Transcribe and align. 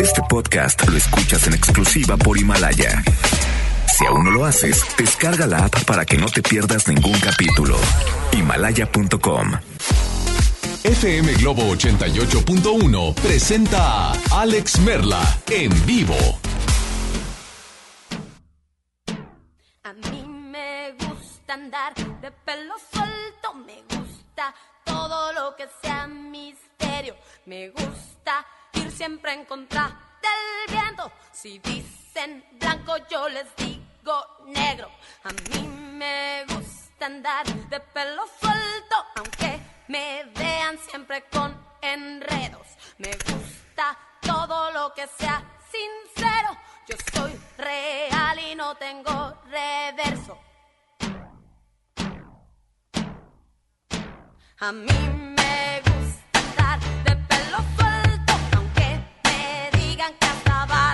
Este 0.00 0.22
podcast 0.28 0.88
lo 0.88 0.96
escuchas 0.96 1.46
en 1.46 1.54
exclusiva 1.54 2.16
por 2.16 2.38
Himalaya. 2.38 3.02
Si 3.86 4.06
aún 4.06 4.24
no 4.24 4.30
lo 4.30 4.44
haces, 4.44 4.84
descarga 4.96 5.46
la 5.46 5.64
app 5.64 5.84
para 5.84 6.04
que 6.04 6.16
no 6.16 6.26
te 6.26 6.42
pierdas 6.42 6.88
ningún 6.88 7.18
capítulo. 7.20 7.76
Himalaya.com 8.32 9.52
FM 10.84 11.34
Globo 11.34 11.62
88.1 11.74 13.14
presenta 13.14 14.12
a 14.12 14.40
Alex 14.40 14.78
Merla 14.80 15.22
en 15.50 15.86
vivo. 15.86 16.16
A 19.84 19.92
mí 19.92 20.24
me 20.26 20.92
gusta 20.92 21.54
andar 21.54 21.94
de 21.94 22.30
pelo 22.30 22.74
suelto, 22.92 23.54
me 23.66 23.82
gusta 23.82 24.54
todo 24.84 25.32
lo 25.32 25.56
que 25.56 25.66
sea 25.82 26.06
misterio, 26.06 27.16
me 27.46 27.70
gusta 27.70 28.44
siempre 28.90 29.32
en 29.32 29.44
contra 29.44 29.88
del 30.22 30.74
viento. 30.76 31.10
Si 31.32 31.58
dicen 31.58 32.44
blanco, 32.52 32.96
yo 33.10 33.28
les 33.28 33.46
digo 33.56 34.26
negro. 34.46 34.90
A 35.24 35.32
mí 35.32 35.68
me 35.68 36.44
gusta 36.48 37.06
andar 37.06 37.46
de 37.46 37.80
pelo 37.80 38.24
suelto, 38.40 38.96
aunque 39.16 39.60
me 39.88 40.24
vean 40.34 40.78
siempre 40.78 41.24
con 41.30 41.56
enredos. 41.82 42.66
Me 42.98 43.10
gusta 43.10 43.98
todo 44.20 44.70
lo 44.72 44.94
que 44.94 45.06
sea 45.18 45.42
sincero. 45.70 46.56
Yo 46.88 46.96
soy 47.14 47.38
real 47.58 48.38
y 48.38 48.54
no 48.54 48.74
tengo 48.76 49.34
reverso. 49.50 50.38
A 54.60 54.72
mí 54.72 54.86
me 55.36 55.80
gusta 55.80 56.38
andar 56.38 56.80
de 57.04 57.13
Bye. 60.66 60.93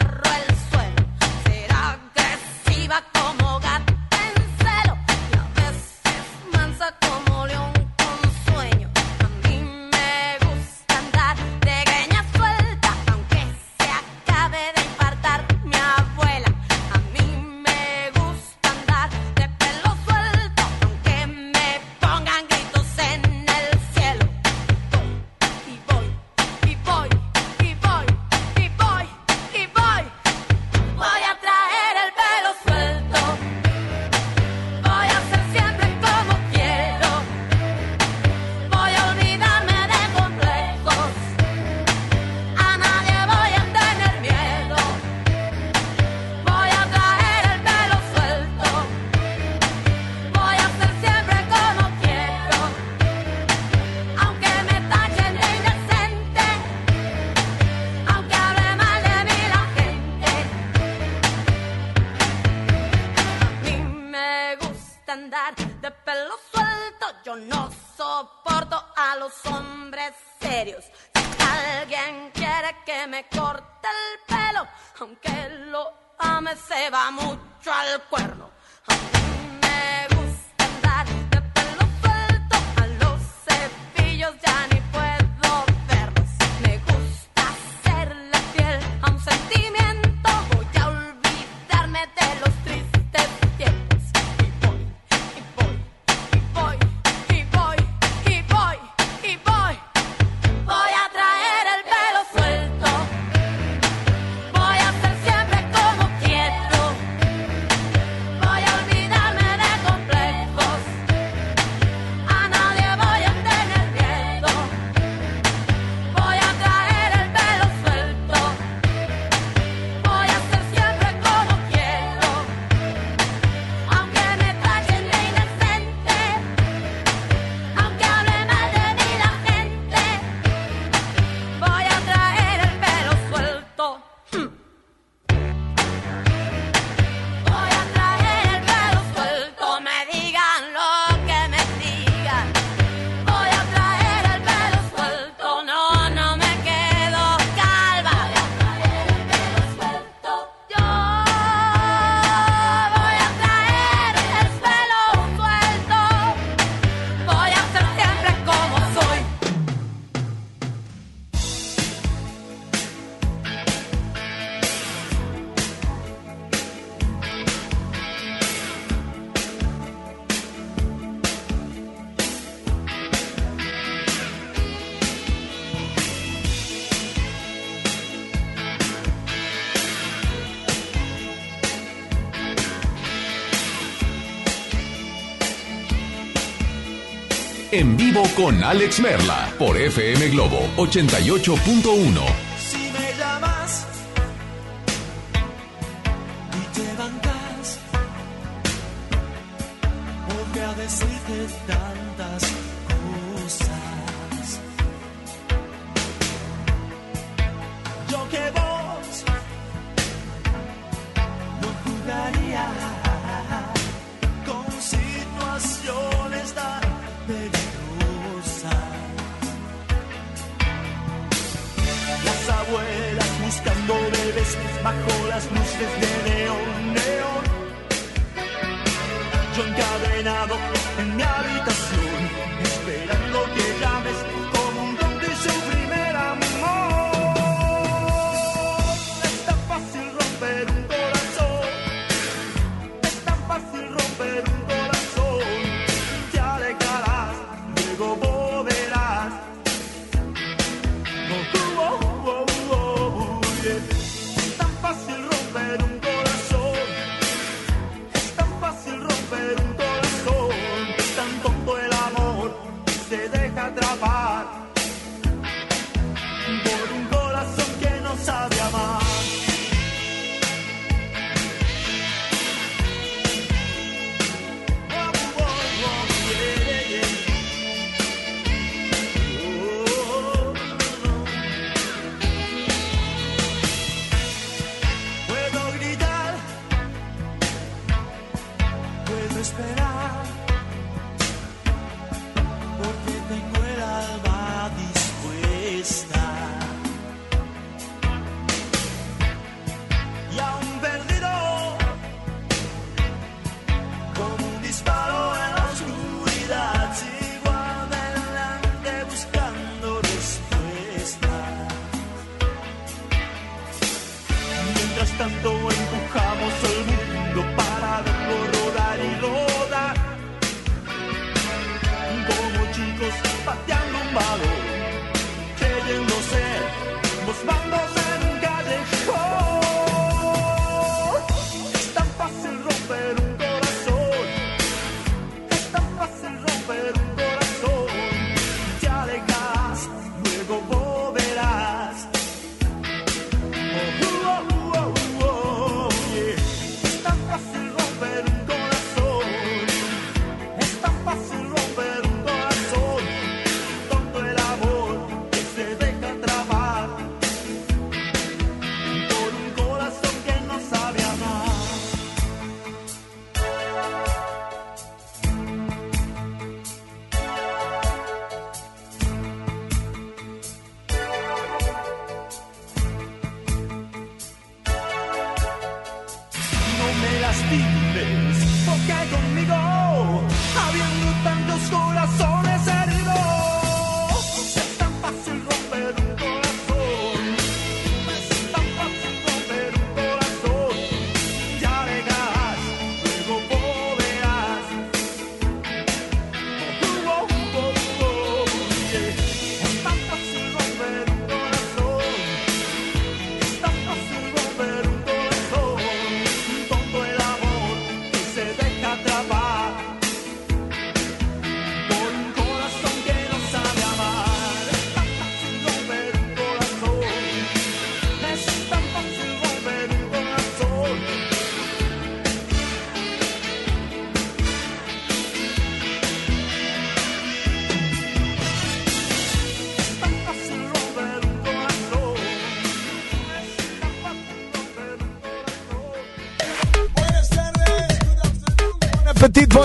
en 187.81 187.97
vivo 187.97 188.23
con 188.37 188.63
Alex 188.63 189.01
Merla 189.01 189.53
por 189.59 189.77
FM 189.77 190.29
Globo 190.29 190.61
88.1. 190.77 192.50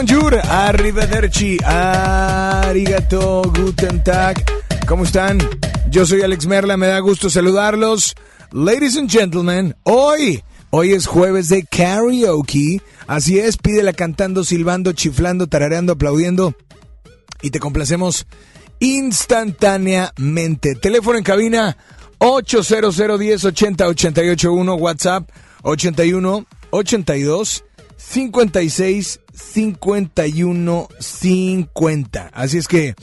bonjour, 0.08 0.38
arrivederci, 0.38 1.58
arigato, 1.64 3.42
guten 3.58 4.04
tag. 4.04 4.36
¿Cómo 4.88 5.04
están? 5.04 5.40
Yo 5.90 6.06
soy 6.06 6.22
Alex 6.22 6.46
Merla, 6.46 6.78
me 6.78 6.86
da 6.86 7.00
gusto 7.00 7.28
saludarlos. 7.28 8.14
Ladies 8.52 8.98
and 8.98 9.10
gentlemen, 9.10 9.76
hoy, 9.82 10.44
hoy 10.70 10.92
es 10.94 11.08
jueves 11.08 11.50
de 11.50 11.64
karaoke. 11.64 12.84
Así 13.08 13.40
es, 13.40 13.58
pídela 13.58 13.94
cantando, 13.94 14.44
silbando, 14.44 14.94
chiflando, 14.94 15.48
tarareando, 15.48 15.94
aplaudiendo. 15.94 16.54
Y 17.42 17.50
te 17.50 17.60
complacemos 17.60 18.28
instantáneamente. 18.78 20.76
Teléfono 20.76 21.18
en 21.18 21.24
cabina 21.24 21.78
800 22.20 22.96
10 23.18 23.46
80 23.46 23.88
881, 23.88 24.76
WhatsApp 24.76 25.28
81 25.64 26.46
82 26.70 27.64
56 27.98 29.20
51 29.34 30.88
50. 31.00 32.30
Así 32.34 32.58
es 32.58 32.68
que 32.68 32.96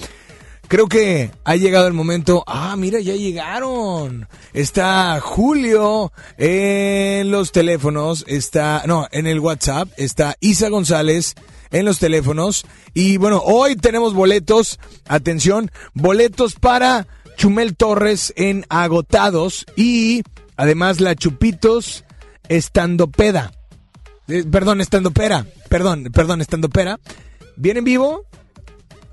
creo 0.68 0.86
que 0.86 1.30
ha 1.44 1.56
llegado 1.56 1.86
el 1.86 1.92
momento. 1.92 2.44
Ah, 2.46 2.76
mira, 2.76 2.98
ya 3.00 3.14
llegaron. 3.14 4.26
Está 4.54 5.20
Julio 5.20 6.12
en 6.38 7.30
los 7.30 7.52
teléfonos, 7.52 8.24
está, 8.26 8.82
no, 8.86 9.06
en 9.12 9.26
el 9.26 9.40
WhatsApp, 9.40 9.88
está 9.96 10.36
Isa 10.40 10.70
González 10.70 11.34
en 11.72 11.84
los 11.84 11.98
teléfonos. 11.98 12.64
Y 12.94 13.16
bueno, 13.18 13.42
hoy 13.44 13.76
tenemos 13.76 14.14
boletos, 14.14 14.78
atención, 15.06 15.70
boletos 15.94 16.54
para 16.54 17.06
Chumel 17.36 17.76
Torres 17.76 18.32
en 18.36 18.64
Agotados 18.68 19.66
y 19.76 20.22
además 20.56 21.00
la 21.00 21.14
Chupitos 21.14 22.04
estando 22.48 23.08
peda. 23.08 23.52
Eh, 24.28 24.44
perdón, 24.50 24.80
estando 24.80 25.10
pera. 25.10 25.46
Perdón, 25.68 26.04
perdón, 26.12 26.40
estando 26.40 26.68
pera. 26.68 26.98
¿Viene 27.56 27.78
en 27.80 27.84
vivo? 27.84 28.24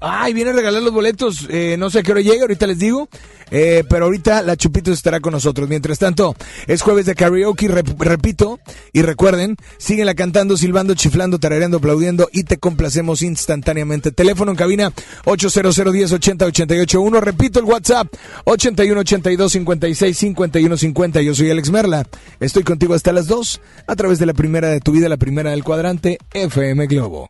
Ay, 0.02 0.34
viene 0.34 0.52
a 0.52 0.54
regalar 0.54 0.82
los 0.82 0.94
boletos. 0.94 1.46
Eh, 1.50 1.76
no 1.78 1.90
sé 1.90 2.00
a 2.00 2.04
qué 2.04 2.12
hora 2.14 2.22
llega, 2.22 2.42
ahorita 2.42 2.68
les 2.68 2.80
digo. 2.80 3.10
Eh, 3.52 3.84
pero 3.90 4.06
ahorita 4.06 4.44
la 4.44 4.56
Chupitos 4.56 4.94
estará 4.94 5.20
con 5.20 5.34
nosotros. 5.34 5.68
Mientras 5.68 6.00
tanto, 6.00 6.36
es 6.68 6.82
jueves 6.82 7.06
de 7.06 7.16
karaoke, 7.16 7.68
rep- 7.68 7.98
repito. 8.00 8.60
Y 8.94 9.02
recuerden, 9.02 9.58
síguenla 9.78 10.16
cantando, 10.16 10.56
silbando, 10.56 10.94
chiflando, 10.94 11.40
tarareando, 11.40 11.78
aplaudiendo 11.78 12.30
y 12.32 12.44
te 12.44 12.58
complacemos 12.58 13.22
instantáneamente. 13.24 14.12
Teléfono 14.12 14.52
en 14.52 14.58
cabina 14.58 14.94
800 15.26 15.92
10 15.92 16.12
80 16.14 16.46
881. 16.46 17.20
Repito 17.22 17.60
el 17.60 17.66
WhatsApp 17.66 18.08
81 18.46 19.02
82 19.02 19.52
56 19.52 20.18
51 20.18 20.78
50. 20.78 21.22
Yo 21.22 21.36
soy 21.36 21.50
Alex 21.52 21.72
Merla. 21.72 22.08
Estoy 22.40 22.64
contigo 22.64 22.94
hasta 22.94 23.12
las 23.12 23.28
2 23.28 23.60
a 23.88 23.96
través 23.96 24.20
de 24.20 24.26
la 24.28 24.34
primera 24.34 24.70
de 24.70 24.80
tu 24.80 24.92
vida, 24.94 25.10
la 25.10 25.18
primera 25.18 25.52
del 25.52 25.64
cuadrante 25.64 26.20
FM 26.34 26.88
Globo. 26.88 27.30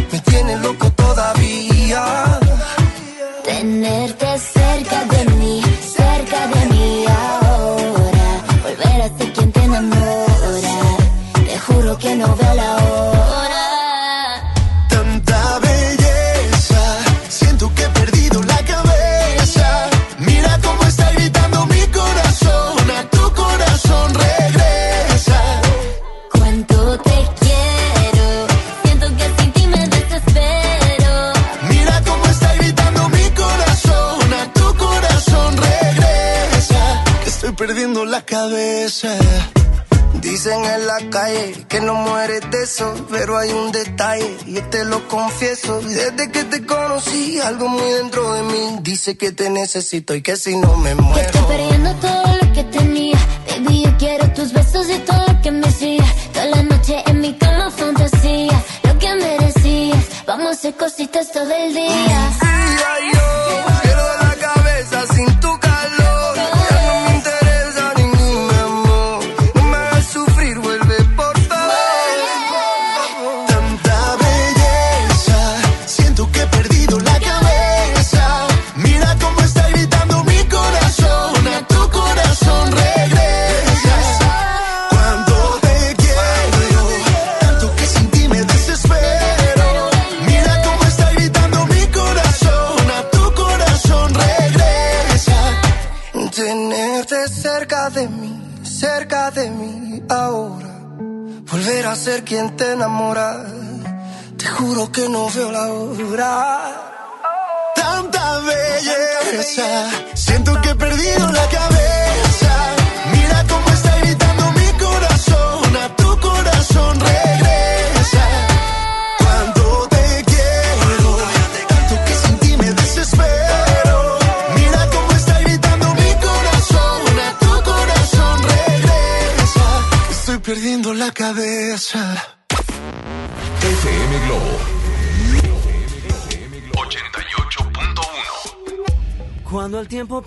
tiene 0.41 0.57
loco 0.57 0.91
todavía. 0.93 2.39
Tenerte 3.43 4.39
cerca 4.39 4.60
perdiendo 37.67 38.05
la 38.05 38.25
cabeza. 38.25 39.15
Dicen 40.19 40.65
en 40.65 40.87
la 40.87 40.97
calle 41.11 41.65
que 41.69 41.79
no 41.79 41.93
mueres 41.93 42.41
de 42.49 42.63
eso, 42.63 42.91
pero 43.11 43.37
hay 43.37 43.51
un 43.51 43.71
detalle, 43.71 44.35
y 44.47 44.53
yo 44.53 44.63
te 44.69 44.83
lo 44.83 45.07
confieso. 45.07 45.79
Desde 45.81 46.31
que 46.31 46.43
te 46.43 46.65
conocí, 46.65 47.39
algo 47.39 47.67
muy 47.67 47.87
dentro 47.91 48.33
de 48.33 48.41
mí 48.43 48.79
dice 48.81 49.15
que 49.15 49.31
te 49.31 49.51
necesito 49.51 50.15
y 50.15 50.23
que 50.23 50.37
si 50.37 50.55
no 50.57 50.75
me 50.77 50.95
Que 50.95 51.21
estoy 51.21 51.41
muero. 51.41 51.47
perdiendo 51.47 51.95
todo 51.97 52.23
lo 52.35 52.40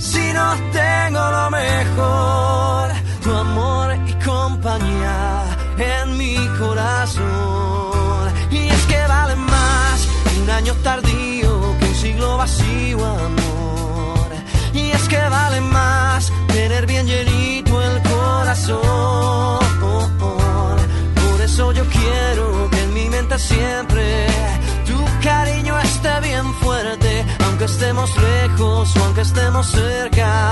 si 0.00 0.32
no 0.32 0.54
tengo 0.72 1.30
lo 1.30 1.50
mejor, 1.50 2.90
tu 3.22 3.30
amor 3.32 3.96
y 4.06 4.12
compañía 4.24 5.44
en 5.78 6.16
mi 6.16 6.36
corazón. 6.58 8.32
Y 8.50 8.68
es 8.68 8.82
que 8.86 9.00
vale 9.06 9.36
más 9.36 10.08
un 10.42 10.50
año 10.50 10.74
tardío 10.82 11.76
que 11.78 11.84
un 11.86 11.94
siglo 11.94 12.38
vacío, 12.38 13.04
amor. 13.04 14.30
Y 14.72 14.90
es 14.90 15.08
que 15.08 15.20
vale 15.28 15.60
más 15.60 16.32
tener 16.48 16.86
bien 16.86 17.06
llenito 17.06 17.82
el 17.82 18.02
corazón. 18.02 19.60
Por 21.14 21.40
eso 21.42 21.72
yo 21.72 21.84
quiero 21.86 22.70
que 22.70 22.82
en 22.82 22.94
mi 22.94 23.08
mente 23.08 23.38
siempre 23.38 24.26
tu 24.86 24.98
cariño 25.22 25.78
esté 25.80 26.20
bien 26.20 26.52
fuerte, 26.54 27.24
aunque 27.60 27.74
estemos 27.74 28.10
lejos 28.16 28.96
o 28.96 29.04
aunque 29.04 29.20
estemos 29.20 29.66
cerca 29.66 30.50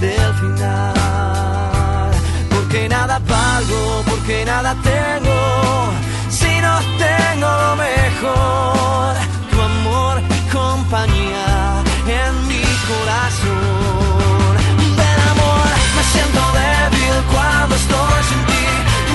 del 0.00 0.34
final. 0.34 2.10
Porque 2.48 2.88
nada 2.88 3.18
valgo, 3.18 4.02
porque 4.08 4.46
nada 4.46 4.74
tengo, 4.82 5.90
si 6.30 6.48
no 6.62 6.78
tengo 6.96 7.48
lo 7.64 7.76
mejor, 7.76 9.14
tu 9.50 9.60
amor 9.60 10.22
y 10.22 10.40
compañía 10.50 11.82
en 12.06 12.48
mi 12.48 12.64
corazón. 12.90 14.56
Ven 14.96 15.20
amor, 15.32 15.68
me 15.96 16.02
siento 16.12 16.40
débil 16.60 17.16
cuando 17.30 17.74
estoy 17.76 18.20
sin 18.30 18.42
ti, 18.46 18.64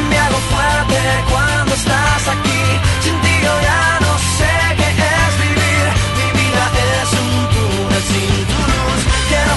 me 0.09 0.17
hago 0.19 0.37
fuerte 0.51 0.99
cuando 1.31 1.73
estás 1.73 2.27
aquí, 2.27 2.63
sin 3.01 3.19
ti 3.21 3.33
yo 3.41 3.61
ya 3.61 3.99
no 4.01 4.02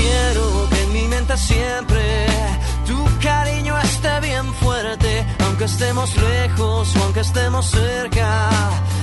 Quiero 0.00 0.68
que 0.70 0.82
en 0.82 0.92
mi 0.92 1.08
mente 1.08 1.36
siempre 1.36 2.26
tu 2.86 2.98
cariño 3.22 3.78
esté 3.78 4.20
bien 4.20 4.46
fuerte, 4.54 5.26
aunque 5.44 5.64
estemos 5.64 6.08
lejos 6.16 6.96
o 6.96 7.02
aunque 7.04 7.20
estemos 7.20 7.66
cerca 7.66 8.50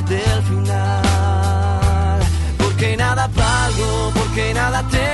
del 0.07 0.39
final. 0.43 2.19
Porque 2.57 2.97
nada 2.97 3.27
valgo, 3.27 4.11
porque 4.17 4.53
nada 4.53 4.79
tengo, 4.89 5.06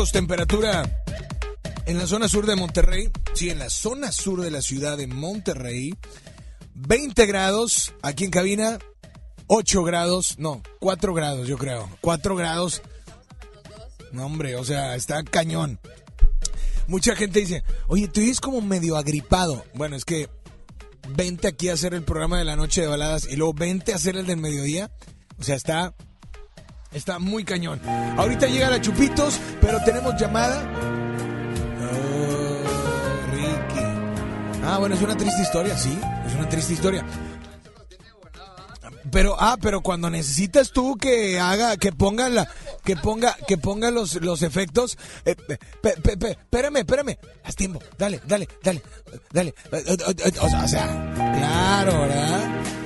15 0.00 0.12
minutos, 0.12 0.12
temperatura 0.12 1.04
en 1.84 1.98
la 1.98 2.06
zona 2.06 2.26
sur 2.26 2.46
de 2.46 2.56
Monterrey. 2.56 3.10
Sí, 3.34 3.50
en 3.50 3.58
la 3.58 3.68
zona 3.68 4.12
sur 4.12 4.40
de 4.40 4.50
la 4.50 4.62
ciudad 4.62 4.96
de 4.96 5.06
Monterrey. 5.06 5.94
20 6.74 7.26
grados, 7.26 7.92
aquí 8.00 8.24
en 8.24 8.30
cabina, 8.30 8.78
8 9.48 9.84
grados, 9.84 10.38
no, 10.38 10.62
4 10.78 11.12
grados 11.12 11.48
yo 11.48 11.58
creo. 11.58 11.90
4 12.00 12.34
grados. 12.34 12.80
No, 14.12 14.24
hombre, 14.24 14.56
o 14.56 14.64
sea, 14.64 14.96
está 14.96 15.22
cañón. 15.22 15.78
Mucha 16.86 17.14
gente 17.14 17.40
dice, 17.40 17.62
oye, 17.86 18.08
tú 18.08 18.20
eres 18.20 18.40
como 18.40 18.62
medio 18.62 18.96
agripado. 18.96 19.64
Bueno, 19.74 19.96
es 19.96 20.06
que 20.06 20.30
vente 21.10 21.46
aquí 21.46 21.68
a 21.68 21.74
hacer 21.74 21.92
el 21.92 22.04
programa 22.04 22.38
de 22.38 22.44
la 22.44 22.56
noche 22.56 22.80
de 22.80 22.86
baladas 22.86 23.28
y 23.30 23.36
luego 23.36 23.52
vente 23.52 23.92
a 23.92 23.96
hacer 23.96 24.16
el 24.16 24.26
del 24.26 24.38
mediodía. 24.38 24.90
O 25.38 25.42
sea, 25.42 25.56
está 25.56 25.94
Está 26.92 27.18
muy 27.18 27.44
cañón. 27.44 27.80
Ahorita 28.16 28.46
llega 28.46 28.70
la 28.70 28.80
Chupitos, 28.80 29.38
pero 29.60 29.78
tenemos 29.84 30.20
llamada. 30.20 30.60
Oh, 31.92 33.32
Ricky. 33.32 33.84
Ah, 34.64 34.78
bueno, 34.78 34.96
es 34.96 35.02
una 35.02 35.16
triste 35.16 35.42
historia, 35.42 35.76
sí. 35.76 35.96
Es 36.26 36.34
una 36.34 36.48
triste 36.48 36.72
historia. 36.72 37.04
Pero, 39.10 39.36
ah, 39.38 39.56
pero 39.60 39.80
cuando 39.80 40.10
necesitas 40.10 40.70
tú 40.72 40.96
que 40.96 41.38
haga, 41.40 41.76
que 41.76 41.92
ponga 41.92 42.28
la, 42.28 42.48
que 42.84 42.96
ponga, 42.96 43.36
que 43.46 43.58
ponga 43.58 43.90
los, 43.90 44.14
los 44.16 44.42
efectos, 44.42 44.98
eh, 45.24 45.34
espérame, 45.82 46.76
espérame, 46.76 47.18
haz 47.42 47.56
tiempo, 47.56 47.80
dale, 47.98 48.20
dale, 48.26 48.48
dale, 48.62 48.82
dale, 49.32 49.54
Eh, 49.72 49.96
eh, 49.96 50.32
o 50.40 50.68
sea, 50.68 51.12
claro, 51.14 52.00
¿verdad? 52.02 52.79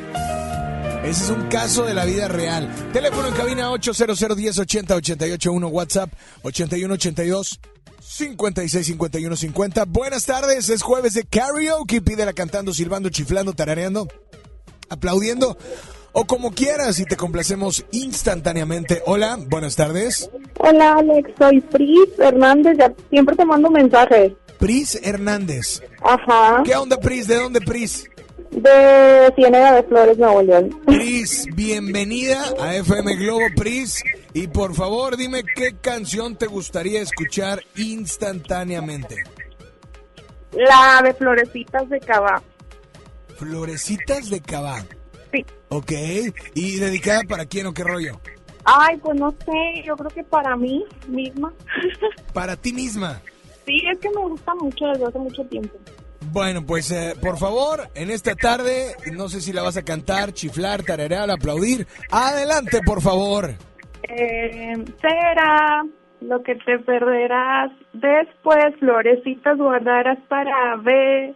Ese 1.04 1.25
es 1.25 1.30
un 1.30 1.49
caso 1.49 1.84
de 1.84 1.94
la 1.94 2.04
vida 2.04 2.28
real. 2.28 2.68
Teléfono 2.92 3.28
en 3.28 3.34
cabina 3.34 3.70
800 3.70 4.18
1080 4.37 4.94
881 4.94 5.68
WhatsApp 5.68 6.11
8182 6.42 7.61
56 8.00 8.87
51 8.87 9.37
50. 9.37 9.84
Buenas 9.87 10.25
tardes, 10.25 10.68
es 10.70 10.82
jueves 10.82 11.14
de 11.14 11.25
karaoke. 11.25 12.00
Pídela 12.00 12.32
cantando, 12.32 12.73
silbando, 12.73 13.11
chiflando, 13.11 13.52
tarareando. 13.52 14.08
aplaudiendo 14.88 15.56
o 16.16 16.25
como 16.26 16.52
quieras 16.52 17.00
y 17.00 17.04
te 17.04 17.16
complacemos 17.16 17.84
instantáneamente. 17.90 19.02
Hola, 19.04 19.36
buenas 19.49 19.75
tardes. 19.76 20.30
Hola 20.58 20.95
Alex, 20.99 21.30
soy 21.36 21.60
Pris 21.60 22.08
Hernández, 22.19 22.78
ya 22.78 22.93
siempre 23.10 23.34
te 23.34 23.45
mando 23.45 23.69
mensajes. 23.69 24.32
Pris 24.58 24.99
Hernández. 25.02 25.82
Ajá, 26.02 26.62
¿Qué 26.64 26.76
onda, 26.76 26.99
Pris? 26.99 27.26
¿De 27.26 27.34
dónde, 27.34 27.60
Pris? 27.60 28.08
De 28.54 29.32
Ciénega 29.34 29.73
de 29.75 29.82
Flores, 29.84 30.19
Nuevo 30.19 30.43
León. 30.43 30.80
Pris, 30.86 31.47
bienvenida 31.54 32.43
a 32.60 32.76
FM 32.76 33.17
Globo, 33.17 33.47
Pris. 33.56 34.02
Y 34.32 34.49
por 34.49 34.75
favor, 34.75 35.17
dime 35.17 35.43
qué 35.45 35.76
canción 35.80 36.36
te 36.36 36.47
gustaría 36.47 37.02
escuchar 37.02 37.62
instantáneamente. 37.76 39.17
La 40.52 41.02
de 41.02 41.14
Florecitas 41.14 41.88
de 41.88 42.00
Cava. 42.00 42.43
Florecitas 43.36 44.30
de 44.30 44.40
Cabá. 44.40 44.84
Sí. 45.32 45.45
Ok. 45.69 45.93
¿Y 46.54 46.76
dedicada 46.78 47.23
para 47.28 47.47
quién 47.47 47.67
o 47.67 47.75
qué 47.75 47.82
rollo? 47.82 48.21
Ay, 48.64 48.97
pues 48.99 49.19
no 49.19 49.30
sé, 49.32 49.82
yo 49.84 49.97
creo 49.97 50.10
que 50.10 50.25
para 50.25 50.56
mí 50.56 50.84
misma. 51.08 51.52
Para 52.32 52.56
ti 52.56 52.73
misma. 52.73 53.21
sí, 53.67 53.82
es 53.93 53.99
que 53.99 54.08
me 54.10 54.23
gusta 54.23 54.54
mucho 54.54 54.86
desde 54.86 55.06
hace 55.06 55.19
mucho 55.19 55.45
tiempo. 55.45 55.76
Bueno, 56.32 56.65
pues 56.67 56.91
eh, 56.91 57.15
por 57.21 57.39
favor, 57.39 57.89
en 57.95 58.10
esta 58.10 58.34
tarde, 58.34 58.95
no 59.13 59.28
sé 59.28 59.41
si 59.41 59.52
la 59.52 59.63
vas 59.63 59.76
a 59.76 59.84
cantar, 59.84 60.32
chiflar, 60.32 60.82
tararear, 60.82 61.30
aplaudir. 61.30 61.87
Adelante, 62.10 62.80
por 62.84 63.00
favor. 63.00 63.50
Eh, 64.08 64.75
será 65.00 65.84
lo 66.21 66.43
que 66.43 66.54
te 66.56 66.78
perderás 66.80 67.71
después, 67.93 68.65
florecitas 68.78 69.56
guardarás 69.58 70.19
para 70.28 70.76
ver. 70.76 71.34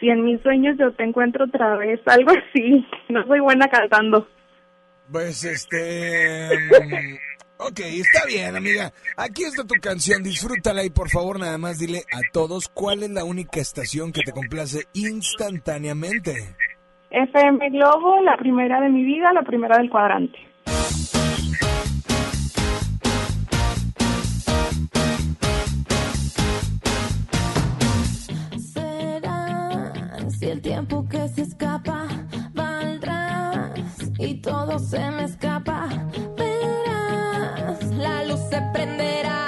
Si 0.00 0.08
en 0.08 0.24
mis 0.24 0.40
sueños 0.42 0.76
yo 0.78 0.92
te 0.92 1.02
encuentro 1.02 1.46
otra 1.46 1.76
vez, 1.76 2.00
algo 2.06 2.30
así. 2.30 2.86
No 3.08 3.26
soy 3.26 3.40
buena 3.40 3.66
cantando. 3.68 4.28
Pues 5.10 5.44
este... 5.44 6.50
Ok, 7.60 7.80
está 7.80 8.24
bien, 8.24 8.54
amiga. 8.54 8.92
Aquí 9.16 9.42
está 9.42 9.64
tu 9.64 9.74
canción, 9.80 10.22
disfrútala 10.22 10.84
y 10.84 10.90
por 10.90 11.10
favor 11.10 11.40
nada 11.40 11.58
más 11.58 11.80
dile 11.80 12.04
a 12.12 12.20
todos 12.32 12.68
cuál 12.68 13.02
es 13.02 13.10
la 13.10 13.24
única 13.24 13.60
estación 13.60 14.12
que 14.12 14.22
te 14.22 14.30
complace 14.30 14.86
instantáneamente. 14.92 16.54
FM 17.10 17.70
Globo, 17.70 18.22
la 18.22 18.36
primera 18.36 18.80
de 18.80 18.90
mi 18.90 19.02
vida, 19.02 19.32
la 19.32 19.42
primera 19.42 19.76
del 19.76 19.90
cuadrante. 19.90 20.38
será 28.72 30.30
si 30.30 30.46
el 30.46 30.60
tiempo 30.62 31.08
que 31.08 31.26
se 31.28 31.42
escapa 31.42 32.06
valdrás 32.54 33.80
y 34.20 34.40
todo 34.40 34.78
se 34.78 35.10
me 35.10 35.24
escapa 35.24 35.88
se 38.58 38.62
prenderá 38.72 39.47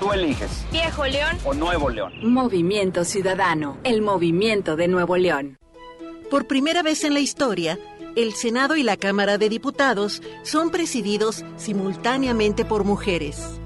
Tú 0.00 0.12
eliges. 0.14 0.64
Viejo 0.72 1.04
León 1.04 1.36
o 1.44 1.52
Nuevo 1.52 1.90
León. 1.90 2.12
Movimiento 2.22 3.04
Ciudadano, 3.04 3.76
el 3.84 4.00
movimiento 4.00 4.74
de 4.74 4.88
Nuevo 4.88 5.18
León. 5.18 5.58
Por 6.30 6.46
primera 6.46 6.82
vez 6.82 7.04
en 7.04 7.12
la 7.12 7.20
historia, 7.20 7.78
el 8.16 8.32
Senado 8.32 8.76
y 8.76 8.82
la 8.82 8.96
Cámara 8.96 9.36
de 9.36 9.50
Diputados 9.50 10.22
son 10.42 10.70
presididos 10.70 11.44
simultáneamente 11.56 12.64
por 12.64 12.84
mujeres. 12.84 13.60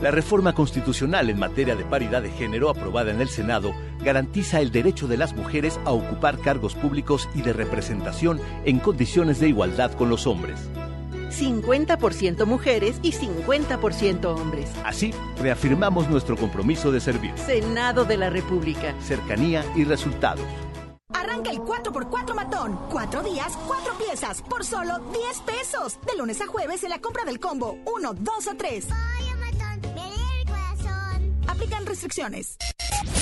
La 0.00 0.10
reforma 0.10 0.54
constitucional 0.54 1.30
en 1.30 1.38
materia 1.38 1.76
de 1.76 1.84
paridad 1.84 2.22
de 2.22 2.30
género 2.30 2.68
aprobada 2.68 3.12
en 3.12 3.20
el 3.20 3.28
Senado 3.28 3.72
garantiza 4.00 4.60
el 4.60 4.72
derecho 4.72 5.06
de 5.06 5.18
las 5.18 5.34
mujeres 5.34 5.78
a 5.84 5.92
ocupar 5.92 6.40
cargos 6.40 6.74
públicos 6.74 7.28
y 7.36 7.42
de 7.42 7.52
representación 7.52 8.40
en 8.64 8.80
condiciones 8.80 9.38
de 9.38 9.48
igualdad 9.48 9.92
con 9.92 10.08
los 10.08 10.26
hombres. 10.26 10.68
50% 11.30 12.46
mujeres 12.46 12.96
y 13.02 13.12
50% 13.12 14.24
hombres. 14.26 14.70
Así, 14.84 15.12
reafirmamos 15.40 16.08
nuestro 16.08 16.36
compromiso 16.36 16.90
de 16.92 17.00
servir. 17.00 17.32
Senado 17.36 18.04
de 18.04 18.16
la 18.16 18.30
República. 18.30 18.94
Cercanía 19.00 19.64
y 19.74 19.84
resultados. 19.84 20.44
Arranca 21.12 21.50
el 21.50 21.58
4x4 21.58 22.34
matón. 22.34 22.78
Cuatro 22.90 23.22
días, 23.22 23.56
cuatro 23.66 23.94
piezas, 23.98 24.42
por 24.42 24.64
solo 24.64 24.98
10 25.12 25.40
pesos. 25.40 25.98
De 26.06 26.16
lunes 26.16 26.40
a 26.40 26.46
jueves 26.46 26.84
en 26.84 26.90
la 26.90 27.00
compra 27.00 27.24
del 27.24 27.40
combo 27.40 27.78
1, 27.86 28.14
2 28.14 28.46
o 28.46 28.56
3. 28.56 28.86
Aplican 31.48 31.86
restricciones. 31.86 32.56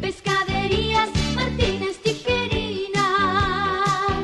Pescaderías 0.00 1.08
Martínez 1.34 1.98
Tijerina. 2.02 3.08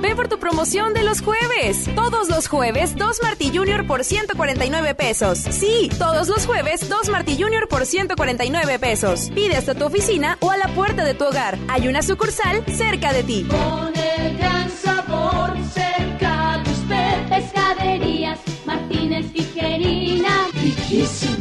Ve 0.00 0.14
por 0.16 0.28
tu 0.28 0.38
promoción 0.38 0.94
de 0.94 1.02
los 1.02 1.20
jueves. 1.22 1.88
Todos 1.94 2.28
los 2.28 2.48
jueves, 2.48 2.96
dos 2.96 3.18
Martí 3.22 3.50
Junior 3.54 3.86
por 3.86 4.04
149 4.04 4.94
pesos. 4.94 5.38
Sí, 5.38 5.90
todos 5.98 6.28
los 6.28 6.46
jueves, 6.46 6.88
dos 6.88 7.08
Martí 7.08 7.36
Junior 7.40 7.68
por 7.68 7.86
149 7.86 8.78
pesos. 8.78 9.30
Pide 9.34 9.56
hasta 9.56 9.74
tu 9.74 9.84
oficina 9.86 10.36
o 10.40 10.50
a 10.50 10.56
la 10.56 10.68
puerta 10.68 11.04
de 11.04 11.14
tu 11.14 11.24
hogar. 11.24 11.58
Hay 11.68 11.88
una 11.88 12.02
sucursal 12.02 12.64
cerca 12.66 13.12
de 13.12 13.22
ti. 13.22 13.46
Con 13.48 13.92
el 13.96 14.36
gran 14.38 14.70
sabor 14.70 15.54
cerca 15.72 16.62
de 16.64 16.70
usted. 16.70 17.28
Pescaderías 17.28 18.38
Martínez 18.66 19.32
Tijerina. 19.32 20.48
Riquísimo. 20.54 21.37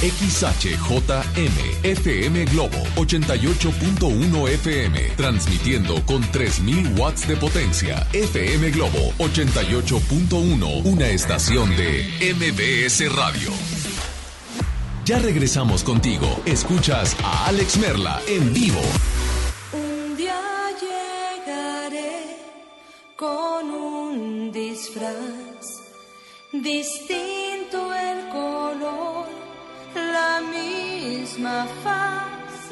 XHJM 0.00 1.84
FM 1.84 2.44
Globo 2.46 2.76
88.1 2.96 4.48
FM 4.48 5.00
transmitiendo 5.16 6.04
con 6.04 6.22
3000 6.30 6.98
watts 6.98 7.26
de 7.26 7.36
potencia. 7.36 8.06
FM 8.12 8.70
Globo 8.70 9.12
88.1, 9.18 10.84
una 10.84 11.08
estación 11.08 11.74
de 11.76 12.04
MBS 12.34 13.12
Radio. 13.14 13.50
Ya 15.06 15.18
regresamos 15.18 15.82
contigo. 15.82 16.42
Escuchas 16.44 17.16
a 17.22 17.46
Alex 17.46 17.78
Merla 17.78 18.20
en 18.26 18.52
vivo. 18.52 18.80
Un 19.72 20.16
día 20.16 20.42
llegaré 20.80 22.36
con 23.16 23.70
un 23.70 24.52
disfraz 24.52 25.76
distinto 26.52 27.94
el 27.94 28.28
color, 28.28 29.28
la 29.96 30.40
misma 30.40 31.66
faz. 31.82 32.70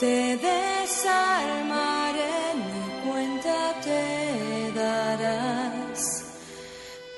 Te 0.00 0.36
desarmaré, 0.36 2.34
ni 2.64 2.82
cuenta 3.08 3.74
te 3.82 4.72
darás 4.72 6.24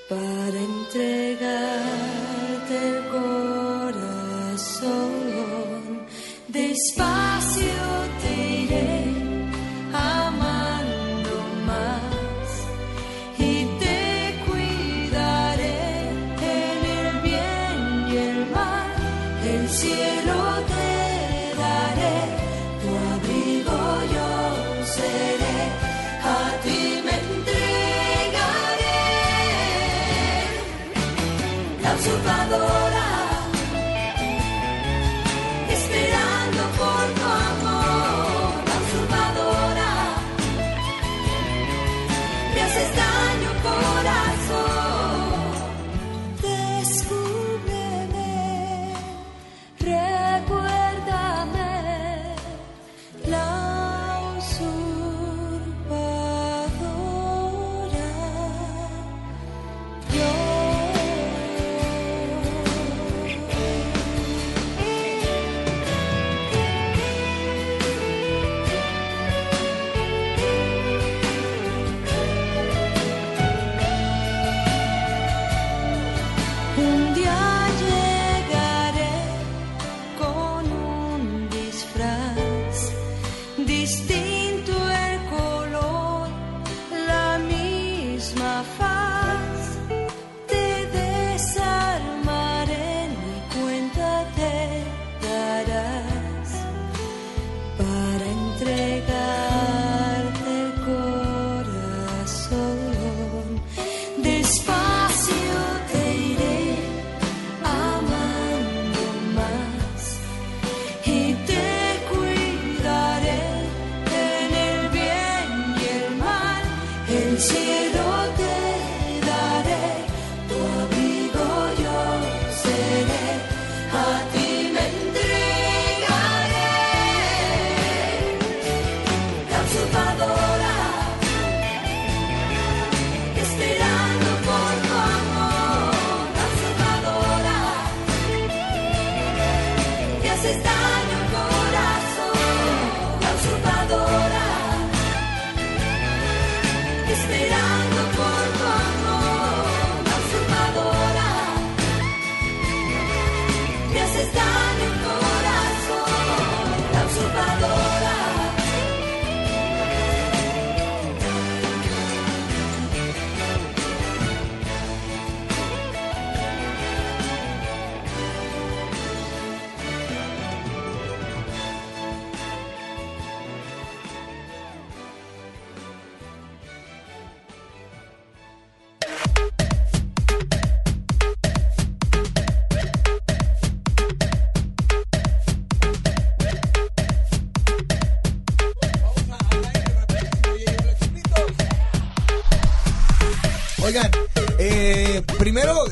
para 0.09 0.59
entregarte 0.71 2.75
el 2.89 2.99
corazón. 3.09 3.89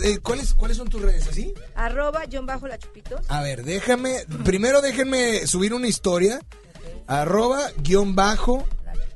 Eh, 0.07 0.19
¿cuáles, 0.23 0.55
¿cuáles 0.55 0.77
son 0.77 0.89
tus 0.89 1.03
redes 1.03 1.27
así? 1.29 1.53
Arroba, 1.75 2.23
John 2.31 2.47
Bajo 2.47 2.67
La 2.67 2.79
Chupitos. 2.79 3.21
A 3.29 3.43
ver, 3.43 3.65
déjame, 3.65 4.25
primero 4.45 4.81
déjenme 4.81 5.47
subir 5.47 5.75
una 5.75 5.89
historia, 5.89 6.41
arroba, 7.07 7.61
guion 7.79 8.15
bajo, 8.15 8.67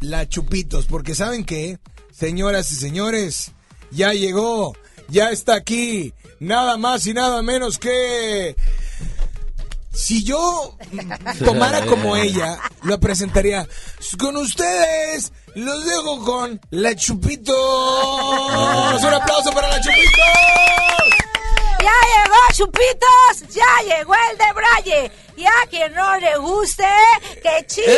la 0.00 0.29
chupitos, 0.29 0.87
porque 0.87 1.14
¿saben 1.14 1.44
qué? 1.44 1.79
Señoras 2.11 2.70
y 2.72 2.74
señores, 2.74 3.53
ya 3.90 4.12
llegó, 4.12 4.74
ya 5.09 5.31
está 5.31 5.55
aquí, 5.55 6.12
nada 6.38 6.76
más 6.76 7.07
y 7.07 7.14
nada 7.14 7.42
menos 7.42 7.79
que... 7.79 8.57
Si 9.92 10.22
yo 10.24 10.76
tomara 11.44 11.85
como 11.87 12.16
ella, 12.16 12.59
lo 12.83 12.98
presentaría 13.00 13.66
con 14.18 14.37
ustedes. 14.37 15.33
Los 15.55 15.85
dejo 15.85 16.24
con 16.24 16.61
la 16.70 16.94
Chupitos. 16.94 17.55
Un 19.03 19.14
aplauso 19.14 19.50
para 19.53 19.68
la 19.68 19.81
Chupitos. 19.81 20.11
¡Ya 21.81 21.98
llegó 22.14 22.37
Chupitos! 22.53 23.55
¡Ya 23.55 23.64
llegó 23.83 24.14
el 24.31 24.38
de 24.38 24.53
Braille! 24.53 25.11
Y 25.37 25.44
a 25.46 25.66
quien 25.70 25.94
no 25.94 26.18
le 26.18 26.37
guste, 26.37 26.85
que 27.42 27.66
chiqui 27.66 27.88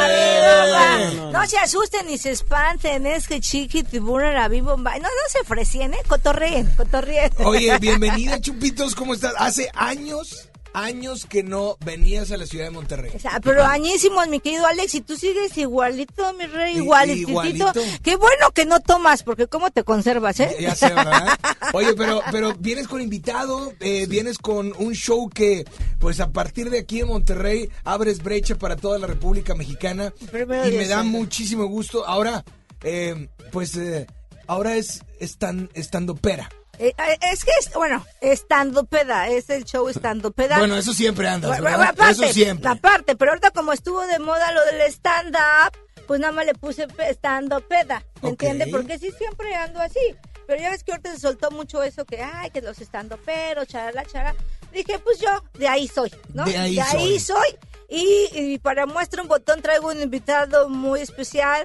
tiburón 0.00 1.32
No 1.32 1.46
se 1.46 1.58
asusten 1.58 2.06
ni 2.06 2.16
se 2.16 2.30
espanten, 2.30 3.06
es 3.06 3.28
que 3.28 3.40
chiqui 3.40 3.82
tiburón 3.82 4.32
la 4.34 4.48
bomba. 4.48 4.94
No, 4.94 5.02
no 5.02 5.28
se 5.28 5.44
frecien, 5.44 5.92
¿eh? 5.92 6.00
Cotorreen, 6.08 6.74
cotorreen. 6.76 7.30
Oye, 7.44 7.76
bienvenida 7.80 8.40
Chupitos, 8.40 8.94
¿cómo 8.94 9.12
estás? 9.12 9.34
Hace 9.36 9.68
años, 9.74 10.48
años 10.74 11.24
que 11.24 11.42
no 11.42 11.78
venías 11.84 12.30
a 12.32 12.36
la 12.36 12.46
ciudad 12.46 12.66
de 12.66 12.70
Monterrey. 12.72 13.12
O 13.14 13.18
sea, 13.18 13.40
pero 13.40 13.64
añísimos, 13.64 14.28
mi 14.28 14.40
querido 14.40 14.66
Alex, 14.66 14.96
y 14.96 15.00
tú 15.00 15.16
sigues 15.16 15.56
igualito, 15.56 16.34
mi 16.34 16.44
rey, 16.46 16.76
igualitito. 16.76 17.30
igualito. 17.30 17.72
Qué 18.02 18.16
bueno 18.16 18.50
que 18.52 18.66
no 18.66 18.80
tomas, 18.80 19.22
porque 19.22 19.46
cómo 19.46 19.70
te 19.70 19.84
conservas, 19.84 20.40
¿eh? 20.40 20.56
Ya 20.60 20.74
sé, 20.74 20.88
¿verdad? 20.92 21.38
Oye, 21.72 21.94
pero, 21.94 22.20
pero 22.30 22.54
vienes 22.54 22.88
con 22.88 23.00
invitado, 23.00 23.72
eh, 23.80 24.06
vienes 24.06 24.36
con 24.36 24.74
un 24.76 24.94
show 24.94 25.30
que, 25.30 25.64
pues 25.98 26.20
a 26.20 26.30
partir 26.30 26.70
de 26.70 26.80
aquí 26.80 27.00
en 27.00 27.08
Monterrey, 27.08 27.70
abres 27.84 28.22
brecha 28.22 28.56
para 28.56 28.76
toda 28.76 28.98
la 28.98 29.06
República 29.06 29.54
Mexicana. 29.54 30.12
Primero 30.30 30.68
y 30.68 30.72
me 30.72 30.88
da 30.88 31.04
muchísimo 31.04 31.66
gusto. 31.66 32.06
Ahora, 32.06 32.44
eh, 32.82 33.28
pues, 33.52 33.76
eh, 33.76 34.06
ahora 34.48 34.76
es 34.76 35.02
están, 35.20 35.70
estando 35.74 36.16
pera. 36.16 36.50
Eh, 36.78 36.92
eh, 36.96 37.18
es 37.32 37.44
que, 37.44 37.50
es, 37.60 37.72
bueno, 37.72 38.04
estando 38.20 38.84
peda, 38.84 39.28
es 39.28 39.50
el 39.50 39.64
show 39.64 39.88
estando 39.88 40.30
peda. 40.30 40.58
Bueno, 40.58 40.76
eso 40.76 40.92
siempre 40.92 41.28
aparte, 41.28 42.10
Eso 42.10 42.32
siempre. 42.32 42.70
Aparte, 42.70 43.16
pero 43.16 43.32
ahorita 43.32 43.50
como 43.50 43.72
estuvo 43.72 44.06
de 44.06 44.18
moda 44.18 44.52
lo 44.52 44.64
del 44.66 44.80
stand-up, 44.92 45.76
pues 46.06 46.20
nada 46.20 46.32
más 46.32 46.46
le 46.46 46.54
puse 46.54 46.86
estando 47.08 47.60
peda, 47.60 48.04
¿me 48.22 48.30
entiende? 48.30 48.66
Porque 48.68 48.98
sí 48.98 49.10
siempre 49.16 49.54
ando 49.54 49.80
así. 49.80 50.00
Pero 50.46 50.60
ya 50.60 50.70
ves 50.70 50.84
que 50.84 50.92
ahorita 50.92 51.12
se 51.12 51.20
soltó 51.20 51.50
mucho 51.50 51.82
eso 51.82 52.04
que, 52.04 52.22
ay, 52.22 52.50
que 52.50 52.60
los 52.60 52.78
estando 52.80 53.18
pero, 53.24 53.64
charala, 53.64 54.04
charala. 54.04 54.38
Dije, 54.72 54.98
pues 54.98 55.18
yo, 55.18 55.42
de 55.54 55.68
ahí 55.68 55.88
soy, 55.88 56.10
¿no? 56.34 56.44
De 56.44 56.58
ahí 56.58 56.78
soy. 57.18 57.20
soy. 57.20 57.58
Y, 57.88 58.28
y 58.32 58.58
para 58.58 58.86
muestra 58.86 59.22
un 59.22 59.28
botón 59.28 59.62
traigo 59.62 59.88
un 59.88 60.00
invitado 60.00 60.68
muy 60.68 61.00
especial. 61.00 61.64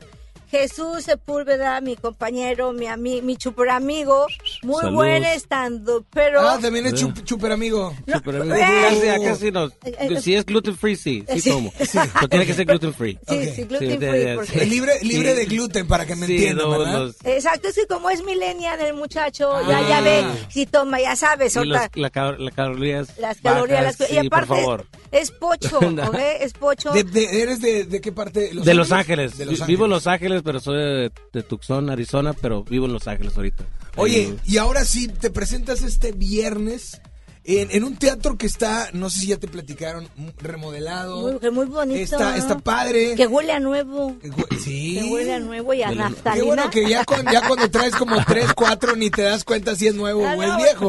Jesús 0.50 1.04
Sepúlveda, 1.06 1.80
mi 1.82 1.96
compañero, 1.96 2.74
mi 2.74 2.88
ami, 2.88 3.22
mi 3.22 3.36
super 3.40 3.70
amigo, 3.70 4.26
muy 4.64 4.82
Saludos. 4.82 4.96
buen 4.96 5.24
estando, 5.24 6.04
pero 6.12 6.42
Ah, 6.48 6.58
también 6.60 6.88
es 6.88 6.96
chup, 6.96 7.24
chuper 7.24 7.52
amigo. 7.52 7.94
Eh. 8.08 8.12
Casi, 8.14 9.24
casi 9.24 9.52
no. 9.52 9.66
Eh, 9.68 9.96
eh, 10.00 10.22
Si 10.22 10.34
es 10.36 10.46
gluten 10.46 10.76
free, 10.76 10.96
sí, 10.96 11.24
sí 11.32 11.42
Sí. 11.42 11.50
tomo. 11.52 11.72
Pero 11.78 12.28
tiene 12.30 12.46
que 12.48 12.54
ser 12.54 12.66
gluten 12.66 12.94
free. 12.94 13.20
Sí, 13.28 13.46
sí, 13.56 13.64
gluten 13.64 14.00
free, 14.00 14.36
porque- 14.36 14.66
libre 14.66 14.94
libre 15.04 15.32
Sí. 15.34 15.38
de 15.38 15.46
gluten 15.46 15.88
para 15.88 16.06
que 16.06 16.16
me 16.16 16.26
Sí, 16.26 16.34
entiendan, 16.36 16.70
no, 16.70 16.80
¿verdad? 16.80 17.00
los- 17.00 17.16
Exacto, 17.24 17.68
es 17.68 17.76
que 17.76 17.86
como 17.88 18.10
es 18.10 18.24
millennial 18.24 18.80
el 18.82 18.94
muchacho, 18.96 19.52
ya, 19.68 19.78
Ah. 19.78 19.86
ya 19.90 20.02
ve, 20.02 20.24
si 20.50 20.66
toma, 20.66 21.00
ya 21.00 21.16
sabes, 21.16 21.56
y 21.56 21.60
los- 21.60 21.68
la, 21.68 21.90
la 21.94 22.10
calorías. 22.52 23.18
las 23.20 23.38
calorías, 23.40 23.82
bajas, 23.84 24.00
las, 24.00 24.10
sí, 24.10 24.16
y 24.16 24.18
aparte 24.18 24.48
por 24.48 24.58
favor. 24.58 24.86
es 25.12 25.32
pocho, 25.32 25.78
¿ok? 26.14 26.20
Es 26.40 26.54
pocho. 26.54 26.92
De- 26.92 27.04
de- 27.04 27.42
¿Eres 27.44 27.62
de, 27.62 27.84
de 27.86 28.02
qué 28.02 28.12
parte? 28.12 28.50
de 28.54 28.74
Los 28.74 28.92
Ángeles. 28.92 29.38
De 29.38 29.46
Los 29.46 29.66
Vivo 29.68 29.86
en 29.86 29.92
Ángeles. 29.92 30.06
Los 30.06 30.08
Ángeles, 30.08 30.39
pero 30.44 30.60
soy 30.60 30.78
de, 30.78 31.12
de 31.34 31.44
Tucson, 31.44 31.90
Arizona, 31.90 32.34
pero 32.34 32.64
vivo 32.64 32.86
en 32.86 32.94
Los 32.94 33.08
Ángeles 33.08 33.36
ahorita. 33.36 33.64
Oye, 33.96 34.36
y 34.46 34.58
ahora 34.58 34.86
sí, 34.86 35.08
te 35.08 35.30
presentas 35.30 35.82
este 35.82 36.12
viernes 36.12 37.02
en, 37.44 37.72
en 37.72 37.84
un 37.84 37.96
teatro 37.98 38.38
que 38.38 38.46
está, 38.46 38.90
no 38.94 39.10
sé 39.10 39.22
si 39.22 39.28
ya 39.28 39.38
te 39.38 39.48
platicaron, 39.48 40.08
remodelado. 40.38 41.22
Muy, 41.22 41.40
que 41.40 41.50
muy 41.50 41.66
bonito. 41.66 42.00
Está, 42.00 42.32
¿no? 42.32 42.36
está 42.36 42.60
padre. 42.60 43.16
Que 43.16 43.26
huele 43.28 43.54
a 43.54 43.60
nuevo. 43.60 44.16
Sí. 44.64 45.00
Que 45.02 45.10
huele 45.12 45.34
a 45.34 45.40
nuevo 45.40 45.74
y 45.74 45.82
a 45.82 45.90
Qué 45.90 45.96
naftalina. 45.96 46.46
bueno 46.46 46.70
que 46.70 46.88
ya, 46.88 47.04
cuando, 47.06 47.32
ya 47.32 47.48
cuando 47.48 47.70
traes 47.72 47.96
como 47.96 48.24
tres, 48.26 48.54
cuatro, 48.54 48.96
ni 48.96 49.10
te 49.10 49.24
das 49.24 49.44
cuenta 49.44 49.76
si 49.76 49.88
es 49.88 49.96
nuevo 49.96 50.26
Ah, 50.28 50.36
o 50.38 50.44
es 50.44 50.50
no, 50.50 50.58
viejo. 50.58 50.88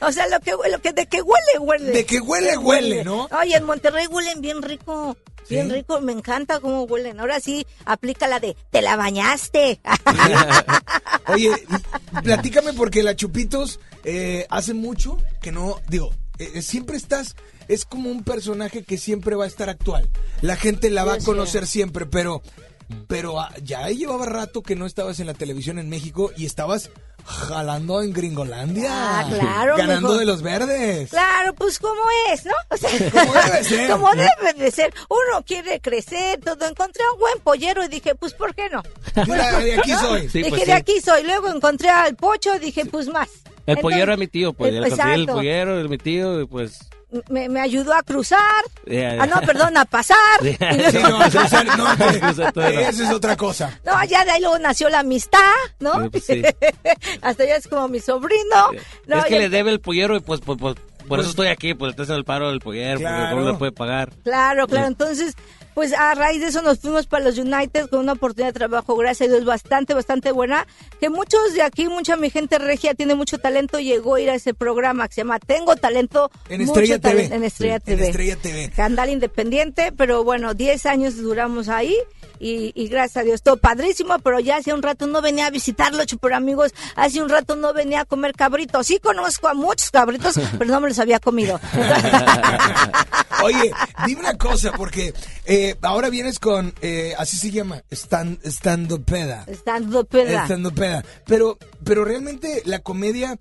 O 0.00 0.12
sea, 0.12 0.26
lo 0.28 0.40
que, 0.40 0.50
lo 0.70 0.80
que 0.82 0.92
de 0.92 1.06
que 1.06 1.22
huele, 1.22 1.58
huele. 1.60 1.92
De 1.92 2.04
que 2.04 2.20
huele, 2.20 2.56
huele, 2.58 3.04
¿no? 3.04 3.28
Oye, 3.40 3.54
en 3.56 3.64
Monterrey 3.64 4.06
huelen 4.08 4.40
bien 4.40 4.62
rico. 4.62 5.16
Bien 5.48 5.70
rico, 5.70 6.00
me 6.00 6.12
encanta 6.12 6.60
cómo 6.60 6.84
huelen. 6.84 7.20
Ahora 7.20 7.40
sí, 7.40 7.66
aplica 7.84 8.26
la 8.26 8.40
de, 8.40 8.56
te 8.70 8.82
la 8.82 8.96
bañaste. 8.96 9.80
Oye, 11.28 11.50
platícame 12.22 12.72
porque 12.72 13.02
la 13.02 13.16
Chupitos 13.16 13.80
eh, 14.04 14.46
hace 14.50 14.74
mucho 14.74 15.18
que 15.40 15.52
no, 15.52 15.80
digo, 15.88 16.12
eh, 16.38 16.62
siempre 16.62 16.96
estás, 16.96 17.34
es 17.68 17.84
como 17.84 18.10
un 18.10 18.22
personaje 18.22 18.84
que 18.84 18.98
siempre 18.98 19.36
va 19.36 19.44
a 19.44 19.48
estar 19.48 19.68
actual. 19.68 20.08
La 20.42 20.56
gente 20.56 20.90
la 20.90 21.04
va 21.04 21.14
a 21.14 21.18
conocer 21.18 21.66
siempre, 21.66 22.06
pero, 22.06 22.42
pero 23.08 23.40
ah, 23.40 23.52
ya 23.62 23.88
llevaba 23.90 24.26
rato 24.26 24.62
que 24.62 24.76
no 24.76 24.86
estabas 24.86 25.20
en 25.20 25.26
la 25.26 25.34
televisión 25.34 25.78
en 25.78 25.88
México 25.88 26.30
y 26.36 26.46
estabas 26.46 26.90
jalando 27.24 28.02
en 28.02 28.12
Gringolandia. 28.12 28.88
Ah, 28.92 29.26
claro, 29.28 29.76
Ganando 29.76 30.08
mijo. 30.10 30.20
de 30.20 30.26
los 30.26 30.42
verdes. 30.42 31.10
Claro, 31.10 31.54
pues 31.54 31.78
como 31.80 32.00
es, 32.32 32.44
¿no? 32.46 32.52
O 32.70 32.76
sea, 32.76 32.90
Como 33.10 33.32
debe 33.34 33.64
ser. 33.64 33.90
como 33.90 34.10
debe 34.10 34.52
de 34.56 34.70
ser. 34.70 34.94
Uno 35.08 35.44
quiere 35.44 35.80
crecer, 35.80 36.38
todo. 36.40 36.64
Encontré 36.66 37.02
un 37.14 37.18
buen 37.18 37.38
pollero 37.40 37.84
y 37.84 37.88
dije, 37.88 38.14
pues, 38.14 38.32
¿por 38.34 38.54
qué 38.54 38.68
no? 38.70 38.82
Mira, 39.26 39.58
de 39.58 39.78
aquí 39.78 39.92
soy. 39.92 40.28
Sí, 40.28 40.38
dije, 40.38 40.50
pues 40.50 40.60
de 40.60 40.66
sí. 40.66 40.72
aquí 40.72 41.00
soy. 41.00 41.24
Luego 41.24 41.48
encontré 41.48 41.88
al 41.90 42.14
pocho, 42.14 42.58
dije, 42.60 42.84
pues 42.86 43.08
más. 43.08 43.28
El 43.66 43.78
pollero 43.78 44.04
era 44.04 44.16
mi 44.16 44.26
tío, 44.28 44.52
pues. 44.52 44.72
eh, 44.72 44.76
el 44.78 44.82
conseguí 44.88 45.12
el 45.12 45.20
exacto. 45.22 45.32
pollero, 45.34 45.80
el 45.80 45.88
mi 45.88 45.98
tío, 45.98 46.40
y 46.40 46.46
pues. 46.46 46.78
Me, 47.30 47.48
me 47.48 47.60
ayudó 47.60 47.94
a 47.94 48.02
cruzar. 48.02 48.40
Ah, 49.18 49.26
no, 49.26 49.40
perdón, 49.46 49.76
a 49.76 49.84
pasar. 49.84 50.16
Sí. 50.42 50.50
Y 50.60 50.92
luego- 50.92 51.22
Sí, 51.30 51.36
no, 51.36 51.40
cruzar, 51.40 51.66
no, 51.76 52.68
eso 52.80 53.04
es 53.04 53.10
otra 53.10 53.36
cosa. 53.36 53.78
No, 53.84 53.92
ya 54.04 54.24
de 54.24 54.32
ahí 54.32 54.40
luego 54.40 54.58
nació 54.58 54.88
la 54.88 55.00
amistad, 55.00 55.38
¿no? 55.80 56.02
Sí, 56.04 56.08
pues 56.10 56.24
sí. 56.24 56.42
Hasta 57.22 57.44
ya 57.44 57.56
es 57.56 57.68
como 57.68 57.88
mi 57.88 58.00
sobrino. 58.00 58.72
No, 59.06 59.18
es 59.18 59.24
que 59.26 59.30
ya- 59.34 59.38
le 59.38 59.48
debe 59.48 59.70
el 59.70 59.80
pollero 59.80 60.16
y 60.16 60.20
pues, 60.20 60.40
pues, 60.40 60.58
pues, 60.60 60.76
por 61.08 61.20
eso 61.20 61.30
estoy 61.30 61.46
aquí, 61.48 61.74
pues 61.74 61.90
estoy 61.90 62.06
en 62.06 62.14
el 62.14 62.24
paro 62.24 62.48
del 62.50 62.58
pollero, 62.60 62.98
Claro. 62.98 63.30
porque 63.30 63.44
no 63.44 63.52
le 63.52 63.58
puede 63.58 63.72
pagar. 63.72 64.12
Claro, 64.24 64.66
claro. 64.66 64.88
Entonces, 64.88 65.34
pues 65.76 65.92
a 65.92 66.14
raíz 66.14 66.40
de 66.40 66.46
eso 66.46 66.62
nos 66.62 66.78
fuimos 66.78 67.06
para 67.06 67.22
los 67.22 67.36
United 67.36 67.90
con 67.90 68.00
una 68.00 68.14
oportunidad 68.14 68.48
de 68.48 68.58
trabajo, 68.58 68.96
gracias 68.96 69.28
a 69.28 69.32
Dios, 69.34 69.44
bastante, 69.44 69.92
bastante 69.92 70.32
buena. 70.32 70.66
Que 70.98 71.10
muchos 71.10 71.52
de 71.52 71.60
aquí, 71.60 71.86
mucha 71.86 72.16
mi 72.16 72.30
gente 72.30 72.56
regia 72.56 72.94
tiene 72.94 73.14
mucho 73.14 73.36
talento, 73.36 73.78
llegó 73.78 74.14
a 74.14 74.20
ir 74.22 74.30
a 74.30 74.34
ese 74.34 74.54
programa 74.54 75.06
que 75.06 75.16
se 75.16 75.20
llama 75.20 75.38
Tengo 75.38 75.76
Talento. 75.76 76.30
En 76.48 76.64
mucho 76.64 76.80
Estrella 76.80 76.98
TV. 76.98 77.24
En 77.26 77.44
Estrella 77.44 77.74
En 77.74 77.82
TV. 77.82 78.06
Estrella 78.06 78.36
TV. 78.36 78.70
Canal 78.74 79.10
independiente, 79.10 79.92
pero 79.92 80.24
bueno, 80.24 80.54
10 80.54 80.86
años 80.86 81.18
duramos 81.18 81.68
ahí 81.68 81.94
y, 82.38 82.72
y 82.74 82.88
gracias 82.88 83.18
a 83.18 83.22
Dios, 83.24 83.42
todo 83.42 83.56
padrísimo, 83.56 84.18
pero 84.20 84.40
ya 84.40 84.56
hace 84.56 84.72
un 84.72 84.82
rato 84.82 85.06
no 85.06 85.22
venía 85.22 85.46
a 85.46 85.50
visitarlo, 85.50 86.02
super 86.06 86.34
amigos, 86.34 86.72
hace 86.94 87.22
un 87.22 87.28
rato 87.28 87.56
no 87.56 87.72
venía 87.72 88.02
a 88.02 88.04
comer 88.04 88.32
cabritos. 88.34 88.86
Sí 88.86 88.98
conozco 88.98 89.48
a 89.48 89.54
muchos 89.54 89.90
cabritos, 89.90 90.38
pero 90.58 90.70
no 90.70 90.80
me 90.80 90.88
los 90.88 90.98
había 90.98 91.18
comido. 91.18 91.60
Oye, 93.44 93.72
dime 94.06 94.20
una 94.20 94.38
cosa, 94.38 94.72
porque 94.72 95.12
eh, 95.44 95.76
ahora 95.82 96.08
vienes 96.08 96.38
con, 96.38 96.74
eh, 96.80 97.14
así 97.18 97.36
se 97.36 97.50
llama, 97.50 97.82
stand, 97.90 98.38
estando 98.42 99.02
peda. 99.02 99.44
Estando 99.46 100.04
peda. 100.04 100.42
Estando 100.42 100.72
peda. 100.72 101.04
Pero, 101.26 101.58
pero 101.84 102.04
realmente 102.04 102.62
la 102.64 102.80
comedia, 102.80 103.38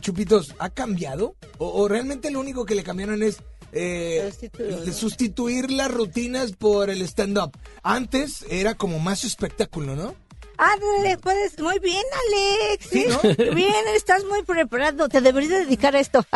Chupitos, 0.00 0.54
¿ha 0.58 0.70
cambiado? 0.70 1.34
¿O, 1.58 1.82
o 1.82 1.88
realmente 1.88 2.30
lo 2.30 2.40
único 2.40 2.66
que 2.66 2.74
le 2.74 2.84
cambiaron 2.84 3.22
es 3.22 3.38
eh, 3.72 4.30
Sustituir. 4.30 4.94
sustituir 4.94 5.70
las 5.70 5.90
rutinas 5.90 6.52
por 6.52 6.90
el 6.90 7.02
stand-up? 7.02 7.52
Antes 7.82 8.44
era 8.48 8.74
como 8.74 8.98
más 8.98 9.24
espectáculo, 9.24 9.96
¿no? 9.96 10.14
Ándale, 10.58 11.16
puedes, 11.18 11.58
muy 11.60 11.78
bien, 11.78 12.02
Alex. 12.26 12.86
Sí, 12.90 13.04
¿eh? 13.04 13.08
¿no? 13.08 13.20
Bien, 13.54 13.72
estás 13.94 14.24
muy 14.24 14.42
preparado. 14.42 15.08
Te 15.08 15.20
deberías 15.20 15.66
dedicar 15.66 15.94
a 15.94 16.00
esto. 16.00 16.24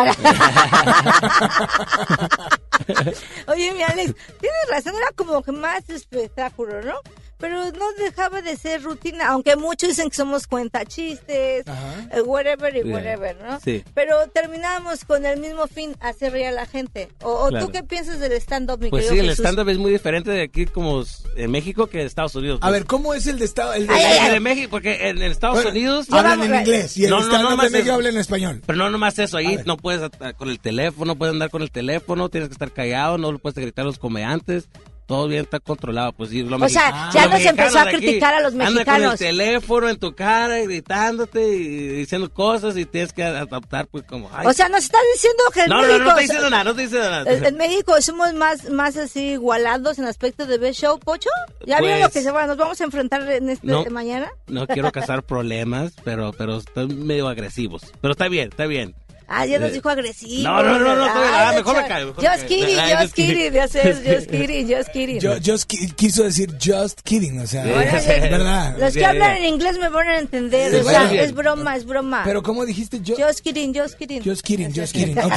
Oye, 3.48 3.72
mi 3.72 3.82
Alex, 3.82 4.14
tienes 4.40 4.68
razón, 4.70 4.94
era 4.96 5.10
como 5.16 5.42
que 5.42 5.50
más 5.50 5.90
espectáculo, 5.90 6.80
¿no? 6.82 6.94
Pero 7.42 7.72
no 7.72 7.92
dejaba 7.98 8.40
de 8.40 8.56
ser 8.56 8.84
rutina, 8.84 9.26
aunque 9.30 9.56
muchos 9.56 9.88
dicen 9.88 10.08
que 10.08 10.14
somos 10.14 10.46
cuentachistes, 10.46 11.64
eh, 11.66 12.20
whatever 12.24 12.74
y 12.76 12.88
whatever, 12.88 13.36
¿no? 13.42 13.58
Sí. 13.58 13.82
Pero 13.94 14.14
terminamos 14.32 15.04
con 15.04 15.26
el 15.26 15.40
mismo 15.40 15.66
fin, 15.66 15.96
hacer 15.98 16.30
reír 16.32 16.46
a 16.46 16.52
la 16.52 16.66
gente. 16.66 17.08
¿O, 17.22 17.32
o 17.32 17.48
Claro. 17.48 17.66
tú 17.66 17.72
qué 17.72 17.82
piensas 17.82 18.20
del 18.20 18.30
stand-up, 18.34 18.80
mi 18.80 18.90
Pues 18.90 19.06
sí, 19.08 19.14
querido 19.16 19.24
el 19.32 19.36
stand-up 19.36 19.68
es 19.68 19.76
muy 19.78 19.90
diferente 19.90 20.30
de 20.30 20.42
aquí 20.42 20.66
como 20.66 21.02
en 21.36 21.50
México 21.50 21.88
que 21.88 22.00
en 22.00 22.06
Estados 22.06 22.36
Unidos. 22.36 22.60
A 22.62 22.70
ver, 22.70 22.84
¿cómo 22.86 23.12
es 23.12 23.26
el 23.26 23.40
de 23.40 23.44
Estado? 23.44 23.74
El 23.74 23.88
de, 23.88 23.92
Pues, 23.94 24.20
el 24.26 24.32
de 24.34 24.40
México, 24.40 24.68
porque 24.70 25.08
en, 25.08 25.20
Estados 25.20 25.56
Bueno, 25.56 25.70
Unidos... 25.70 26.06
hablan 26.12 26.44
en 26.44 26.54
inglés 26.60 26.96
y 26.96 27.04
el 27.06 27.10
No, 27.10 27.16
no, 27.18 27.26
stand-up 27.26 27.42
no 27.42 27.50
de 27.50 27.56
más 27.56 27.70
México 27.72 27.92
habla 27.94 28.08
en 28.10 28.18
español. 28.18 28.62
Pero 28.64 28.78
no 28.78 28.88
nomás 28.88 29.18
eso, 29.18 29.36
ahí 29.36 29.58
no 29.66 29.76
puedes 29.76 30.00
estar 30.00 30.36
con 30.36 30.48
el 30.48 30.60
teléfono, 30.60 31.16
puedes 31.16 31.32
andar 31.32 31.50
con 31.50 31.62
el 31.62 31.72
teléfono, 31.72 32.28
tienes 32.28 32.48
que 32.50 32.52
estar 32.54 32.70
callado, 32.70 33.18
no 33.18 33.32
lo 33.32 33.38
puedes 33.40 33.58
gritar 33.58 33.82
a 33.82 33.86
los 33.86 33.98
comediantes, 33.98 34.68
todo 35.12 35.28
bien 35.28 35.42
está 35.42 35.60
controlado. 35.60 36.12
Pues, 36.14 36.30
sí, 36.30 36.42
lo 36.42 36.56
O 36.56 36.68
sea, 36.70 37.10
ya 37.12 37.26
nos 37.26 37.44
empezó 37.44 37.44
mexicanos 37.44 37.76
a 37.76 37.82
aquí 37.82 37.96
criticar 37.98 38.34
a 38.34 38.40
los 38.40 38.52
Andan 38.54 38.66
con 38.68 38.74
mexicanos. 38.76 39.12
el 39.12 39.18
teléfono 39.18 39.88
en 39.90 39.98
tu 39.98 40.14
cara, 40.14 40.58
gritándote 40.60 41.48
y 41.48 41.88
diciendo 41.88 42.32
cosas 42.32 42.78
y 42.78 42.86
tienes 42.86 43.12
que 43.12 43.22
adaptar 43.22 43.88
pues 43.88 44.04
como... 44.04 44.30
ay. 44.32 44.46
O 44.46 44.54
sea, 44.54 44.70
nos 44.70 44.84
estás 44.84 45.02
diciendo 45.12 45.42
que 45.52 45.60
en 45.64 45.68
no, 45.68 45.82
no, 45.82 45.82
México... 45.82 45.98
no, 45.98 46.04
no 46.04 46.10
estoy 46.12 46.22
diciendo 46.24 46.48
nada, 46.50 46.64
no 46.64 46.70
estoy 46.70 46.84
diciendo 46.86 47.10
nada. 47.10 47.30
En 47.30 47.44
en 47.44 47.56
México 47.58 48.00
somos 48.00 48.32
más, 48.32 48.70
más 48.70 48.96
así 48.96 49.32
igualados 49.32 49.98
en 49.98 50.06
aspecto 50.06 50.46
de 50.46 50.56
best 50.56 50.80
show, 50.80 50.98
Pocho. 50.98 51.28
¿Ya 51.66 51.78
vieron 51.80 52.00
lo 52.00 52.06
Pues- 52.06 52.14
que 52.14 52.22
se 52.22 52.30
va? 52.30 52.46
¿Nos 52.46 52.56
vamos 52.56 52.80
a 52.80 52.84
enfrentar 52.84 53.30
en 53.30 53.50
este 53.50 53.66
No. 53.66 53.84
mañana? 53.90 54.30
No 54.46 54.66
quiero 54.66 54.90
causar 54.92 55.24
problemas, 55.24 55.92
pero, 56.04 56.32
pero 56.32 56.56
están 56.56 57.04
medio 57.06 57.28
agresivos. 57.28 57.82
Pero 58.00 58.12
está 58.12 58.28
bien, 58.28 58.48
está 58.48 58.64
bien. 58.64 58.94
Ah, 59.28 59.46
ya 59.46 59.58
nos 59.58 59.70
Eh, 59.70 59.74
dijo 59.74 59.88
agresivo. 59.88 60.42
No, 60.50 60.62
no, 60.62 60.78
no, 60.78 60.96
no, 60.96 61.06
ah, 61.08 61.52
mejor 61.54 61.76
me 61.82 61.88
callo, 61.88 62.14
Just 62.14 62.46
kidding, 62.46 62.76
just 63.00 63.14
kidding. 63.14 63.52
ya 63.52 63.68
sé, 63.68 63.82
Just 64.04 64.30
kidding, 64.30 64.68
just 64.68 64.92
kidding. 64.92 65.20
Yo, 65.20 65.36
just 65.38 65.68
qui- 65.70 65.90
quiso 65.92 66.24
decir 66.24 66.50
just 66.58 67.00
kidding, 67.02 67.38
o 67.40 67.46
sea, 67.46 67.64
verdad. 67.64 68.76
Los 68.78 68.94
que 68.94 69.04
hablan 69.04 69.36
en 69.38 69.44
inglés 69.46 69.78
me 69.78 69.88
van 69.88 70.08
a 70.08 70.18
entender. 70.18 70.70
Sí, 70.72 70.76
o 70.78 70.84
sea, 70.84 71.12
es 71.12 71.32
broma, 71.34 71.76
es 71.76 71.84
broma. 71.84 72.22
Pero 72.24 72.42
¿cómo 72.42 72.64
dijiste? 72.66 73.00
Yo, 73.02 73.14
Just 73.16 73.40
kidding, 73.40 73.74
just 73.74 73.96
kidding. 73.98 74.22
just 74.22 74.42
kidding, 74.42 74.72
just 74.72 74.92
kidding. 74.94 75.18
Ok. 75.18 75.32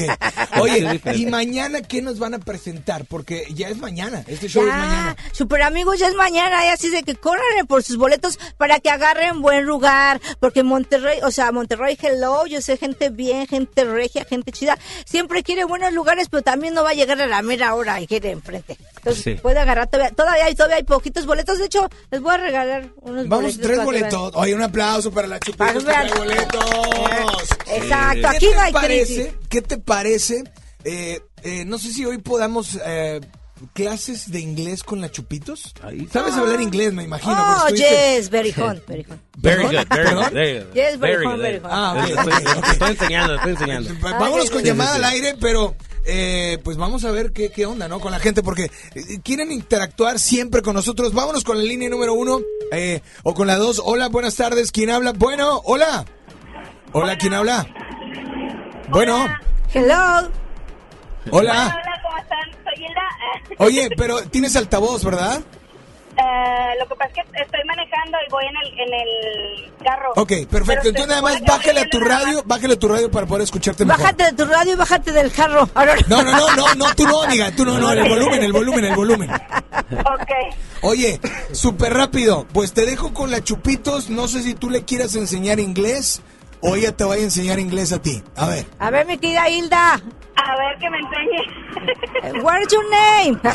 Oye, 0.62 1.02
¿y 1.16 1.26
mañana 1.28 1.82
qué 1.82 2.02
nos 2.02 2.20
van 2.20 2.34
a 2.34 2.40
presentar? 2.40 3.06
Porque 3.06 3.46
ya 3.54 3.70
es 3.70 3.78
mañana, 3.78 4.24
este 4.28 4.48
show 4.48 4.64
es 4.64 4.70
mañana. 4.74 5.16
Super 5.32 5.62
amigos, 5.64 6.00
ya 6.00 6.08
es 6.08 6.16
mañana, 6.16 6.66
y 6.66 6.70
así 6.70 6.90
de 6.90 7.04
que 7.04 7.16
corran 7.16 7.44
por 7.68 7.84
sus 7.84 7.98
boletos 7.98 8.40
para 8.58 8.80
que 8.80 8.90
agarren 8.90 9.42
buen 9.42 9.66
lugar, 9.66 10.20
porque 10.40 10.64
Monterrey, 10.64 11.20
o 11.24 11.32
sea, 11.32 11.52
Monterrey, 11.52 11.98
hello, 12.02 12.46
yo 12.46 12.62
sé 12.62 12.78
gente 12.78 13.10
bien, 13.10 13.48
gente 13.48 13.75
regia, 13.84 14.24
gente 14.26 14.52
chida, 14.52 14.78
siempre 15.06 15.44
quiere 15.44 15.66
buenos 15.66 15.92
lugares, 15.94 16.28
pero 16.30 16.42
también 16.44 16.74
no 16.74 16.84
va 16.84 16.92
a 16.92 16.94
llegar 16.94 17.22
a 17.22 17.28
la 17.28 17.42
mera 17.42 17.76
hora 17.76 18.00
y 18.00 18.08
quiere 18.08 18.32
enfrente. 18.32 18.78
Entonces 18.98 19.24
Sí. 19.24 19.34
puede 19.36 19.60
agarrar 19.60 19.88
todavía, 19.90 20.12
todavía 20.16 20.46
hay, 20.46 20.56
todavía 20.56 20.78
hay 20.78 20.84
poquitos 20.84 21.26
boletos, 21.26 21.60
de 21.60 21.66
hecho, 21.66 21.90
les 22.12 22.22
voy 22.22 22.34
a 22.34 22.38
regalar 22.38 22.90
unos 23.02 23.28
Vamos, 23.28 23.58
boletos. 23.58 23.62
tres 23.62 23.84
boletos. 23.84 24.32
Oye, 24.36 24.56
un 24.56 24.64
aplauso 24.64 25.12
para 25.12 25.28
la 25.28 25.40
que 25.40 25.52
trae 25.52 25.74
boletos. 25.74 26.66
Exacto, 27.68 28.22
¿Qué 28.22 28.28
aquí 28.28 28.48
no 28.54 28.62
hay 28.62 28.72
parece? 28.74 29.14
crisis. 29.16 29.34
¿Qué 29.50 29.62
te 29.62 29.78
parece? 29.78 30.44
Eh, 30.84 31.20
eh, 31.44 31.66
no 31.66 31.78
sé 31.78 31.92
si 31.92 32.06
hoy 32.06 32.18
podamos 32.20 32.78
eh, 32.86 33.20
clases 33.74 34.32
de 34.32 34.40
inglés 34.40 34.84
con 34.84 35.02
la 35.02 35.12
Chupitos. 35.12 35.74
¿Sabes 36.12 36.34
hablar 36.36 36.62
inglés, 36.62 36.94
me 36.94 37.04
imagino? 37.04 37.36
Oh, 37.38 37.70
yes, 37.70 38.30
very 38.30 38.52
hot, 38.52 38.78
very 38.88 39.04
hot. 39.04 39.18
Very 39.38 39.64
good, 39.64 39.88
very 39.90 40.14
good, 40.16 40.32
very 40.32 40.60
good. 40.60 40.74
Yes, 40.74 41.00
very 41.00 41.26
good, 41.26 41.40
very 41.40 41.60
fun. 41.60 41.70
Ah, 41.72 41.94
ok, 41.98 42.10
Estoy- 42.74 42.90
enseñando, 42.92 43.36
estoy 43.36 43.52
enseñando. 43.52 43.90
Vámonos 44.02 44.50
con 44.50 44.64
llamada 44.64 44.96
al 44.96 45.04
aire, 45.06 45.36
pero 45.40 45.76
eh, 46.06 46.60
pues 46.64 46.78
vamos 46.78 47.04
a 47.06 47.12
ver 47.12 47.32
qué, 47.32 47.50
qué 47.52 47.66
onda, 47.66 47.88
¿no? 47.88 48.00
Con 48.00 48.12
la 48.12 48.20
gente, 48.20 48.44
porque 48.44 48.66
eh, 48.96 49.20
quieren 49.24 49.52
interactuar 49.52 50.20
siempre 50.20 50.62
con 50.62 50.74
nosotros. 50.76 51.14
Vámonos 51.14 51.44
con 51.44 51.58
la 51.58 51.64
línea 51.64 51.90
número 51.90 52.14
uno 52.14 52.40
eh, 52.72 53.02
o 53.24 53.34
con 53.34 53.48
la 53.48 53.56
dos. 53.58 53.82
Hola, 53.84 54.10
buenas 54.10 54.36
tardes. 54.36 54.72
¿Quién 54.72 54.90
habla? 54.90 55.14
Bueno, 55.14 55.62
hola. 55.66 56.06
Hola, 56.92 57.18
¿quién 57.18 57.34
habla? 57.34 57.68
Bueno. 58.90 59.26
Hello. 59.74 60.30
Hola. 61.32 61.82
Hola, 61.82 62.02
¿cómo 62.04 62.18
están? 62.20 62.65
Hilda. 62.76 63.56
Oye, 63.58 63.90
pero 63.98 64.22
tienes 64.24 64.56
altavoz, 64.56 65.04
¿verdad? 65.04 65.42
Eh, 66.18 66.76
lo 66.80 66.88
que 66.88 66.96
pasa 66.96 67.10
es 67.10 67.14
que 67.30 67.42
estoy 67.42 67.60
manejando 67.66 68.18
y 68.26 68.32
voy 68.32 68.46
en 68.46 68.56
el, 68.56 68.80
en 68.80 68.94
el 68.94 69.74
carro. 69.84 70.14
Ok, 70.16 70.32
perfecto. 70.50 70.88
Entonces 70.88 71.08
nada 71.08 71.22
más 71.22 71.42
bájale 71.42 71.82
a 71.82 71.90
tu 71.90 72.00
radio, 72.00 72.42
bájale 72.46 72.74
a 72.76 72.80
tu 72.80 72.88
radio 72.88 73.12
para 73.12 73.28
poder 73.28 73.44
escucharte 73.44 73.84
mejor. 73.84 74.02
Bájate 74.02 74.24
de 74.24 74.32
tu 74.32 74.46
radio 74.46 74.74
y 74.74 74.76
bájate 74.76 75.12
del 75.12 75.32
carro. 75.32 75.70
No, 76.08 76.24
no, 76.24 76.32
no, 76.32 76.56
no, 76.56 76.76
no, 76.76 76.96
tú 76.96 77.06
no, 77.06 77.24
amiga, 77.24 77.52
tú 77.52 77.66
no, 77.66 77.78
no, 77.78 77.92
el 77.92 78.08
volumen, 78.08 78.44
el 78.44 78.54
volumen, 78.54 78.86
el 78.86 78.96
volumen. 78.96 79.32
Ok. 79.32 80.32
Oye, 80.82 81.20
súper 81.52 81.94
rápido, 81.94 82.46
pues 82.54 82.74
te 82.74 82.86
dejo 82.86 83.14
con 83.14 83.32
la 83.32 83.44
Chupitos, 83.44 84.10
no 84.10 84.28
sé 84.28 84.42
si 84.42 84.54
tú 84.54 84.70
le 84.70 84.86
quieras 84.86 85.16
enseñar 85.16 85.60
inglés 85.60 86.22
o 86.62 86.76
ella 86.76 86.96
te 86.96 87.04
vaya 87.04 87.22
a 87.22 87.26
enseñar 87.26 87.60
inglés 87.60 87.92
a 87.92 88.02
ti. 88.02 88.24
A 88.36 88.48
ver. 88.48 88.66
A 88.80 88.90
ver, 88.90 89.06
mi 89.06 89.18
querida 89.18 89.50
Hilda. 89.50 90.02
A 90.38 90.56
ver 90.58 90.78
que 90.80 90.90
me 90.90 90.98
enseñe. 91.00 92.44
What's 92.44 92.74
your 92.74 92.84
name? 92.90 93.40
My 93.44 93.52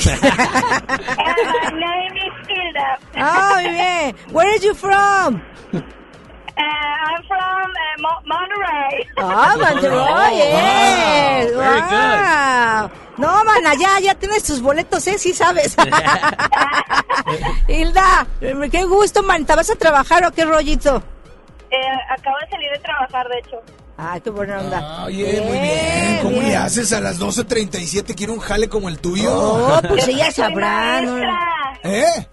name 1.78 2.16
is 2.16 2.33
Hilda. 2.49 2.99
Oh, 3.16 3.55
muy 3.55 3.64
bien. 3.70 4.16
Where 4.33 4.49
are 4.49 4.59
you 4.59 4.74
from? 4.74 5.43
Uh, 5.72 6.62
I'm 6.62 7.22
from 7.28 7.70
uh, 7.70 8.03
Mo- 8.03 8.22
Monterey. 8.26 9.07
Ah, 9.18 9.55
Monterrey, 9.57 10.37
yes. 10.37 11.51
Wow, 11.53 11.61
very 11.61 11.81
Wow. 11.81 12.91
No, 13.18 13.45
mana, 13.45 13.74
ya, 13.74 13.99
ya 14.01 14.14
tienes 14.14 14.43
tus 14.45 14.61
boletos, 14.62 15.07
¿eh? 15.07 15.18
Sí 15.18 15.33
sabes. 15.35 15.76
Hilda, 17.68 18.26
eh, 18.41 18.68
qué 18.70 18.85
gusto, 18.85 19.22
man. 19.22 19.45
¿Te 19.45 19.55
vas 19.55 19.70
a 19.70 19.76
trabajar 19.76 20.24
o 20.24 20.33
qué 20.33 20.45
rollito? 20.45 21.03
Eh, 21.70 21.76
acabo 22.11 22.37
de 22.41 22.49
salir 22.51 22.70
de 22.72 22.78
trabajar, 22.78 23.28
de 23.28 23.39
hecho. 23.39 23.62
Ay, 24.03 24.20
qué 24.22 24.30
buena 24.30 24.61
onda. 24.61 24.78
Ah, 24.82 25.05
Oye, 25.07 25.40
muy 25.42 25.59
bien. 25.59 26.18
¿Cómo 26.22 26.30
bien. 26.38 26.48
le 26.48 26.57
haces 26.57 26.92
a 26.92 27.01
las 27.01 27.20
12.37? 27.20 28.14
¿Quiere 28.14 28.32
un 28.32 28.38
jale 28.40 28.68
como 28.68 28.88
el 28.88 28.98
tuyo? 28.98 29.30
Oh, 29.32 29.80
pues 29.86 30.09
ella 30.09 30.30
Soy 30.32 30.44
sabrá. 30.44 31.03
¿no? 31.03 31.12
maestra. 31.12 31.80
¿Eh? 31.84 32.26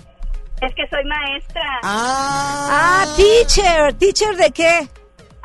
Es 0.62 0.74
que 0.76 0.88
soy 0.90 1.04
maestra. 1.06 1.62
Ah, 1.84 3.06
teacher. 3.18 3.94
¿Teacher 3.96 4.36
de 4.38 4.52
qué? 4.52 4.88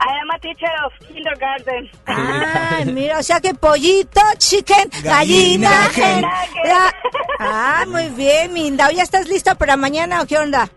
I 0.04 0.08
am 0.20 0.30
a 0.34 0.38
teacher 0.40 0.70
of 0.86 0.92
kindergarten. 1.08 1.90
Ay, 2.06 2.84
mira, 2.86 3.18
o 3.18 3.22
sea 3.22 3.40
que 3.40 3.54
pollito, 3.54 4.20
chicken, 4.38 4.90
gallina, 5.02 5.70
Gallina, 5.70 5.70
gen. 5.92 6.14
gen. 6.14 6.22
la- 6.68 6.94
Ah, 7.38 7.84
muy 7.86 8.08
bien, 8.10 8.52
Minda. 8.52 8.90
¿Ya 8.92 9.02
estás 9.02 9.28
lista 9.28 9.54
para 9.56 9.76
mañana 9.76 10.22
o 10.22 10.26
qué 10.26 10.38
onda? 10.38 10.68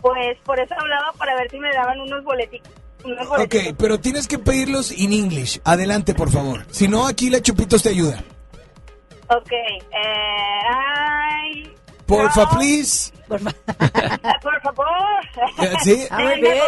Pues 0.00 0.38
por 0.44 0.58
eso 0.60 0.74
hablaba 0.78 1.12
para 1.18 1.34
ver 1.36 1.50
si 1.50 1.58
me 1.58 1.70
daban 1.72 2.00
unos 2.00 2.22
boletitos. 2.24 2.72
Ok, 3.38 3.54
pero 3.78 4.00
tienes 4.00 4.26
que 4.26 4.38
pedirlos 4.38 4.90
en 4.90 5.12
English. 5.12 5.60
Adelante, 5.64 6.14
por 6.14 6.30
favor. 6.30 6.66
Si 6.70 6.88
no, 6.88 7.06
aquí 7.06 7.30
la 7.30 7.40
Chupitos 7.40 7.82
te 7.82 7.90
ayuda. 7.90 8.22
Ok. 9.28 9.52
Eh, 9.52 9.86
ay, 10.70 11.72
Porfa, 12.06 12.48
please. 12.50 13.12
por 13.28 13.40
favor. 14.62 14.86
Sí. 15.82 16.06
Ah, 16.10 16.18
muy 16.20 16.40
bien. 16.40 16.58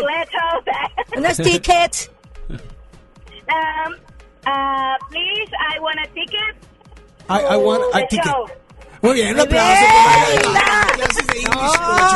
Unos 1.16 1.36
tickets. 1.36 2.10
Um, 2.50 3.94
uh, 4.46 4.96
please, 5.10 5.50
I 5.74 5.78
want 5.80 5.98
a 6.00 6.06
ticket. 6.14 6.54
I, 7.28 7.40
I 7.40 7.56
want 7.56 7.82
a 7.94 8.06
ticket. 8.06 8.24
show. 8.24 8.46
Muy 9.02 9.14
bien, 9.14 9.34
un 9.34 9.40
aplauso. 9.40 9.84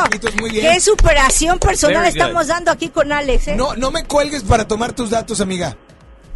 Chupitos, 0.03 0.35
muy 0.41 0.49
bien. 0.51 0.71
Qué 0.73 0.79
superación 0.79 1.59
personal 1.59 2.05
estamos 2.05 2.47
dando 2.47 2.71
aquí 2.71 2.89
con 2.89 3.11
Alex, 3.11 3.49
¿eh? 3.49 3.55
No, 3.55 3.75
no 3.75 3.91
me 3.91 4.05
cuelgues 4.05 4.43
para 4.43 4.67
tomar 4.67 4.93
tus 4.93 5.09
datos, 5.09 5.41
amiga. 5.41 5.77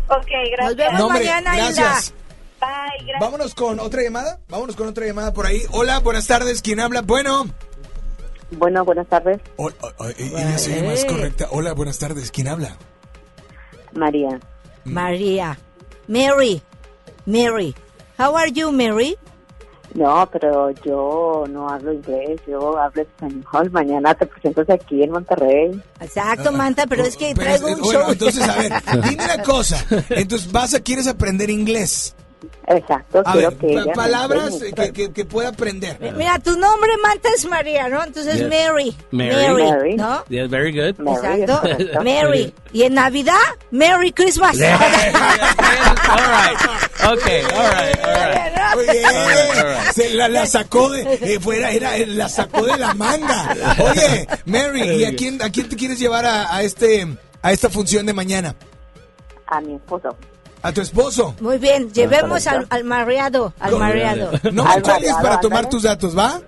Ok, 0.08 0.28
gracias. 0.52 0.66
Nos 0.66 0.76
vemos 0.76 1.00
No, 1.00 1.08
hombre, 1.08 1.26
mañana, 1.26 1.56
gracias. 1.56 2.14
Bye, 2.60 2.70
gracias. 3.06 3.20
Vámonos 3.20 3.56
con 3.56 3.80
otra 3.80 4.02
llamada. 4.02 4.40
Vámonos 4.48 4.76
con 4.76 4.88
otra 4.88 5.06
llamada 5.06 5.34
por 5.34 5.46
ahí. 5.46 5.62
Hola, 5.72 6.00
buenas 6.00 6.28
tardes. 6.28 6.62
¿Quién 6.62 6.80
habla? 6.80 7.02
Bueno. 7.02 7.48
Bueno, 8.52 8.86
buenas 8.86 9.08
tardes. 9.08 9.42
Hola, 9.58 9.76
oh, 9.98 10.08
ella 10.18 10.58
se 10.58 11.06
correcta. 11.08 11.48
Hola, 11.52 11.74
buenas 11.74 12.00
tardes. 12.00 12.32
¿Quién 12.32 12.48
habla? 12.48 12.78
María. 13.94 14.40
María. 14.86 15.60
Mary. 16.08 16.62
Mary. 17.26 17.76
How 18.18 18.38
are 18.38 18.52
you, 18.52 18.72
Mary? 18.72 19.18
No, 19.94 20.30
pero 20.32 20.72
yo 20.86 21.46
no 21.50 21.70
hablo 21.70 21.94
inglés, 21.94 22.40
yo 22.48 22.78
hablo 22.78 23.02
español. 23.02 23.72
Mañana 23.72 24.14
te 24.14 24.26
presentas 24.26 24.70
aquí 24.70 25.04
en 25.04 25.12
Monterrey. 25.12 25.82
Exacto, 26.00 26.52
Manta, 26.52 26.86
pero 26.88 27.04
es 27.04 27.16
que 27.18 27.34
Pero, 27.36 27.46
traigo 27.48 27.68
eh, 27.70 27.76
un 27.76 27.82
bueno, 27.82 28.00
show. 28.02 28.12
entonces, 28.12 28.48
a 28.48 28.56
ver, 28.58 28.74
dime 29.10 29.24
una 29.24 29.44
cosa. 29.44 29.86
Entonces, 30.10 30.52
vas 30.52 30.74
a, 30.74 30.80
quieres 30.82 31.08
aprender 31.08 31.50
inglés. 31.50 32.16
Exacto, 32.68 33.24
A 33.26 33.32
quiero 33.34 33.50
ver, 33.50 33.58
que 33.60 33.72
ella 33.72 33.94
palabras 33.94 34.56
que, 34.76 34.92
que, 34.92 35.12
que 35.12 35.26
pueda 35.26 35.50
aprender. 35.50 35.98
Mira, 36.16 36.38
tu 36.40 36.52
nombre, 36.58 36.92
Manta, 37.02 37.30
es 37.36 37.46
María, 37.46 37.88
¿no? 37.90 38.04
Entonces, 38.04 38.40
Yes. 38.40 38.50
Mary. 38.50 38.96
Mary. 39.12 39.64
Mary. 39.64 39.96
¿no? 39.96 40.24
Yeah, 40.30 40.48
very 40.48 40.72
good. 40.72 40.96
Exacto. 41.08 41.62
Mary. 42.04 42.54
Y 42.74 42.84
en 42.84 42.94
Navidad, 42.94 43.34
Merry 43.72 44.12
Christmas. 44.12 44.58
All 44.62 46.18
right. 46.18 46.58
Ok, 47.10 47.26
all 47.26 47.70
right, 47.70 48.06
all 48.06 48.14
right. 48.14 48.76
Muy 48.76 48.86
bien. 48.86 49.06
All 49.06 49.14
right, 49.14 49.58
all 49.58 49.64
right. 49.66 49.94
Se 49.94 50.14
la, 50.14 50.28
la 50.28 50.46
sacó 50.46 50.90
de 50.90 51.02
eh, 51.22 51.40
fuera, 51.40 51.72
era, 51.72 51.98
la 52.06 52.28
sacó 52.28 52.66
de 52.66 52.78
la 52.78 52.94
manga. 52.94 53.56
Oye, 53.80 54.28
Mary, 54.46 54.82
¿y 54.82 55.06
a 55.06 55.16
quién, 55.16 55.42
a 55.42 55.50
quién 55.50 55.70
te 55.70 55.76
quieres 55.76 56.00
llevar 56.00 56.26
a, 56.26 56.54
a 56.54 56.64
este 56.64 57.08
a 57.42 57.52
esta 57.54 57.70
función 57.70 58.06
de 58.06 58.14
mañana? 58.14 58.56
A 59.48 59.62
mi 59.62 59.76
esposo. 59.76 60.16
¿A 60.68 60.74
tu 60.74 60.82
esposo? 60.82 61.34
Muy 61.40 61.58
bien, 61.60 61.94
llevemos 61.94 62.46
al, 62.46 62.68
al 62.70 62.84
mareado, 62.84 63.54
al 63.60 63.78
mareado. 63.78 64.32
No 64.52 64.66
me 64.66 64.82
cuelgues 64.82 65.14
para 65.22 65.40
tomar 65.40 65.70
tus 65.70 65.84
datos, 65.84 66.18
¿va? 66.18 66.42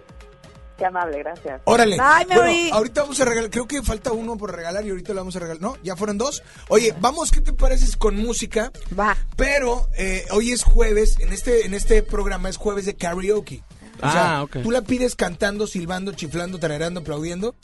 Qué 0.78 0.86
amable, 0.86 1.20
gracias. 1.20 1.62
Órale. 1.64 1.96
Bye, 1.98 2.26
Mary. 2.28 2.36
Bueno, 2.64 2.76
ahorita 2.76 3.02
vamos 3.04 3.20
a 3.22 3.26
regalar, 3.26 3.50
creo 3.50 3.66
que 3.68 3.82
falta 3.82 4.12
uno 4.12 4.38
por 4.38 4.54
regalar 4.54 4.86
y 4.86 4.90
ahorita 4.90 5.14
le 5.14 5.20
vamos 5.20 5.36
a 5.38 5.40
regalar. 5.40 5.62
No, 5.62 5.78
ya 5.84 5.96
fueron 5.96 6.18
dos. 6.18 6.44
Oye, 6.68 6.94
vamos, 7.00 7.32
¿qué 7.32 7.40
te 7.40 7.54
pareces 7.54 7.96
con 7.96 8.18
música? 8.18 8.72
Va. 8.98 9.16
Pero 9.38 9.88
eh, 9.98 10.26
hoy 10.32 10.52
es 10.52 10.64
jueves, 10.64 11.18
en 11.20 11.32
este, 11.32 11.66
en 11.66 11.74
este 11.74 12.04
programa 12.04 12.50
es 12.50 12.58
jueves 12.58 12.86
de 12.86 12.96
karaoke. 12.96 13.64
O 14.02 14.10
sea, 14.12 14.38
Ah, 14.38 14.44
ok. 14.44 14.58
tú 14.64 14.72
la 14.72 14.82
pides 14.82 15.16
cantando, 15.16 15.66
silbando, 15.66 16.12
chiflando, 16.14 16.60
tarareando, 16.60 17.02
aplaudiendo 17.02 17.56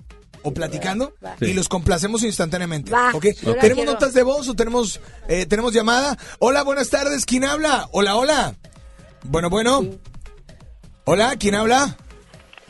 o 0.46 0.54
platicando 0.54 1.14
y 1.42 1.54
los 1.54 1.68
complacemos 1.68 2.24
instantáneamente. 2.24 2.92
Va, 2.92 3.10
¿ok? 3.14 3.26
yo 3.42 3.56
la 3.56 3.60
¿Tenemos 3.62 3.84
quiero. 3.84 3.92
notas 3.94 4.14
de 4.14 4.22
voz 4.24 4.48
o 4.48 4.54
tenemos, 4.54 5.02
eh, 5.28 5.46
tenemos 5.48 5.74
llamada? 5.74 6.18
Hola, 6.40 6.62
buenas 6.64 6.90
tardes, 6.90 7.26
¿quién 7.26 7.44
habla? 7.44 7.90
Hola, 7.92 8.16
hola. 8.16 8.56
Bueno, 9.24 9.50
bueno. 9.50 9.84
Hola, 11.06 11.36
¿quién 11.40 11.56
habla? 11.56 11.98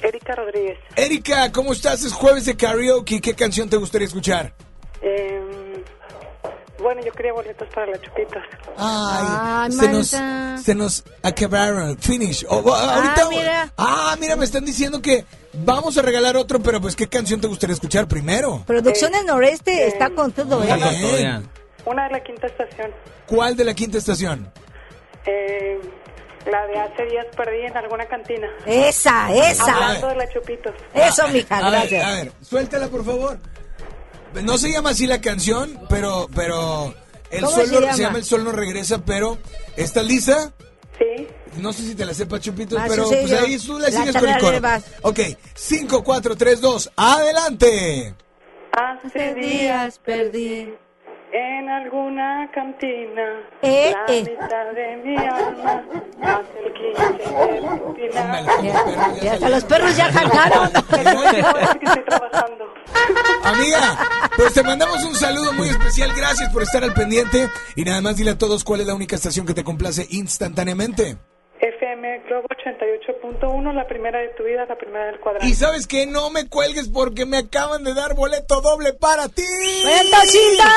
Erika 0.01 0.35
Rodríguez. 0.35 0.77
Erika, 0.95 1.51
¿cómo 1.51 1.73
estás? 1.73 2.03
Es 2.03 2.13
jueves 2.13 2.45
de 2.45 2.55
karaoke. 2.55 3.19
¿Qué 3.19 3.33
canción 3.33 3.69
te 3.69 3.75
gustaría 3.77 4.07
escuchar? 4.07 4.53
Eh, 5.01 5.41
bueno, 6.85 7.01
yo 7.03 7.11
quería 7.13 7.33
boletos 7.33 7.67
para 7.73 7.87
los 7.87 7.99
chupitos. 7.99 8.43
Ay, 8.77 9.25
Ay, 9.27 9.71
se 9.71 9.89
nos, 9.89 10.63
se 10.63 10.75
nos 10.75 11.03
acabaron. 11.23 11.97
Finish. 11.97 12.45
Oh, 12.47 12.61
oh, 12.63 12.73
ahorita, 12.75 13.27
mira. 13.27 13.73
Ah, 13.75 14.15
mira, 14.19 14.35
me 14.35 14.45
están 14.45 14.63
diciendo 14.65 15.01
que 15.01 15.25
vamos 15.53 15.97
a 15.97 16.03
regalar 16.03 16.37
otro, 16.37 16.59
pero 16.59 16.79
pues, 16.79 16.95
¿qué 16.95 17.07
canción 17.07 17.41
te 17.41 17.47
gustaría 17.47 17.73
escuchar 17.73 18.07
primero? 18.07 18.61
Producciones 18.67 19.25
Noreste 19.25 19.87
está 19.87 20.11
con 20.11 20.31
todo, 20.31 20.63
¿eh? 20.63 20.77
bien. 21.17 21.49
Una 21.85 22.03
de 22.03 22.11
la 22.11 22.23
quinta 22.23 22.45
estación. 22.45 22.91
¿Cuál 23.25 23.55
de 23.55 23.65
la 23.65 23.73
quinta 23.73 23.97
estación? 23.97 24.51
Eh, 25.25 25.79
la 26.45 26.67
de 26.67 26.77
hace 26.77 27.05
días 27.07 27.25
perdí 27.35 27.65
en 27.65 27.75
alguna 27.77 28.05
cantina. 28.05 28.47
Esa, 28.67 29.33
esa. 29.33 29.73
Hablando 29.73 30.07
de 30.09 30.15
la 30.17 30.29
chupitos. 30.29 30.75
Eso, 30.93 31.27
mija, 31.29 31.57
A 31.57 31.71
ver, 31.71 31.79
gracias. 31.79 32.05
a 32.05 32.11
ver, 32.11 32.31
suéltala, 32.43 32.89
por 32.89 33.03
favor. 33.03 33.39
No 34.43 34.57
se 34.57 34.71
llama 34.71 34.91
así 34.91 35.07
la 35.07 35.21
canción, 35.21 35.79
pero, 35.89 36.27
pero 36.35 36.93
el 37.31 37.41
¿Cómo 37.43 37.55
sol 37.55 37.65
se 37.67 37.73
no- 37.73 37.79
llama? 37.81 37.93
se 37.93 38.01
llama 38.03 38.17
El 38.17 38.25
Sol 38.25 38.43
no 38.43 38.51
regresa, 38.51 39.03
pero 39.05 39.37
¿estás 39.75 40.05
lista? 40.05 40.53
Sí. 40.97 41.27
No 41.57 41.71
sé 41.73 41.83
si 41.83 41.95
te 41.95 42.05
la 42.05 42.13
sepa, 42.13 42.39
Chupitos, 42.39 42.79
Ah, 42.79 42.85
pero 42.87 43.05
sí, 43.07 43.15
pues 43.21 43.31
ahí 43.33 43.57
tú 43.57 43.79
la 43.79 43.89
La 43.89 43.97
sigues 43.99 44.15
con 44.15 44.29
el 44.29 44.39
coro. 44.39 44.59
Ok, 45.03 45.19
5, 45.53 46.03
4, 46.03 46.35
3, 46.35 46.61
2, 46.61 46.91
adelante. 46.95 48.13
Hace 48.71 49.33
días 49.35 49.99
perdí. 49.99 50.73
En 51.35 51.69
alguna 51.69 52.49
cantina. 52.53 53.41
Eh, 53.61 53.93
la 53.93 54.13
eh. 54.13 54.23
mitad 54.23 54.71
de 54.73 54.97
mi 55.03 55.17
alma. 55.17 55.83
Hace 56.21 56.59
el 56.65 56.73
15 56.73 57.33
de 57.33 57.77
rutina. 57.77 58.41
Y 59.21 59.27
hasta 59.27 59.49
los 59.49 59.63
perros 59.65 59.97
ya 59.97 60.09
cantaron. 60.11 60.71
que 61.79 61.85
estoy 61.85 62.05
trabajando. 62.05 62.65
Amiga, 63.43 63.97
pues 64.37 64.53
te 64.53 64.63
mandamos 64.63 65.03
un 65.03 65.15
saludo 65.15 65.51
muy 65.53 65.67
especial. 65.67 66.11
Gracias 66.15 66.49
por 66.53 66.63
estar 66.63 66.83
al 66.83 66.93
pendiente. 66.93 67.49
Y 67.75 67.83
nada 67.83 68.01
más 68.01 68.15
dile 68.15 68.31
a 68.31 68.37
todos 68.37 68.63
cuál 68.63 68.81
es 68.81 68.87
la 68.87 68.95
única 68.95 69.17
estación 69.17 69.45
que 69.45 69.53
te 69.53 69.63
complace 69.63 70.07
instantáneamente. 70.09 71.17
FM 71.95 72.23
Globo 72.27 72.47
88.1, 72.49 73.73
la 73.73 73.87
primera 73.87 74.19
de 74.19 74.29
tu 74.29 74.43
vida, 74.43 74.65
la 74.65 74.77
primera 74.77 75.05
del 75.05 75.19
cuadrante. 75.19 75.47
Y 75.47 75.53
sabes 75.53 75.87
que 75.87 76.05
no 76.05 76.29
me 76.29 76.47
cuelgues 76.47 76.89
porque 76.89 77.25
me 77.25 77.37
acaban 77.37 77.83
de 77.83 77.93
dar 77.93 78.15
boleto 78.15 78.61
doble 78.61 78.93
para 78.93 79.29
ti. 79.29 79.43
¡Boleto, 79.83 80.17
Chinta! 80.27 80.69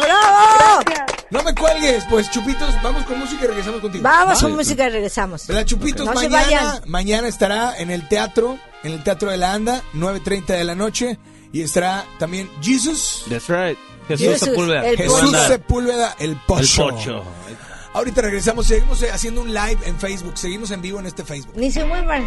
¡Bravo! 0.00 1.06
No 1.30 1.42
me 1.42 1.54
cuelgues, 1.54 2.04
pues 2.10 2.30
Chupitos, 2.30 2.74
vamos 2.82 3.04
con 3.04 3.18
música 3.18 3.44
y 3.44 3.48
regresamos 3.48 3.80
contigo. 3.80 4.02
Vamos 4.02 4.38
¿Va? 4.38 4.42
con 4.42 4.56
música 4.56 4.86
y 4.86 4.90
regresamos. 4.90 5.48
La 5.48 5.64
Chupitos 5.64 6.06
No 6.06 6.14
mañana, 6.14 6.80
mañana 6.86 7.28
estará 7.28 7.76
en 7.78 7.90
el 7.90 8.08
teatro, 8.08 8.58
en 8.82 8.92
el 8.92 9.02
Teatro 9.02 9.30
de 9.30 9.36
la 9.36 9.52
Anda, 9.52 9.82
9.30 9.94 10.46
de 10.46 10.64
la 10.64 10.74
noche. 10.74 11.18
Y 11.52 11.62
estará 11.62 12.04
también 12.18 12.50
Jesus. 12.60 13.24
That's 13.28 13.48
right. 13.48 13.78
Jesús, 14.08 14.26
Jesús, 14.26 14.48
Sepúlveda. 14.48 14.86
el 14.86 14.96
Jesús. 14.96 15.36
Sepúlveda, 15.48 16.16
el 16.18 16.36
pocho. 16.46 16.88
El 16.88 16.94
pocho. 16.94 17.24
Ahorita 17.96 18.20
regresamos, 18.20 18.66
seguimos 18.66 19.02
eh, 19.02 19.10
haciendo 19.10 19.40
un 19.40 19.54
live 19.54 19.78
en 19.86 19.98
Facebook, 19.98 20.36
seguimos 20.36 20.70
en 20.70 20.82
vivo 20.82 21.00
en 21.00 21.06
este 21.06 21.24
Facebook. 21.24 21.54
Ni 21.56 21.70
se 21.70 21.82
muevan. 21.82 22.26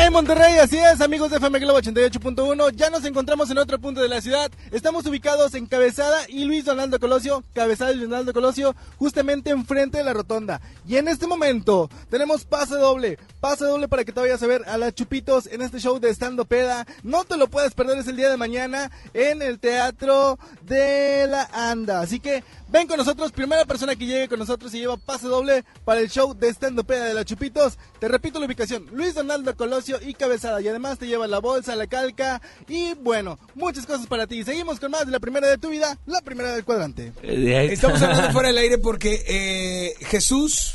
En 0.00 0.12
Monterrey, 0.12 0.58
así 0.58 0.78
es, 0.78 1.00
amigos 1.00 1.28
de 1.28 1.38
FM 1.38 1.58
Globo 1.58 1.80
88.1, 1.80 2.70
ya 2.76 2.88
nos 2.88 3.04
encontramos 3.04 3.50
en 3.50 3.58
otro 3.58 3.80
punto 3.80 4.00
de 4.00 4.06
la 4.06 4.20
ciudad. 4.20 4.48
Estamos 4.70 5.04
ubicados 5.06 5.54
en 5.54 5.66
Cabezada 5.66 6.20
y 6.28 6.44
Luis 6.44 6.64
Donaldo 6.64 7.00
Colosio, 7.00 7.42
Cabezada 7.52 7.90
y 7.90 7.96
Luis 7.96 8.08
Donaldo 8.08 8.32
Colosio, 8.32 8.76
justamente 8.96 9.50
enfrente 9.50 9.98
de 9.98 10.04
la 10.04 10.12
rotonda. 10.12 10.60
Y 10.86 10.98
en 10.98 11.08
este 11.08 11.26
momento 11.26 11.90
tenemos 12.10 12.44
pase 12.44 12.76
doble, 12.76 13.18
pase 13.40 13.64
doble 13.64 13.88
para 13.88 14.04
que 14.04 14.12
te 14.12 14.20
vayas 14.20 14.40
a 14.40 14.46
ver 14.46 14.62
a 14.68 14.78
las 14.78 14.94
Chupitos 14.94 15.48
en 15.48 15.62
este 15.62 15.80
show 15.80 15.98
de 15.98 16.10
Estando 16.10 16.44
Peda. 16.44 16.86
No 17.02 17.24
te 17.24 17.36
lo 17.36 17.48
puedes 17.48 17.74
perder, 17.74 17.98
es 17.98 18.06
el 18.06 18.16
día 18.16 18.30
de 18.30 18.36
mañana 18.36 18.92
en 19.14 19.42
el 19.42 19.58
Teatro 19.58 20.38
de 20.62 21.26
la 21.28 21.50
Anda. 21.52 22.00
Así 22.00 22.20
que 22.20 22.44
ven 22.68 22.86
con 22.86 22.98
nosotros, 22.98 23.32
primera 23.32 23.64
persona 23.64 23.96
que 23.96 24.06
llegue 24.06 24.28
con 24.28 24.38
nosotros 24.38 24.72
y 24.74 24.78
lleva 24.78 24.96
pase 24.96 25.26
doble 25.26 25.64
para 25.84 26.00
el 26.00 26.08
show 26.08 26.34
de 26.34 26.48
Estando 26.48 26.84
Peda 26.84 27.06
de 27.06 27.14
las 27.14 27.24
Chupitos. 27.24 27.78
Te 27.98 28.06
repito 28.06 28.38
la 28.38 28.46
ubicación, 28.46 28.86
Luis 28.92 29.14
Donaldo 29.14 29.56
Colosio 29.56 29.87
y 30.06 30.14
Cabezada. 30.14 30.60
Y 30.60 30.68
además 30.68 30.98
te 30.98 31.06
lleva 31.06 31.26
la 31.26 31.38
bolsa, 31.38 31.74
la 31.76 31.86
calca 31.86 32.40
y 32.68 32.94
bueno, 32.94 33.38
muchas 33.54 33.86
cosas 33.86 34.06
para 34.06 34.26
ti. 34.26 34.44
Seguimos 34.44 34.78
con 34.80 34.90
más 34.90 35.06
de 35.06 35.12
la 35.12 35.20
primera 35.20 35.46
de 35.48 35.58
tu 35.58 35.70
vida, 35.70 35.98
la 36.06 36.20
primera 36.20 36.52
del 36.54 36.64
cuadrante. 36.64 37.12
Estamos 37.22 38.00
hablando 38.02 38.30
fuera 38.32 38.48
del 38.48 38.58
aire 38.58 38.78
porque 38.78 39.22
eh, 39.26 39.94
Jesús 40.06 40.74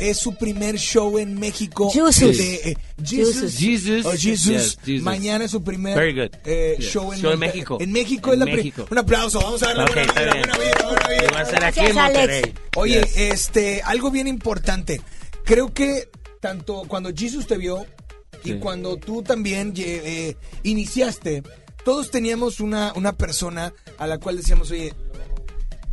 es 0.00 0.18
su 0.18 0.34
primer 0.36 0.76
show 0.78 1.18
en 1.18 1.38
México. 1.38 1.90
Jesus. 1.90 2.36
de, 2.38 2.54
eh, 2.72 2.76
Jesus. 3.04 3.56
Jesus. 3.56 4.04
Oh, 4.06 4.12
Jesus. 4.16 4.78
Yes. 4.84 5.02
Mañana 5.02 5.44
es 5.44 5.52
su 5.52 5.62
primer 5.62 5.96
Very 5.96 6.12
good. 6.14 6.34
eh, 6.44 6.76
Yeah. 6.78 6.90
show, 6.90 7.12
en, 7.12 7.20
Show 7.20 7.32
en 7.32 7.38
México. 7.38 7.78
En 7.80 7.92
México 7.92 8.32
En 8.32 8.42
es 8.42 8.48
la 8.48 8.56
México. 8.56 8.86
Un 8.90 8.98
aplauso, 8.98 9.40
vamos 9.40 9.62
a 9.62 9.66
darle 9.74 9.84
Ok, 9.84 9.94
buena 9.94 10.12
vida, 10.12 10.32
bien. 10.32 10.42
buena 10.42 10.58
vida, 10.58 10.86
buena 10.86 11.08
vida. 11.08 11.24
Y 11.30 11.34
va 11.34 11.40
a 11.40 11.44
ser 11.44 11.64
aquí 11.64 11.80
en 11.80 11.98
Alex. 11.98 12.48
Oye, 12.76 13.00
Yes. 13.00 13.16
este, 13.16 13.82
algo 13.82 14.10
bien 14.10 14.26
importante. 14.26 15.00
Creo 15.44 15.72
que 15.72 16.08
tanto 16.40 16.82
cuando 16.88 17.10
Jesus 17.14 17.46
te 17.46 17.56
vio 17.58 17.86
y 18.44 18.54
cuando 18.54 18.96
tú 18.96 19.22
también 19.22 19.72
eh, 19.76 20.36
iniciaste, 20.62 21.42
todos 21.84 22.10
teníamos 22.10 22.60
una, 22.60 22.92
una 22.94 23.12
persona 23.14 23.72
a 23.98 24.06
la 24.06 24.18
cual 24.18 24.36
decíamos, 24.36 24.70
oye, 24.70 24.92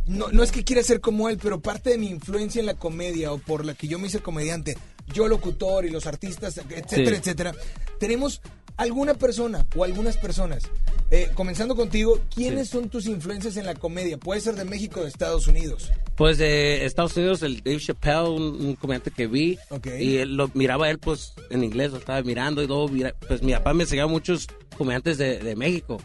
no, 0.06 0.28
no 0.32 0.42
es 0.42 0.52
que 0.52 0.64
quiera 0.64 0.82
ser 0.82 1.00
como 1.00 1.28
él, 1.28 1.38
pero 1.42 1.60
parte 1.60 1.90
de 1.90 1.98
mi 1.98 2.08
influencia 2.08 2.60
en 2.60 2.66
la 2.66 2.74
comedia 2.74 3.32
o 3.32 3.38
por 3.38 3.64
la 3.64 3.74
que 3.74 3.88
yo 3.88 3.98
me 3.98 4.06
hice 4.08 4.20
comediante, 4.20 4.76
yo 5.12 5.28
locutor 5.28 5.84
y 5.84 5.90
los 5.90 6.06
artistas, 6.06 6.56
etcétera, 6.58 7.10
Sí. 7.10 7.14
etcétera, 7.16 7.54
tenemos 8.00 8.40
alguna 8.78 9.14
persona 9.14 9.66
o 9.76 9.84
algunas 9.84 10.16
personas. 10.16 10.62
Eh, 11.10 11.30
comenzando 11.34 11.74
contigo, 11.74 12.20
¿quiénes 12.34 12.68
son 12.68 12.88
tus 12.88 13.06
influencias 13.06 13.56
en 13.56 13.66
la 13.66 13.74
comedia? 13.74 14.18
Puede 14.18 14.40
ser 14.40 14.54
de 14.54 14.64
México 14.64 15.00
o 15.00 15.02
de 15.02 15.08
Estados 15.08 15.46
Unidos. 15.46 15.90
Pues 16.16 16.38
de 16.38 16.84
Estados 16.84 17.16
Unidos, 17.16 17.42
el 17.42 17.62
Dave 17.62 17.78
Chappelle, 17.78 18.28
un, 18.28 18.42
un 18.42 18.74
comediante 18.76 19.10
que 19.10 19.26
vi. 19.26 19.58
Y 19.98 20.16
él 20.16 20.36
lo 20.36 20.50
miraba 20.54 20.90
él, 20.90 20.98
pues, 20.98 21.34
en 21.50 21.64
inglés, 21.64 21.92
lo 21.92 21.98
estaba 21.98 22.22
mirando. 22.22 22.62
Y 22.62 22.66
luego, 22.66 22.88
mira, 22.88 23.14
pues, 23.26 23.42
mi 23.42 23.52
papá 23.52 23.72
me 23.74 23.84
enseñaba 23.84 24.10
muchos 24.10 24.46
comediantes 24.76 25.18
de, 25.18 25.38
de 25.38 25.56
México. 25.56 25.98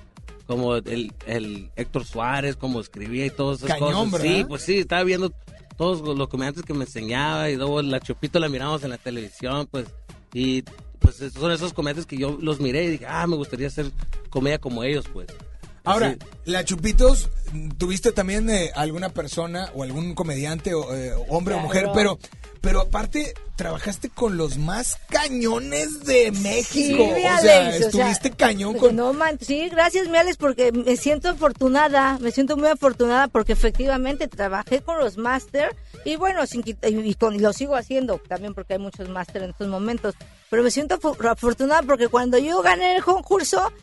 Como 0.47 0.75
el, 0.75 1.13
el 1.25 1.69
Héctor 1.75 2.05
Suárez, 2.05 2.55
como 2.55 2.79
escribía 2.79 3.25
y 3.25 3.29
todas 3.29 3.59
esas 3.59 3.71
Cañón, 3.71 4.09
cosas. 4.09 4.11
¿verdad? 4.11 4.37
Sí, 4.37 4.45
pues 4.45 4.61
sí, 4.61 4.77
estaba 4.79 5.03
viendo 5.03 5.31
todos 5.77 6.17
los 6.17 6.27
comediantes 6.27 6.63
que 6.63 6.73
me 6.73 6.85
enseñaba. 6.85 7.49
Y 7.49 7.55
luego 7.57 7.81
la 7.81 7.99
Chupito 7.99 8.39
la 8.39 8.49
miramos 8.49 8.83
en 8.83 8.91
la 8.91 8.97
televisión, 8.97 9.67
pues. 9.69 9.85
Y 10.33 10.63
pues 11.03 11.17
son 11.33 11.51
esos 11.51 11.73
comediantes 11.73 12.07
que 12.07 12.17
yo 12.17 12.37
los 12.41 12.59
miré 12.59 12.85
y 12.85 12.89
dije, 12.91 13.05
ah, 13.07 13.27
me 13.27 13.35
gustaría 13.35 13.67
hacer 13.67 13.91
comedia 14.29 14.57
como 14.57 14.83
ellos, 14.83 15.05
pues. 15.13 15.27
Ahora, 15.83 16.15
la 16.45 16.63
Chupitos, 16.63 17.29
¿tuviste 17.77 18.13
también 18.13 18.49
eh, 18.49 18.71
alguna 18.73 19.09
persona 19.09 19.69
o 19.75 19.83
algún 19.83 20.15
comediante, 20.15 20.73
o, 20.73 20.95
eh, 20.95 21.13
hombre 21.27 21.55
o 21.55 21.59
mujer? 21.59 21.89
Pero, 21.93 22.17
pero 22.63 22.79
aparte, 22.79 23.33
trabajaste 23.57 24.09
con 24.09 24.37
los 24.37 24.57
más 24.57 24.97
cañones 25.09 26.05
de 26.05 26.31
México. 26.31 27.05
mi 27.07 27.11
o 27.11 27.15
sea, 27.17 27.37
Alex, 27.37 27.75
o 27.75 27.79
sea, 27.91 28.09
estuviste 28.09 28.31
cañón 28.31 28.75
con... 28.77 28.95
No, 28.95 29.11
man, 29.11 29.37
sí, 29.41 29.67
gracias, 29.67 30.07
mi 30.07 30.17
Alex, 30.17 30.37
porque 30.37 30.71
me 30.71 30.95
siento 30.95 31.27
afortunada, 31.27 32.17
me 32.21 32.31
siento 32.31 32.55
muy 32.55 32.69
afortunada 32.69 33.27
porque 33.27 33.51
efectivamente 33.51 34.29
trabajé 34.29 34.81
con 34.81 34.97
los 34.97 35.17
máster 35.17 35.75
y 36.05 36.15
bueno, 36.15 36.47
sin 36.47 36.63
y, 36.65 37.15
con- 37.15 37.35
y 37.35 37.39
lo 37.39 37.51
sigo 37.51 37.75
haciendo 37.75 38.17
también 38.29 38.53
porque 38.53 38.73
hay 38.75 38.79
muchos 38.79 39.09
máster 39.09 39.43
en 39.43 39.49
estos 39.49 39.67
momentos, 39.67 40.15
pero 40.49 40.63
me 40.63 40.71
siento 40.71 40.97
afortunada 41.29 41.81
porque 41.83 42.07
cuando 42.07 42.37
yo 42.37 42.61
gané 42.61 42.95
el 42.95 43.03
concurso, 43.03 43.73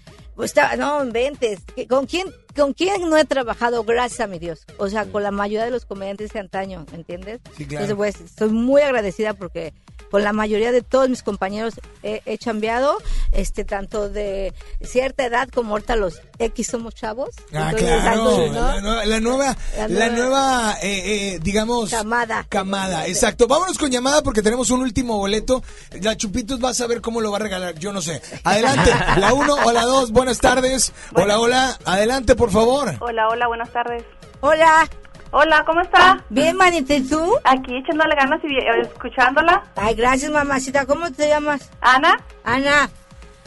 pues 0.41 0.55
no, 0.79 1.05
inventes, 1.05 1.61
¿con 1.87 2.07
quién, 2.07 2.27
¿con 2.57 2.73
quién 2.73 3.11
no 3.11 3.19
he 3.19 3.27
trabajado? 3.27 3.85
Gracias 3.85 4.21
a 4.21 4.27
mi 4.27 4.39
Dios, 4.39 4.65
o 4.79 4.89
sea, 4.89 5.05
con 5.05 5.23
la 5.23 5.31
mayoría 5.31 5.67
de 5.67 5.71
los 5.71 5.85
comediantes 5.85 6.33
de 6.33 6.41
antaño, 6.41 6.87
¿me 6.91 6.97
entiendes? 6.97 7.41
Sí, 7.59 7.67
claro. 7.67 7.85
Entonces, 7.85 7.95
pues, 7.95 8.31
estoy 8.31 8.49
muy 8.49 8.81
agradecida 8.81 9.35
porque 9.35 9.75
con 10.11 10.23
la 10.25 10.33
mayoría 10.33 10.73
de 10.73 10.83
todos 10.83 11.09
mis 11.09 11.23
compañeros 11.23 11.75
he, 12.03 12.23
he 12.27 12.37
chambeado, 12.39 12.97
este, 13.33 13.65
tanto 13.65 14.09
de 14.09 14.53
cierta 14.83 15.25
edad 15.25 15.49
como 15.49 15.73
ahorita 15.73 15.97
los 15.97 16.21
X 16.39 16.67
somos 16.69 16.95
chavos. 16.95 17.31
Ah, 17.53 17.71
Entonces, 17.71 18.01
claro, 18.03 18.25
tanto, 18.25 18.47
¿no? 18.49 18.53
la, 18.53 18.81
nueva, 18.81 19.05
la 19.07 19.21
nueva, 19.21 19.57
La 19.77 19.89
la 19.89 20.09
nueva- 20.09 20.17
nueva, 20.17 20.77
eh, 20.83 21.35
eh, 21.35 21.39
digamos... 21.43 21.91
Camada. 21.91 22.47
Camada, 22.49 23.07
exacto. 23.07 23.47
Vámonos 23.47 23.79
con 23.79 23.91
llamada 23.91 24.23
porque 24.23 24.43
tenemos 24.43 24.71
un 24.71 24.81
último 24.83 25.19
boleto. 25.19 25.63
La 26.01 26.17
Chupitos 26.17 26.63
va 26.63 26.71
a 26.71 26.75
saber 26.75 27.01
cómo 27.01 27.21
lo 27.21 27.31
va 27.31 27.37
a 27.37 27.41
regalar, 27.41 27.79
yo 27.79 27.93
no 27.93 28.01
sé. 28.03 28.21
Adelante, 28.45 28.91
la 29.19 29.33
uno 29.35 29.55
o 29.65 29.73
la 29.73 29.85
dos, 29.85 30.11
buenas 30.11 30.39
tardes. 30.39 30.93
Hola, 31.15 31.39
hola, 31.41 31.79
adelante, 31.85 32.35
por 32.35 32.51
favor. 32.51 32.97
Hola, 33.01 33.29
hola, 33.29 33.47
buenas 33.49 33.71
tardes. 33.73 34.05
Hola. 34.41 34.89
Hola, 35.33 35.65
¿cómo 35.65 35.81
está? 35.81 36.25
Bien, 36.29 36.57
manita, 36.57 36.95
¿y 36.95 37.03
tú? 37.09 37.37
Aquí 37.45 37.77
echándole 37.77 38.17
ganas 38.17 38.41
y 38.43 38.53
eh, 38.53 38.81
escuchándola. 38.83 39.63
Ay, 39.77 39.95
gracias, 39.95 40.31
mamacita. 40.31 40.87
¿Cómo 40.87 41.13
te 41.13 41.29
llamas? 41.29 41.71
Ana. 41.81 42.19
Ana. 42.43 42.91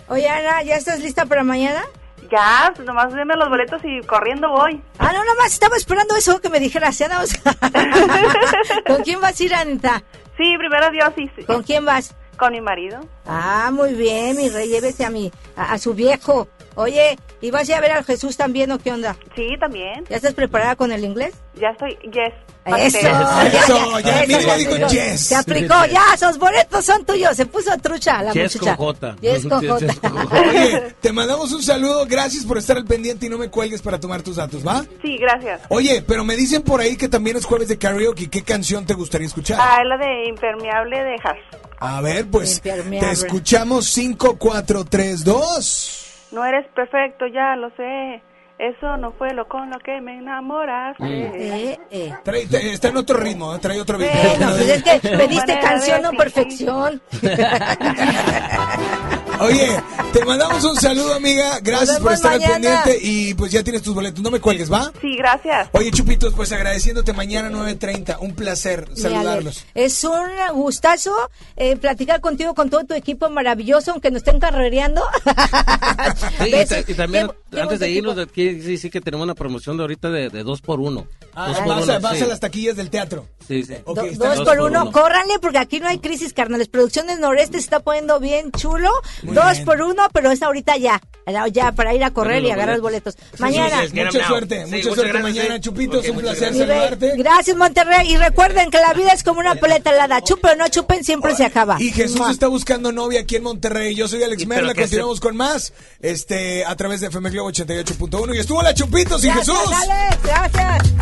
Oye, 0.07 0.29
Ana, 0.29 0.63
¿ya 0.63 0.77
estás 0.77 0.99
lista 1.01 1.25
para 1.25 1.43
mañana? 1.43 1.81
Ya, 2.31 2.73
nomás 2.85 3.13
deme 3.13 3.35
los 3.35 3.49
boletos 3.49 3.81
y 3.83 3.99
corriendo 4.07 4.49
voy. 4.49 4.81
Ah, 4.97 5.11
no, 5.11 5.25
nomás 5.25 5.51
estaba 5.51 5.75
esperando 5.75 6.15
eso 6.15 6.39
que 6.39 6.49
me 6.49 6.59
dijeras. 6.61 6.97
Ya 6.97 7.09
más. 7.09 7.37
¿Con 8.87 9.03
quién 9.03 9.19
vas 9.19 9.37
a 9.39 9.43
ir, 9.43 9.53
Anita? 9.53 10.01
Sí, 10.37 10.55
primero 10.57 10.89
Dios 10.89 11.09
y 11.17 11.27
sí. 11.35 11.43
¿Con 11.45 11.63
quién 11.63 11.83
vas? 11.85 12.15
Con 12.37 12.53
mi 12.53 12.61
marido. 12.61 13.01
Ah, 13.27 13.69
muy 13.73 13.93
bien, 13.93 14.37
mi 14.37 14.49
rey, 14.49 14.69
llévese 14.69 15.05
a 15.05 15.09
mi, 15.09 15.31
a, 15.57 15.73
a 15.73 15.77
su 15.77 15.93
viejo. 15.93 16.47
Oye, 16.75 17.17
¿y 17.41 17.51
vas 17.51 17.67
a 17.69 17.71
ir 17.71 17.77
a 17.77 17.81
ver 17.81 17.91
al 17.91 18.03
Jesús 18.05 18.35
también 18.37 18.71
o 18.71 18.79
qué 18.79 18.91
onda? 18.91 19.15
Sí, 19.35 19.49
también. 19.59 20.05
¿Ya 20.09 20.15
estás 20.17 20.33
preparada 20.33 20.75
con 20.75 20.91
el 20.91 21.03
inglés? 21.03 21.33
Ya 21.59 21.69
estoy, 21.69 21.97
yes. 22.11 22.33
Eso, 22.65 22.97
Eso, 22.97 23.99
ya, 23.99 24.23
mira, 24.25 24.39
ya 24.41 24.55
dijo 24.55 24.87
yes. 24.87 25.19
Se 25.27 25.35
aplicó, 25.35 25.75
ya, 25.91 26.01
esos 26.15 26.37
boletos 26.39 26.85
son 26.85 27.05
tuyos. 27.05 27.35
Se 27.35 27.45
puso 27.45 27.71
trucha 27.81 28.23
la 28.23 28.31
Yes 28.31 28.55
muchacha. 28.55 28.77
con 28.77 28.85
J. 28.95 29.15
Yes 29.21 29.45
con 29.49 29.67
J. 29.67 29.85
Oye, 30.31 30.95
te 31.01 31.11
mandamos 31.11 31.51
un 31.51 31.61
saludo, 31.61 32.05
gracias 32.07 32.45
por 32.45 32.57
estar 32.57 32.77
al 32.77 32.85
pendiente 32.85 33.25
y 33.25 33.29
no 33.29 33.37
me 33.37 33.49
cuelgues 33.49 33.81
para 33.81 33.99
tomar 33.99 34.21
tus 34.21 34.37
datos, 34.37 34.65
¿va? 34.65 34.83
Sí, 35.01 35.17
gracias. 35.17 35.61
Oye, 35.69 36.01
pero 36.07 36.23
me 36.23 36.35
dicen 36.37 36.61
por 36.61 36.79
ahí 36.79 36.95
que 36.95 37.09
también 37.09 37.35
es 37.35 37.45
jueves 37.45 37.67
de 37.67 37.77
karaoke, 37.77 38.29
¿qué 38.29 38.43
canción 38.43 38.85
te 38.85 38.93
gustaría 38.93 39.27
escuchar? 39.27 39.57
Ah, 39.61 39.79
es 39.81 39.87
la 39.89 39.97
de 39.97 40.29
impermeable 40.29 41.03
de 41.03 41.15
Hash. 41.15 41.61
A 41.79 41.99
ver, 42.01 42.27
pues 42.31 42.57
Impermeable. 42.57 42.99
te 43.09 43.11
escuchamos 43.13 43.85
5, 43.87 44.37
4, 44.39 44.85
3, 44.85 45.23
2. 45.25 45.99
No 46.33 46.43
eres 46.45 46.67
perfecto, 46.73 47.27
ya 47.27 47.55
lo 47.55 47.69
sé. 47.71 48.23
Eso 48.59 48.95
no 48.97 49.11
fue 49.13 49.33
lo 49.33 49.47
con 49.47 49.69
lo 49.69 49.77
que 49.79 49.99
me 49.99 50.17
enamoraste. 50.19 51.03
Eh, 51.03 51.79
eh. 51.91 52.13
Trae- 52.23 52.47
te- 52.47 52.73
está 52.73 52.89
en 52.89 52.97
otro 52.97 53.17
ritmo, 53.17 53.53
¿eh? 53.55 53.59
trae 53.59 53.81
otro 53.81 53.97
ritmo. 53.97 54.13
Bueno, 54.23 54.51
pues 54.51 54.69
es 54.69 54.83
que 54.83 54.99
pediste 55.09 55.59
canción, 55.59 56.01
no 56.03 56.11
perfección. 56.11 57.01
Oye, 59.39 59.67
te 60.13 60.23
mandamos 60.23 60.63
un 60.63 60.75
saludo, 60.77 61.15
amiga. 61.15 61.59
Gracias 61.61 61.99
por 61.99 62.13
estar 62.13 62.33
al 62.33 62.39
mañana. 62.39 62.83
pendiente 62.83 62.99
y 63.01 63.33
pues 63.33 63.51
ya 63.51 63.63
tienes 63.63 63.81
tus 63.81 63.93
boletos. 63.95 64.21
No 64.23 64.29
me 64.31 64.39
cuelgues, 64.39 64.71
¿va? 64.71 64.91
Sí, 65.01 65.17
gracias. 65.17 65.67
Oye, 65.73 65.91
Chupitos, 65.91 66.33
pues 66.33 66.51
agradeciéndote 66.51 67.11
mañana 67.13 67.49
9.30. 67.49 68.17
Un 68.21 68.35
placer 68.35 68.87
saludarlos. 68.95 69.65
Ale, 69.73 69.85
Es 69.85 70.03
un 70.03 70.29
gustazo 70.53 71.11
eh, 71.57 71.75
platicar 71.75 72.21
contigo 72.21 72.53
con 72.53 72.69
todo 72.69 72.83
tu 72.85 72.93
equipo 72.93 73.29
maravilloso, 73.29 73.91
aunque 73.91 74.11
nos 74.11 74.19
estén 74.19 74.39
carrereando. 74.39 75.03
Sí, 76.43 76.51
y, 76.87 76.93
también, 76.93 77.29
antes 77.59 77.79
de 77.79 77.89
irnos, 77.89 78.15
de 78.15 78.23
aquí, 78.23 78.42
sí, 78.61 78.77
sí 78.77 78.89
que 78.89 79.01
tenemos 79.01 79.23
una 79.25 79.35
promoción 79.35 79.77
de 79.77 79.83
ahorita 79.83 80.09
de, 80.09 80.29
de 80.29 80.43
dos 80.43 80.61
por 80.61 80.79
uno. 80.79 81.07
Ah, 81.35 81.47
Dos 81.47 81.57
por 81.59 81.67
vas, 81.67 81.83
uno, 81.83 81.93
a, 81.93 81.99
vas 81.99 82.17
sí. 82.17 82.23
a 82.23 82.27
las 82.27 82.39
taquillas 82.39 82.75
del 82.75 82.89
teatro. 82.89 83.27
Sí, 83.47 83.63
sí. 83.63 83.73
Do- 83.85 83.93
dos 83.95 84.41
por 84.41 84.59
uno, 84.59 84.91
córranle 84.91 85.39
porque 85.41 85.57
aquí 85.57 85.79
no 85.79 85.87
hay 85.87 85.97
crisis, 85.99 86.31
carnales. 86.33 86.67
Producciones 86.67 87.19
Noreste 87.19 87.57
se 87.57 87.63
está 87.63 87.79
poniendo 87.79 88.19
bien 88.19 88.51
chulo. 88.51 88.89
Dos 89.23 89.59
por 89.61 89.81
uno, 89.81 90.03
pero 90.13 90.31
es 90.31 90.41
ahorita 90.43 90.77
ya. 90.77 91.01
Ya 91.51 91.71
para 91.71 91.93
ir 91.95 92.03
a 92.03 92.11
correr 92.11 92.41
Bueno, 92.41 92.47
y 92.49 92.51
agarrar 92.51 92.75
los 92.77 92.83
los 92.83 92.91
boletos. 92.91 93.15
Mañana. 93.39 93.81
Mucha 93.93 94.27
suerte, 94.27 94.65
mucha 94.65 94.93
suerte 94.93 95.19
mañana, 95.19 95.59
Chupito. 95.59 96.01
Es 96.01 96.09
un 96.09 96.17
placer 96.17 96.53
saludarte. 96.53 97.13
Gracias, 97.17 97.55
Monterrey. 97.57 98.11
Y 98.11 98.17
recuerden 98.17 98.69
que 98.69 98.77
la 98.79 98.93
vida 98.93 99.11
es 99.13 99.23
como 99.23 99.39
una 99.39 99.55
paleta 99.55 99.91
helada. 99.91 100.21
Chupen 100.21 100.51
o 100.51 100.63
no 100.63 100.67
chupen, 100.69 101.03
siempre 101.03 101.35
se 101.35 101.45
acaba. 101.45 101.81
Y 101.81 101.91
Jesús 101.91 102.29
está 102.29 102.47
buscando 102.47 102.91
novia 102.91 103.21
aquí 103.21 103.37
en 103.37 103.43
Monterrey. 103.43 103.95
Yo 103.95 104.07
soy 104.07 104.23
Alex 104.23 104.45
Merla. 104.45 104.73
Continuamos 104.75 105.19
con 105.19 105.35
más 105.35 105.73
este 106.01 106.65
a 106.65 106.75
través 106.75 107.01
de 107.01 107.07
FM 107.07 107.29
Globo 107.31 107.49
88.1. 107.51 108.32
Y 108.33 108.39
estuvo 108.39 108.63
la 108.63 108.73
Chupito 108.73 109.19
sin 109.19 109.31
Gracias, 109.31 109.55
Jesús. 109.57 109.75
Alex, 109.83 110.23
gracias. 110.23 110.93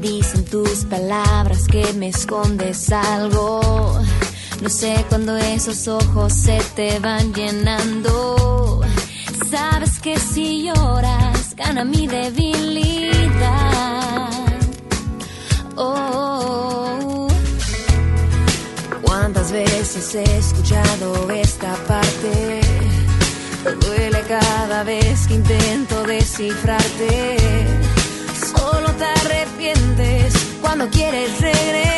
Dicen 0.00 0.44
tus 0.46 0.84
palabras 0.86 1.68
que 1.68 1.92
me 1.92 2.08
escondes 2.08 2.90
algo. 2.90 4.00
No 4.60 4.68
sé 4.68 5.04
cuándo 5.08 5.36
esos 5.36 5.86
ojos 5.86 6.32
se 6.32 6.58
te 6.74 6.98
van 6.98 7.32
llenando. 7.32 8.80
Sabes 9.48 10.00
que 10.00 10.18
si 10.18 10.64
lloras 10.64 11.54
gana 11.54 11.84
mi 11.84 12.08
debilidad. 12.08 13.12
Oh, 15.76 17.11
cuántas 19.32 19.52
veces 19.52 20.14
he 20.14 20.36
escuchado 20.36 21.30
esta 21.30 21.74
parte. 21.88 22.60
Duele 23.80 24.20
cada 24.28 24.84
vez 24.84 25.26
que 25.26 25.34
intento 25.34 26.02
descifrarte. 26.02 27.36
Solo 28.54 28.92
te 28.92 29.04
arrepientes 29.04 30.34
cuando 30.60 30.88
quieres 30.90 31.40
regresar. 31.40 31.91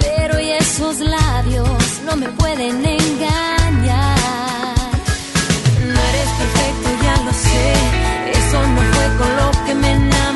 Pero 0.00 0.40
y 0.40 0.50
esos 0.50 0.98
labios 0.98 1.68
no 2.04 2.16
me 2.16 2.28
pueden 2.30 2.84
engañar. 2.84 4.16
No 5.86 6.00
eres 6.10 6.30
perfecto, 6.40 6.88
ya 7.04 7.16
lo 7.24 7.32
sé. 7.32 7.74
Eso 8.32 8.66
no 8.66 8.82
fue 8.92 9.06
con 9.18 9.36
lo 9.36 9.50
que 9.66 9.74
me 9.74 9.92
enamoraste. 9.92 10.35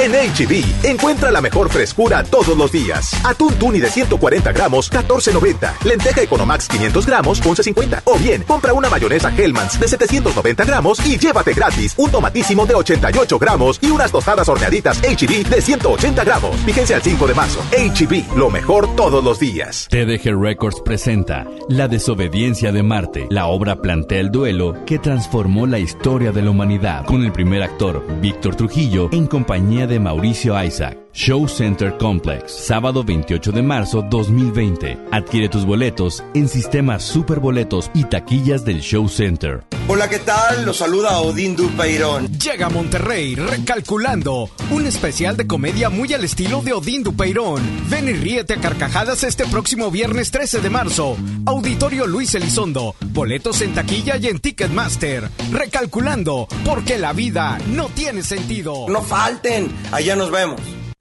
En 0.00 0.12
HB, 0.12 0.86
encuentra 0.86 1.30
la 1.30 1.42
mejor 1.42 1.68
frescura 1.68 2.24
todos 2.24 2.56
los 2.56 2.72
días. 2.72 3.12
Atún 3.22 3.52
tuni 3.56 3.80
de 3.80 3.90
140 3.90 4.50
gramos, 4.52 4.90
14.90. 4.90 5.84
Lenteja 5.84 6.22
Economax 6.22 6.68
500 6.68 7.04
gramos, 7.04 7.42
11.50. 7.42 8.00
O 8.06 8.18
bien, 8.18 8.42
compra 8.44 8.72
una 8.72 8.88
mayonesa 8.88 9.30
Hellmann's 9.36 9.78
de 9.78 9.86
790 9.86 10.64
gramos 10.64 11.04
y 11.04 11.18
llévate 11.18 11.52
gratis 11.52 11.92
un 11.98 12.10
tomatísimo 12.10 12.64
de 12.64 12.76
88 12.76 13.38
gramos 13.38 13.78
y 13.82 13.90
unas 13.90 14.10
tostadas 14.10 14.48
horneaditas 14.48 15.02
HB 15.02 15.46
de 15.50 15.60
180 15.60 16.24
gramos. 16.24 16.56
Fíjense 16.64 16.94
al 16.94 17.02
5 17.02 17.26
de 17.26 17.34
marzo. 17.34 17.60
HB, 17.70 18.38
lo 18.38 18.48
mejor 18.48 18.96
todos 18.96 19.22
los 19.22 19.38
días. 19.38 19.86
TDG 19.90 20.34
Records 20.34 20.80
presenta 20.82 21.46
La 21.68 21.88
desobediencia 21.88 22.72
de 22.72 22.82
Marte. 22.82 23.26
La 23.28 23.48
obra 23.48 23.82
plantea 23.82 24.20
el 24.20 24.30
duelo 24.30 24.82
que 24.86 24.98
transformó 24.98 25.66
la 25.66 25.78
historia 25.78 26.32
de 26.32 26.40
la 26.40 26.52
humanidad 26.52 27.04
con 27.04 27.22
el 27.22 27.32
primer 27.32 27.62
actor, 27.62 28.02
Víctor 28.22 28.56
Trujillo, 28.56 29.10
en 29.12 29.26
compañía 29.26 29.88
de 29.89 29.89
Mauricio 29.98 30.54
Isaac. 30.54 30.99
Show 31.12 31.48
Center 31.48 31.96
Complex, 31.98 32.52
sábado 32.52 33.02
28 33.02 33.50
de 33.50 33.62
marzo 33.62 34.02
2020. 34.08 34.96
Adquiere 35.10 35.48
tus 35.48 35.66
boletos 35.66 36.22
en 36.34 36.48
sistemas 36.48 37.02
superboletos 37.02 37.90
y 37.94 38.04
taquillas 38.04 38.64
del 38.64 38.80
Show 38.80 39.08
Center. 39.08 39.64
Hola, 39.88 40.08
¿qué 40.08 40.20
tal? 40.20 40.64
Los 40.64 40.76
saluda 40.76 41.18
Odín 41.18 41.56
Dupeirón. 41.56 42.28
Llega 42.38 42.66
a 42.66 42.70
Monterrey 42.70 43.34
recalculando, 43.34 44.50
un 44.70 44.86
especial 44.86 45.36
de 45.36 45.48
comedia 45.48 45.90
muy 45.90 46.14
al 46.14 46.22
estilo 46.22 46.62
de 46.62 46.74
Odín 46.74 47.02
Dupeirón. 47.02 47.60
Ven 47.88 48.08
y 48.08 48.12
ríete 48.12 48.54
a 48.54 48.60
carcajadas 48.60 49.24
este 49.24 49.46
próximo 49.46 49.90
viernes 49.90 50.30
13 50.30 50.60
de 50.60 50.70
marzo. 50.70 51.16
Auditorio 51.44 52.06
Luis 52.06 52.36
Elizondo. 52.36 52.94
Boletos 53.06 53.60
en 53.62 53.74
taquilla 53.74 54.16
y 54.16 54.28
en 54.28 54.38
Ticketmaster. 54.38 55.28
Recalculando, 55.50 56.46
porque 56.64 56.98
la 56.98 57.12
vida 57.12 57.58
no 57.66 57.88
tiene 57.88 58.22
sentido. 58.22 58.86
No 58.88 59.02
falten, 59.02 59.68
allá 59.90 60.14
nos 60.14 60.30
vemos. 60.30 60.60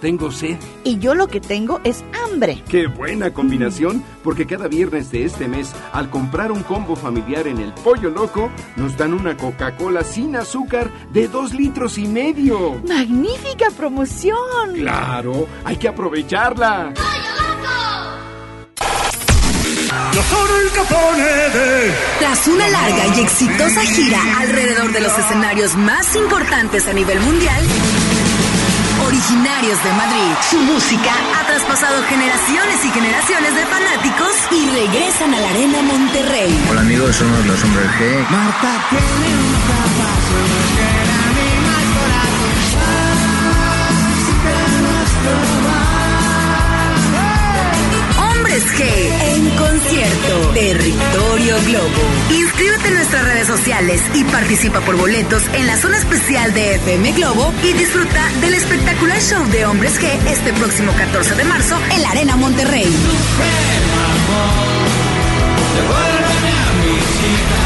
Tengo 0.00 0.30
sed. 0.30 0.58
Y 0.84 0.98
yo 0.98 1.14
lo 1.14 1.26
que 1.28 1.40
tengo 1.40 1.80
es 1.84 2.04
hambre. 2.24 2.62
Qué 2.68 2.86
buena 2.86 3.32
combinación, 3.32 4.04
porque 4.22 4.46
cada 4.46 4.68
viernes 4.68 5.10
de 5.10 5.24
este 5.24 5.48
mes, 5.48 5.72
al 5.92 6.10
comprar 6.10 6.52
un 6.52 6.62
combo 6.62 6.96
familiar 6.96 7.46
en 7.46 7.58
el 7.58 7.72
Pollo 7.72 8.10
Loco, 8.10 8.50
nos 8.76 8.96
dan 8.96 9.14
una 9.14 9.36
Coca-Cola 9.36 10.04
sin 10.04 10.36
azúcar 10.36 10.90
de 11.12 11.28
dos 11.28 11.54
litros 11.54 11.98
y 11.98 12.06
medio. 12.06 12.80
¡Magnífica 12.86 13.70
promoción! 13.76 14.74
Claro, 14.74 15.48
hay 15.64 15.76
que 15.76 15.88
aprovecharla. 15.88 16.92
Yo 20.12 20.22
soy 20.22 20.64
el 20.64 20.72
capone 20.72 21.22
de... 21.22 21.94
Tras 22.18 22.48
una 22.48 22.68
larga 22.68 23.16
y 23.16 23.20
exitosa 23.20 23.80
gira 23.82 24.18
alrededor 24.40 24.92
de 24.92 25.00
los 25.00 25.18
escenarios 25.18 25.76
más 25.76 26.16
importantes 26.16 26.86
a 26.88 26.92
nivel 26.92 27.20
mundial, 27.20 27.62
originarios 29.06 29.82
de 29.84 29.92
Madrid, 29.92 30.32
su 30.50 30.58
música 30.58 31.12
ha 31.38 31.46
traspasado 31.46 32.02
generaciones 32.04 32.84
y 32.84 32.90
generaciones 32.90 33.54
de 33.54 33.64
fanáticos 33.66 34.32
y 34.50 34.68
regresan 34.70 35.32
a 35.32 35.40
la 35.40 35.48
Arena 35.50 35.82
Monterrey. 35.82 36.52
Hola 36.70 36.80
amigos, 36.80 37.14
somos 37.14 37.46
los 37.46 37.62
hombres 37.62 37.86
G. 37.98 38.28
Marta 38.30 38.88
tiene 38.90 39.36
un 39.36 40.65
G 48.76 48.82
en 48.82 49.48
concierto. 49.56 50.50
Territorio 50.52 51.56
Globo. 51.66 52.02
Inscríbete 52.30 52.88
en 52.88 52.94
nuestras 52.94 53.24
redes 53.24 53.46
sociales 53.46 54.02
y 54.12 54.24
participa 54.24 54.80
por 54.80 54.96
boletos 54.96 55.42
en 55.54 55.66
la 55.66 55.78
zona 55.78 55.96
especial 55.96 56.52
de 56.52 56.74
FM 56.74 57.12
Globo 57.12 57.54
y 57.62 57.72
disfruta 57.72 58.30
del 58.42 58.52
espectacular 58.52 59.18
show 59.20 59.42
de 59.46 59.64
Hombres 59.64 59.98
G 59.98 60.06
este 60.28 60.52
próximo 60.52 60.92
14 60.92 61.36
de 61.36 61.44
marzo 61.44 61.78
en 61.90 62.02
la 62.02 62.10
Arena 62.10 62.36
Monterrey. 62.36 62.94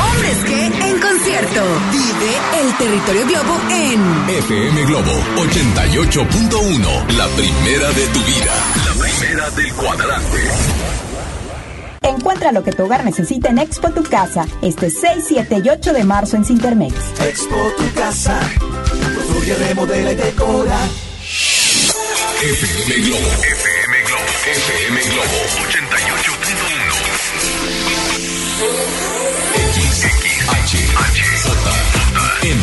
Hombres 0.06 0.36
G 0.44 0.84
en 0.90 1.00
concierto. 1.00 1.62
Vive 1.90 2.61
el 2.61 2.76
Territorio 2.76 3.26
Globo 3.26 3.61
en 3.68 4.28
FM 4.28 4.84
Globo 4.84 5.12
88.1, 5.36 7.16
la 7.16 7.26
primera 7.28 7.90
de 7.92 8.06
tu 8.08 8.20
vida. 8.24 8.99
Del 9.57 9.72
cuadrante. 9.74 10.38
Encuentra 12.03 12.53
lo 12.53 12.62
que 12.62 12.72
tu 12.72 12.84
hogar 12.84 13.05
necesita 13.05 13.51
en 13.51 13.59
Expo 13.59 13.90
Tu 13.90 14.03
Casa, 14.03 14.46
este 14.62 14.90
6, 14.90 15.24
7 15.28 15.62
y 15.64 15.68
8 15.68 15.92
de 15.92 16.05
marzo 16.05 16.36
en 16.36 16.44
Cintermex. 16.44 16.94
Expo 17.20 17.57
tu 17.76 17.92
casa. 17.94 18.40
Construye, 19.14 19.55
remodela 19.55 20.12
y 20.12 20.16
decora. 20.16 20.78
FM 22.42 23.03
Globo. 23.03 23.28
FM 23.42 24.03
Globo. 24.07 24.24
FM 24.46 25.01
Globo 25.03 25.38
88.1. 25.68 27.30
X, 29.55 30.05
X, 30.05 30.48
H, 30.48 30.78
H, 30.96 31.22
J, 31.42 31.53
J, 31.53 32.46
M, 32.48 32.62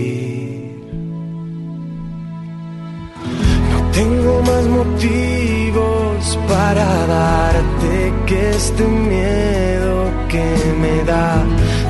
Más 4.39 4.63
motivos 4.65 6.39
para 6.47 6.85
darte 7.17 8.13
que 8.25 8.49
este 8.51 8.83
miedo 8.83 9.95
que 10.29 10.45
me 10.81 11.03
da 11.03 11.43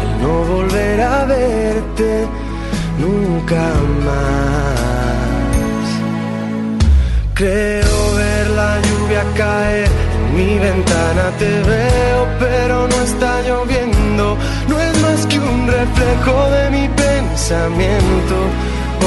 el 0.04 0.12
no 0.24 0.34
volver 0.56 1.02
a 1.02 1.26
verte 1.26 2.28
nunca 3.00 3.64
más. 4.08 4.82
Creo 7.34 7.98
ver 8.18 8.48
la 8.62 8.74
lluvia 8.88 9.24
caer 9.36 9.89
en 10.16 10.26
mi 10.38 10.60
ventana, 10.60 11.26
te 11.39 11.52
veo 11.72 12.22
pero 12.39 12.88
no 12.88 12.98
está 13.10 13.42
lloviendo, 13.48 14.38
no 14.70 14.76
es 14.80 15.02
más 15.02 15.26
que 15.28 15.39
un 15.39 15.68
reflejo 15.68 16.36
de 16.56 16.64
mi 16.76 16.88
pensamiento. 16.89 18.36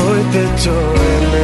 Hoy 0.01 0.21
te 0.33 0.41
echo 0.51 0.75
de 1.35 1.44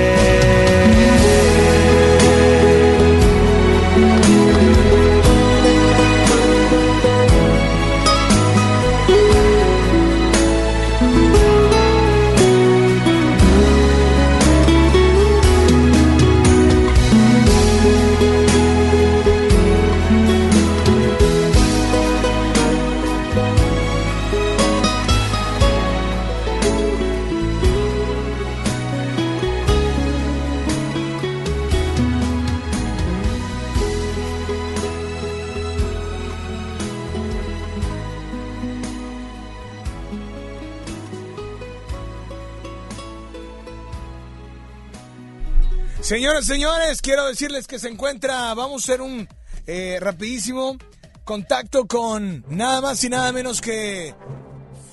Señoras, 46.11 46.45
señores, 46.45 47.01
quiero 47.01 47.25
decirles 47.25 47.67
que 47.67 47.79
se 47.79 47.87
encuentra, 47.87 48.53
vamos 48.53 48.81
a 48.81 48.83
hacer 48.83 49.01
un 49.01 49.29
eh, 49.65 49.97
rapidísimo 50.01 50.75
contacto 51.23 51.87
con 51.87 52.43
nada 52.49 52.81
más 52.81 53.01
y 53.05 53.07
nada 53.07 53.31
menos 53.31 53.61
que 53.61 54.13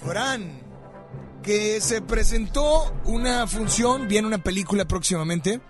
Fran, 0.07 0.61
que 1.43 1.81
se 1.81 2.03
presentó 2.03 2.95
una 3.05 3.49
función, 3.49 4.07
viene 4.07 4.29
una 4.29 4.45
película 4.45 4.85
próximamente, 4.85 5.61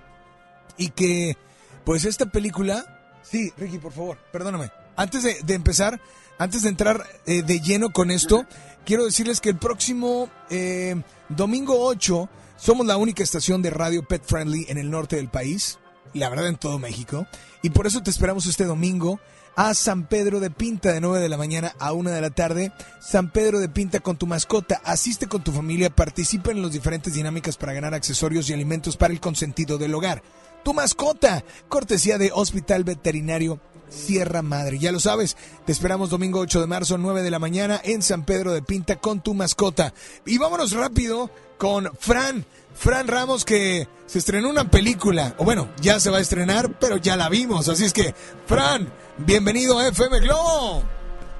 y 0.77 0.91
que, 0.91 1.39
pues 1.83 2.05
esta 2.05 2.27
película, 2.27 3.17
sí, 3.23 3.51
Ricky, 3.57 3.79
por 3.79 3.95
favor, 3.95 4.19
perdóname, 4.31 4.71
antes 4.97 5.23
de, 5.23 5.55
empezar, 5.55 5.99
antes 6.37 6.61
de 6.61 6.69
entrar 6.69 7.07
eh, 7.25 7.43
de 7.43 7.61
lleno 7.61 7.89
con 7.89 8.11
esto, 8.11 8.45
quiero 8.85 9.07
decirles 9.07 9.41
que 9.41 9.49
el 9.49 9.57
próximo 9.57 10.29
eh, 10.51 10.95
domingo 11.31 11.87
8 11.87 12.29
somos 12.59 12.87
la 12.87 12.97
única 12.97 13.23
estación 13.23 13.63
de 13.63 13.71
radio 13.71 14.03
pet 14.03 14.23
friendly 14.23 14.67
en 14.69 14.77
el 14.77 14.91
norte 14.91 15.17
del 15.17 15.29
país, 15.29 15.79
la 16.13 16.29
verdad 16.29 16.49
en 16.49 16.57
todo 16.57 16.79
México, 16.79 17.27
y 17.63 17.71
por 17.71 17.87
eso 17.87 18.03
te 18.03 18.11
esperamos 18.11 18.47
este 18.47 18.65
domingo 18.65 19.19
a 19.57 19.75
San 19.75 20.07
Pedro 20.07 20.39
de 20.39 20.51
Pinta 20.51 20.93
de 20.93 21.01
9 21.01 21.21
de 21.21 21.29
la 21.29 21.37
mañana 21.37 21.75
a 21.81 21.93
1 21.93 22.11
de 22.11 22.21
la 22.21 22.31
tarde. 22.31 22.73
San 23.01 23.31
Pedro 23.31 23.59
de 23.59 23.69
Pinta 23.69 23.99
con 23.99 24.17
tu 24.17 24.25
mascota, 24.27 24.81
asiste 24.85 25.27
con 25.27 25.43
tu 25.43 25.51
familia, 25.51 25.91
participa 25.91 26.53
en 26.53 26.63
las 26.63 26.73
diferentes 26.73 27.15
dinámicas 27.15 27.57
para 27.57 27.73
ganar 27.73 27.93
accesorios 27.93 28.49
y 28.49 28.53
alimentos 28.53 28.97
para 28.97 29.13
el 29.13 29.19
consentido 29.19 29.77
del 29.77 29.95
hogar. 29.97 30.23
Tu 30.63 30.75
mascota, 30.75 31.45
cortesía 31.69 32.19
de 32.19 32.31
Hospital 32.33 32.85
Veterinario 32.85 33.61
Sierra 33.89 34.43
Madre. 34.43 34.79
Ya 34.79 34.93
lo 34.93 35.01
sabes, 35.01 35.37
te 35.65 35.73
esperamos 35.73 36.11
domingo 36.11 36.41
8 36.41 36.61
de 36.61 36.67
marzo, 36.67 36.99
9 36.99 37.23
de 37.23 37.31
la 37.31 37.39
mañana 37.39 37.81
en 37.83 38.03
San 38.03 38.25
Pedro 38.25 38.53
de 38.53 38.63
Pinta 38.63 38.97
con 38.97 39.21
tu 39.21 39.35
mascota. 39.35 39.93
Y 40.27 40.39
vámonos 40.39 40.73
rápido 40.73 41.31
con 41.57 41.91
Fran. 41.99 42.45
Fran 42.75 43.09
Ramos 43.09 43.45
que 43.45 43.89
se 44.07 44.19
estrenó 44.19 44.49
una 44.49 44.71
película, 44.71 45.35
o 45.39 45.45
bueno, 45.45 45.69
ya 45.81 45.99
se 45.99 46.11
va 46.11 46.19
a 46.19 46.21
estrenar, 46.21 46.71
pero 46.79 46.97
ya 46.97 47.17
la 47.17 47.29
vimos. 47.29 47.69
Así 47.69 47.85
es 47.85 47.93
que, 47.93 48.15
Fran, 48.47 48.89
bienvenido 49.19 49.79
a 49.79 49.89
FM 49.89 50.21
Globo. 50.21 50.85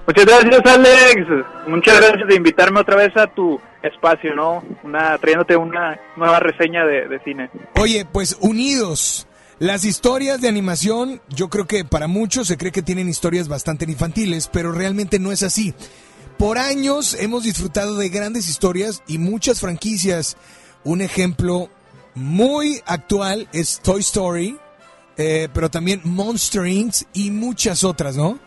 Muchas 0.07 0.25
gracias, 0.25 0.61
Alex. 0.65 1.27
Muchas 1.67 2.01
gracias 2.01 2.29
de 2.29 2.35
invitarme 2.35 2.81
otra 2.81 2.97
vez 2.97 3.17
a 3.17 3.27
tu 3.27 3.61
espacio, 3.83 4.35
¿no? 4.35 4.65
Una, 4.83 5.17
trayéndote 5.19 5.57
una 5.57 6.01
nueva 6.17 6.41
reseña 6.41 6.85
de, 6.85 7.07
de 7.09 7.19
cine. 7.21 7.51
Oye, 7.77 8.07
pues 8.11 8.37
unidos. 8.41 9.27
Las 9.59 9.85
historias 9.85 10.41
de 10.41 10.49
animación, 10.49 11.21
yo 11.29 11.49
creo 11.49 11.67
que 11.67 11.85
para 11.85 12.07
muchos 12.07 12.47
se 12.47 12.57
cree 12.57 12.71
que 12.71 12.83
tienen 12.83 13.09
historias 13.09 13.49
bastante 13.49 13.85
infantiles, 13.87 14.49
pero 14.53 14.71
realmente 14.71 15.19
no 15.19 15.33
es 15.33 15.43
así. 15.43 15.75
Por 16.39 16.59
años 16.59 17.17
hemos 17.21 17.43
disfrutado 17.43 17.97
de 17.97 18.09
grandes 18.09 18.49
historias 18.49 19.03
y 19.09 19.19
muchas 19.19 19.61
franquicias. 19.61 20.37
Un 20.85 21.01
ejemplo 21.01 21.71
muy 22.15 22.81
actual 22.87 23.49
es 23.53 23.81
Toy 23.81 24.01
Story. 24.01 24.57
eh, 25.21 25.49
pero 25.53 25.69
también 25.69 26.01
Monster 26.05 26.65
Inc. 26.65 26.95
y 27.13 27.33
muchas 27.33 27.83
otras, 27.83 28.17
¿no? 28.17 28.39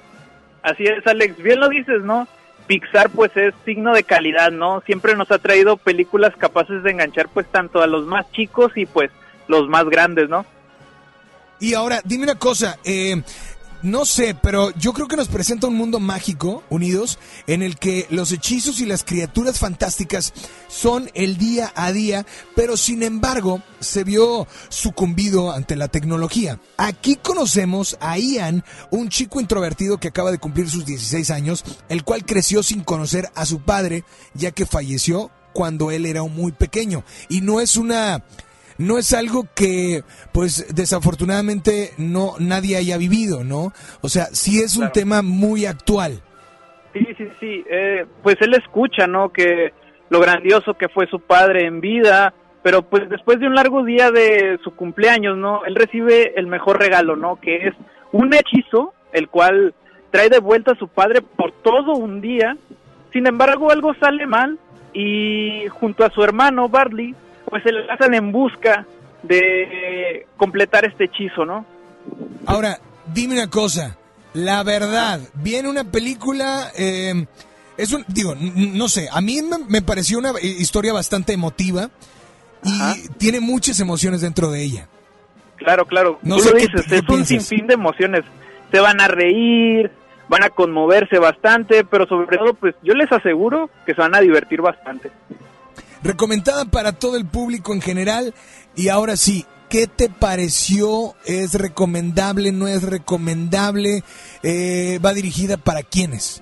Así 0.64 0.86
es, 0.86 1.05
Alex, 1.05 1.36
bien 1.43 1.59
lo 1.59 1.68
dices, 1.68 2.01
¿no? 2.03 2.30
Pixar 2.68 3.09
pues 3.09 3.36
es 3.36 3.53
signo 3.66 3.93
de 3.93 4.03
calidad, 4.03 4.51
¿no? 4.51 4.80
Siempre 4.86 5.18
nos 5.18 5.30
ha 5.32 5.39
traído 5.39 5.76
películas 5.76 6.34
capaces 6.38 6.82
de 6.84 6.91
enganchar 6.91 7.28
pues 7.28 7.45
tanto 7.47 7.82
a 7.82 7.88
los 7.88 8.05
más 8.05 8.32
chicos 8.32 8.72
y 8.78 8.86
pues 8.86 9.12
los 9.49 9.68
más 9.68 9.84
grandes, 9.89 10.30
¿no? 10.30 10.45
Y 11.62 11.76
ahora, 11.76 12.01
dime 12.03 12.24
una 12.24 12.39
cosa, 12.39 12.80
eh, 12.84 13.22
no 13.84 14.03
sé, 14.05 14.36
pero 14.36 14.72
yo 14.72 14.93
creo 14.93 15.07
que 15.07 15.16
nos 15.16 15.28
presenta 15.28 15.68
un 15.68 15.76
mundo 15.76 15.99
mágico, 15.99 16.64
unidos, 16.70 17.20
en 17.45 17.62
el 17.62 17.78
que 17.78 18.07
los 18.09 18.32
hechizos 18.32 18.80
y 18.80 18.88
las 18.88 19.03
criaturas 19.03 19.59
fantásticas 19.59 20.34
son 20.68 21.12
el 21.14 21.38
día 21.38 21.72
a 21.76 21.91
día, 21.91 22.26
pero 22.55 22.78
sin 22.78 23.03
embargo 23.03 23.62
se 23.80 24.03
vio 24.03 24.47
sucumbido 24.70 25.51
ante 25.51 25.76
la 25.76 25.88
tecnología. 25.88 26.59
Aquí 26.78 27.16
conocemos 27.16 27.95
a 28.01 28.18
Ian, 28.18 28.64
un 28.89 29.09
chico 29.09 29.39
introvertido 29.39 29.99
que 29.99 30.07
acaba 30.07 30.32
de 30.32 30.39
cumplir 30.39 30.68
sus 30.68 30.86
16 30.86 31.30
años, 31.30 31.64
el 31.89 32.03
cual 32.03 32.26
creció 32.26 32.64
sin 32.64 32.84
conocer 32.84 33.30
a 33.36 33.45
su 33.45 33.62
padre, 33.62 34.03
ya 34.34 34.49
que 34.49 34.66
falleció 34.66 35.30
cuando 35.53 35.91
él 35.91 36.07
era 36.07 36.24
muy 36.24 36.51
pequeño. 36.51 37.03
Y 37.30 37.41
no 37.41 37.62
es 37.62 37.78
una 37.78 38.24
no 38.78 38.98
es 38.98 39.14
algo 39.14 39.46
que, 39.56 40.04
pues, 40.32 40.74
desafortunadamente 40.76 41.92
no 41.98 42.34
nadie 42.40 42.78
haya 42.78 42.98
vivido, 42.98 43.44
¿no? 43.44 43.74
O 44.02 44.10
sea, 44.10 44.26
sí 44.32 44.62
es 44.62 44.78
un 44.78 44.92
tema 44.92 45.22
muy 45.22 45.66
actual. 45.66 46.22
Sí, 46.94 47.08
sí, 47.18 47.28
sí. 47.40 47.64
Eh, 47.70 48.06
pues 48.22 48.36
él 48.42 48.54
escucha, 48.54 49.08
¿no? 49.08 49.30
Que 49.30 49.74
lo 50.10 50.20
grandioso 50.20 50.74
que 50.74 50.90
fue 50.90 51.08
su 51.08 51.20
padre 51.20 51.66
en 51.66 51.80
vida, 51.80 52.34
pero 52.64 52.84
pues 52.84 53.10
después 53.10 53.40
de 53.40 53.48
un 53.48 53.56
largo 53.56 53.84
día 53.84 54.12
de 54.12 54.60
su 54.64 54.76
cumpleaños, 54.76 55.38
¿no? 55.38 55.64
Él 55.66 55.76
recibe 55.76 56.34
el 56.36 56.48
mejor 56.48 56.80
regalo, 56.80 57.16
¿no? 57.16 57.40
Que 57.40 57.68
es 57.68 57.74
un 58.12 58.34
hechizo, 58.34 58.94
el 59.14 59.30
cual 59.30 59.74
trae 60.12 60.30
de 60.30 60.40
vuelta 60.40 60.74
a 60.74 60.78
su 60.78 60.88
padre 60.88 61.22
por 61.22 61.52
todo 61.52 61.94
un 61.94 62.22
día. 62.22 62.58
Sin 63.14 63.26
embargo, 63.26 63.72
algo 63.72 63.94
sale 63.96 64.28
mal 64.28 64.60
y 64.94 65.64
junto 65.70 66.04
a 66.04 66.10
su 66.10 66.24
hermano 66.24 66.68
Barley, 66.70 67.16
pues 67.52 67.62
se 67.62 67.72
lanzan 67.72 68.16
en 68.16 68.32
busca 68.32 68.88
de 69.22 70.26
completar 70.38 70.86
este 70.86 71.04
hechizo, 71.04 71.45
¿no? 71.45 71.66
Ahora, 72.47 72.80
dime 73.14 73.36
una 73.36 73.49
cosa, 73.49 73.97
la 74.34 74.64
verdad, 74.64 75.20
viene 75.36 75.70
una 75.70 75.84
película, 75.84 76.72
eh, 76.76 77.28
es 77.78 77.91
un, 77.91 78.04
digo, 78.08 78.34
no 78.36 78.88
sé, 78.88 79.10
a 79.12 79.22
mí 79.22 79.39
me, 79.68 79.82
pareció 79.82 80.18
una 80.18 80.32
historia 80.41 80.93
bastante 80.93 81.34
emotiva 81.34 81.89
y 82.64 83.10
tiene 83.18 83.41
muchas 83.41 83.80
emociones 83.80 84.22
dentro 84.22 84.49
de 84.49 84.64
ella. 84.64 84.88
Claro, 85.58 85.86
claro. 85.86 86.20
No 86.24 86.38
Tú 86.38 86.43
sé 86.43 86.52
lo 86.52 86.58
dices, 86.58 86.86
qué 86.88 86.95
es 86.95 87.10
un 87.10 87.26
sinfín 87.26 87.68
de 87.68 87.76
emociones. 87.76 88.24
Se 88.72 88.80
van 88.80 88.99
a 88.99 89.08
reír, 89.08 89.91
van 90.28 90.43
a 90.43 90.49
conmoverse 90.49 91.20
bastante, 91.20 91.84
pero 91.84 92.08
sobre 92.08 92.38
todo, 92.38 92.54
pues 92.56 92.74
yo 92.82 92.93
les 92.95 93.12
aseguro 93.12 93.70
que 93.86 93.93
se 93.93 94.02
van 94.02 94.16
a 94.16 94.22
divertir 94.22 94.62
bastante. 94.62 95.12
Recomendada 96.04 96.66
para 96.66 96.93
todo 96.93 97.18
el 97.18 97.26
público 97.26 97.74
en 97.74 97.82
general. 97.82 98.34
Y 98.76 98.89
ahora 98.89 99.16
sí, 99.16 99.45
¿qué 99.70 99.88
te 99.88 100.10
pareció? 100.10 101.16
¿Es 101.26 101.54
recomendable? 101.54 102.52
¿No 102.52 102.68
es 102.68 102.84
recomendable? 102.84 104.04
Eh, 104.43 104.99
¿Va 105.04 105.14
dirigida 105.14 105.58
para 105.58 105.84
quiénes? 105.84 106.41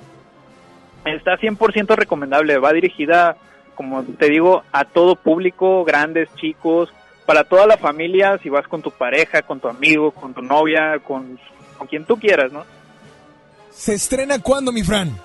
Está 1.06 1.38
100% 1.38 1.96
recomendable, 1.96 2.58
va 2.58 2.74
dirigida, 2.74 3.38
como 3.76 4.04
te 4.04 4.30
digo, 4.30 4.64
a 4.72 4.86
todo 4.86 5.16
público, 5.16 5.84
grandes, 5.86 6.30
chicos, 6.36 6.90
para 7.26 7.44
toda 7.44 7.68
la 7.68 7.78
familia, 7.78 8.38
si 8.42 8.50
vas 8.50 8.68
con 8.68 8.82
tu 8.82 8.92
pareja, 8.92 9.42
con 9.42 9.60
tu 9.60 9.68
amigo, 9.68 10.12
con 10.12 10.34
tu 10.34 10.42
novia, 10.42 11.00
con, 11.00 11.40
con 11.78 11.88
quien 11.88 12.06
tú 12.06 12.18
quieras, 12.18 12.52
¿no? 12.52 12.66
¿Se 13.72 13.94
estrena 13.94 14.40
cuándo, 14.40 14.72
mi 14.72 14.84
Fran? 14.84 15.16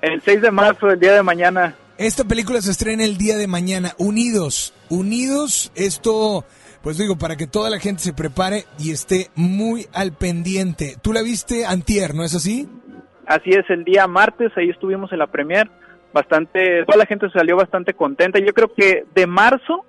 El 0.00 0.22
6 0.22 0.42
de 0.42 0.50
marzo, 0.50 0.88
el 0.88 1.00
día 1.00 1.12
de 1.12 1.22
mañana. 1.22 1.74
Esta 1.98 2.22
película 2.22 2.60
se 2.60 2.70
estrena 2.70 3.04
el 3.04 3.18
día 3.18 3.36
de 3.36 3.48
mañana. 3.48 3.90
Unidos, 3.98 4.72
unidos, 4.88 5.72
esto, 5.74 6.44
pues 6.80 6.96
digo, 6.96 7.18
para 7.18 7.34
que 7.34 7.48
toda 7.48 7.70
la 7.70 7.80
gente 7.80 8.00
se 8.02 8.12
prepare 8.12 8.66
y 8.78 8.92
esté 8.92 9.30
muy 9.34 9.86
al 9.92 10.12
pendiente. 10.12 10.94
Tú 11.02 11.12
la 11.12 11.22
viste 11.22 11.66
antier, 11.66 12.14
¿no 12.14 12.22
es 12.22 12.36
así? 12.36 12.68
Así 13.26 13.50
es, 13.50 13.68
el 13.68 13.82
día 13.82 14.06
martes, 14.06 14.52
ahí 14.56 14.70
estuvimos 14.70 15.10
en 15.12 15.18
la 15.18 15.26
premier, 15.26 15.68
bastante, 16.12 16.84
toda 16.84 16.98
la 16.98 17.06
gente 17.06 17.28
salió 17.30 17.56
bastante 17.56 17.94
contenta. 17.94 18.38
Yo 18.38 18.54
creo 18.54 18.72
que 18.72 19.04
de 19.12 19.26
marzo 19.26 19.84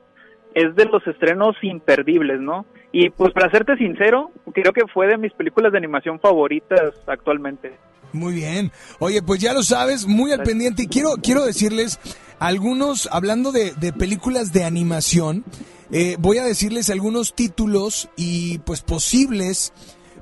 es 0.55 0.75
de 0.75 0.85
los 0.85 1.05
estrenos 1.05 1.57
imperdibles, 1.61 2.41
¿no? 2.41 2.65
Y 2.91 3.11
pues 3.11 3.33
para 3.33 3.51
serte 3.51 3.77
sincero, 3.77 4.31
creo 4.51 4.73
que 4.73 4.87
fue 4.91 5.05
de 5.05 5.19
mis 5.19 5.33
películas 5.33 5.71
de 5.71 5.77
animación 5.77 6.19
favoritas 6.19 6.91
actualmente. 7.05 7.71
Muy 8.13 8.33
bien. 8.33 8.71
Oye, 8.99 9.21
pues 9.21 9.39
ya 9.41 9.53
lo 9.53 9.63
sabes, 9.63 10.05
muy 10.07 10.31
al 10.31 10.43
pendiente. 10.43 10.83
Y 10.83 10.87
quiero, 10.87 11.15
quiero 11.17 11.45
decirles 11.45 11.99
algunos, 12.39 13.07
hablando 13.11 13.51
de, 13.51 13.73
de 13.73 13.93
películas 13.93 14.51
de 14.53 14.63
animación, 14.63 15.43
eh, 15.91 16.17
voy 16.19 16.37
a 16.37 16.43
decirles 16.43 16.89
algunos 16.89 17.33
títulos 17.33 18.09
y 18.15 18.59
pues 18.59 18.81
posibles, 18.81 19.73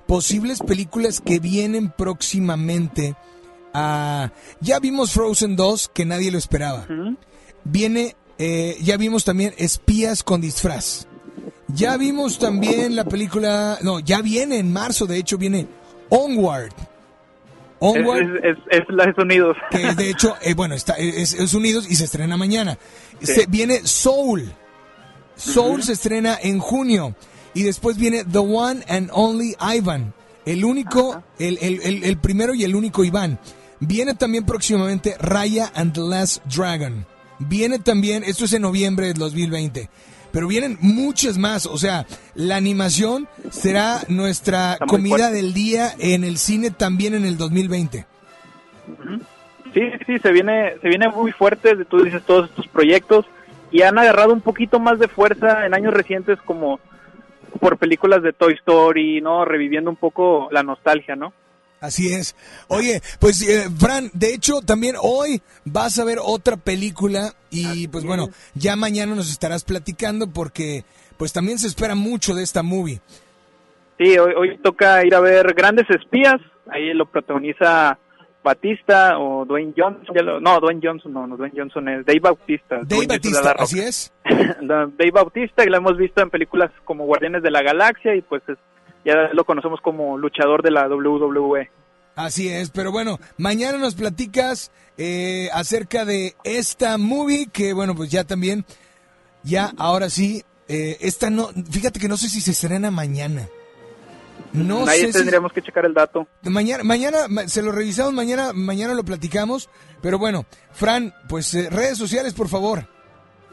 posibles 0.06 0.60
películas 0.60 1.20
que 1.20 1.40
vienen 1.40 1.92
próximamente. 1.96 3.16
a 3.74 4.32
ya 4.62 4.80
vimos 4.80 5.12
Frozen 5.12 5.56
2, 5.56 5.92
que 5.94 6.06
nadie 6.06 6.32
lo 6.32 6.38
esperaba. 6.38 6.88
Viene, 7.66 8.16
eh, 8.38 8.78
ya 8.82 8.98
vimos 8.98 9.26
también 9.26 9.54
Espías 9.58 10.24
con 10.24 10.40
disfraz. 10.40 11.08
Ya 11.68 11.98
vimos 11.98 12.40
también 12.40 12.96
la 12.96 13.04
película, 13.04 13.78
no, 13.82 14.00
ya 14.00 14.22
viene 14.22 14.58
en 14.58 14.72
marzo, 14.72 15.06
de 15.06 15.18
hecho 15.18 15.38
viene 15.38 15.68
Onward. 16.10 16.74
Onward, 17.80 18.38
Es, 18.44 18.58
es, 18.72 18.82
es 18.82 18.84
la 18.90 19.06
de 19.06 19.22
Unidos. 19.22 19.58
que 19.72 19.94
de 19.94 20.10
hecho, 20.10 20.36
eh, 20.42 20.54
bueno, 20.54 20.76
está, 20.76 20.94
es, 20.94 21.34
es 21.34 21.54
Unidos 21.54 21.86
y 21.90 21.96
se 21.96 22.06
estrena 22.06 22.38
mañana. 22.38 22.78
Se, 23.22 23.46
viene 23.48 23.82
Soul. 23.86 24.52
Soul 25.36 25.84
se 25.84 25.94
estrena 25.94 26.38
en 26.42 26.60
junio. 26.60 27.16
Y 27.54 27.64
después 27.64 27.98
viene 27.98 28.24
The 28.24 28.38
One 28.40 28.84
and 28.88 29.10
Only 29.14 29.56
Ivan. 29.60 30.14
El 30.46 30.64
único, 30.64 31.24
el, 31.40 31.58
el- 31.62 31.82
el- 31.82 32.04
el 32.04 32.18
primero 32.18 32.54
y 32.54 32.64
el 32.64 32.76
único 32.76 33.04
Iván. 33.04 33.40
Viene 33.80 34.16
también 34.16 34.46
próximamente 34.46 35.16
Raya 35.20 35.72
and 35.76 35.94
the 35.94 36.02
Last 36.02 36.44
Dragon. 36.46 37.06
Viene 37.40 37.80
también, 37.80 38.24
esto 38.24 38.46
es 38.46 38.54
en 38.54 38.64
noviembre 38.64 39.08
del 39.08 39.18
2020. 39.18 39.90
Pero 40.38 40.48
vienen 40.48 40.78
muchas 40.82 41.40
más. 41.40 41.66
O 41.66 41.80
sea, 41.80 42.06
la 42.36 42.58
animación 42.58 43.28
será 43.50 44.02
nuestra 44.08 44.78
comida 44.88 45.18
fuerte. 45.18 45.36
del 45.36 45.52
día 45.52 45.88
en 45.98 46.24
el 46.24 46.38
cine 46.38 46.70
también 46.70 47.16
en 47.16 47.26
el 47.26 47.38
2020. 47.38 48.06
Sí, 49.74 49.82
sí, 50.06 50.20
se 50.20 50.32
viene, 50.32 50.76
se 50.80 50.90
viene 50.90 51.08
muy 51.08 51.32
fuerte, 51.32 51.84
tú 51.86 52.04
dices 52.04 52.22
todos 52.22 52.52
estos 52.52 52.68
proyectos 52.68 53.26
y 53.72 53.82
han 53.82 53.98
agarrado 53.98 54.32
un 54.32 54.42
poquito 54.42 54.80
más 54.80 55.00
de 55.00 55.08
fuerza 55.08 55.66
en 55.66 55.74
años 55.74 55.92
recientes 55.92 56.40
como 56.44 56.80
por 57.60 57.80
películas 57.80 58.22
de 58.22 58.32
Toy 58.32 58.54
Story, 58.54 59.22
¿no? 59.22 59.44
Reviviendo 59.44 59.90
un 59.90 59.96
poco 59.96 60.50
la 60.52 60.62
nostalgia, 60.62 61.16
¿no? 61.16 61.34
Así 61.80 62.12
es. 62.12 62.36
Oye, 62.70 63.02
pues 63.20 63.42
eh, 63.48 63.70
Fran, 63.78 64.10
de 64.14 64.34
hecho 64.34 64.62
también 64.62 64.96
hoy 65.02 65.42
vas 65.64 66.00
a 66.00 66.04
ver 66.06 66.18
otra 66.22 66.58
película 66.58 67.34
y 67.52 67.88
pues 67.88 68.04
bueno, 68.04 68.30
ya 68.56 68.76
mañana 68.76 69.14
nos 69.16 69.30
estarás 69.30 69.64
platicando 69.64 70.28
porque 70.28 70.84
pues 71.18 71.34
también 71.34 71.60
se 71.60 71.68
espera 71.68 71.94
mucho 71.96 72.34
de 72.34 72.44
esta 72.44 72.64
movie. 72.64 73.00
Sí, 74.00 74.18
hoy, 74.18 74.34
hoy 74.38 74.58
toca 74.64 75.06
ir 75.06 75.14
a 75.16 75.20
ver 75.20 75.54
Grandes 75.54 75.86
Espías, 75.90 76.36
ahí 76.72 76.94
lo 76.94 77.06
protagoniza 77.10 77.98
Batista 78.44 79.18
o 79.20 79.44
Dwayne 79.46 79.74
Johnson, 79.76 80.16
ya 80.16 80.24
lo- 80.24 80.40
no, 80.40 80.60
Dwayne 80.60 80.80
Johnson 80.84 81.12
no, 81.14 81.28
no, 81.28 81.36
Dwayne 81.38 81.56
Johnson 81.58 81.90
es 81.90 82.06
Dave 82.06 82.20
Bautista. 82.22 82.78
Dave 82.84 83.06
Dwayne 83.08 83.38
Roca. 83.40 83.64
así 83.64 83.80
es. 83.80 84.12
Dave 84.62 85.12
Bautista, 85.12 85.64
y 85.66 85.70
lo 85.70 85.78
hemos 85.78 85.98
visto 85.98 86.22
en 86.22 86.30
películas 86.30 86.72
como 86.86 87.06
Guardianes 87.06 87.44
de 87.44 87.52
la 87.52 87.62
Galaxia 87.62 88.16
y 88.16 88.22
pues 88.22 88.42
es- 88.48 88.58
ya 89.08 89.30
lo 89.34 89.44
conocemos 89.46 89.80
como 89.82 90.18
luchador 90.18 90.62
de 90.62 90.70
la. 90.72 90.88
WWE. 90.88 91.72
Así 92.16 92.50
es, 92.50 92.70
pero 92.72 92.92
bueno, 92.92 93.20
mañana 93.38 93.78
nos 93.78 93.96
platicas 93.96 94.72
eh, 94.98 95.50
acerca 95.54 96.04
de 96.06 96.36
esta 96.44 96.98
movie 96.98 97.48
que 97.52 97.74
bueno, 97.74 97.96
pues 97.96 98.10
ya 98.12 98.24
también, 98.24 98.66
ya 99.44 99.72
ahora 99.78 100.10
sí, 100.10 100.44
eh, 100.68 100.98
esta 101.02 101.30
no, 101.30 101.50
fíjate 101.72 102.00
que 102.00 102.08
no 102.08 102.18
sé 102.18 102.28
si 102.30 102.42
se 102.42 102.52
estrena 102.52 102.90
mañana. 102.92 103.48
No 104.54 104.88
Ahí 104.88 105.02
sé 105.02 105.08
si- 105.08 105.14
tendríamos 105.20 105.52
que 105.54 105.62
checar 105.62 105.86
el 105.86 105.94
dato. 105.94 106.26
Mañana, 106.44 106.84
mañana 106.84 107.28
ma- 107.30 107.48
se 107.48 107.62
lo 107.62 107.72
revisamos, 107.72 108.14
mañana, 108.14 108.52
mañana 108.54 108.94
lo 108.94 109.04
platicamos. 109.04 109.70
Pero 110.02 110.18
bueno, 110.18 110.46
Fran, 110.72 111.14
pues 111.30 111.54
eh, 111.54 111.70
redes 111.70 111.98
sociales, 111.98 112.34
por 112.34 112.48
favor. 112.48 112.88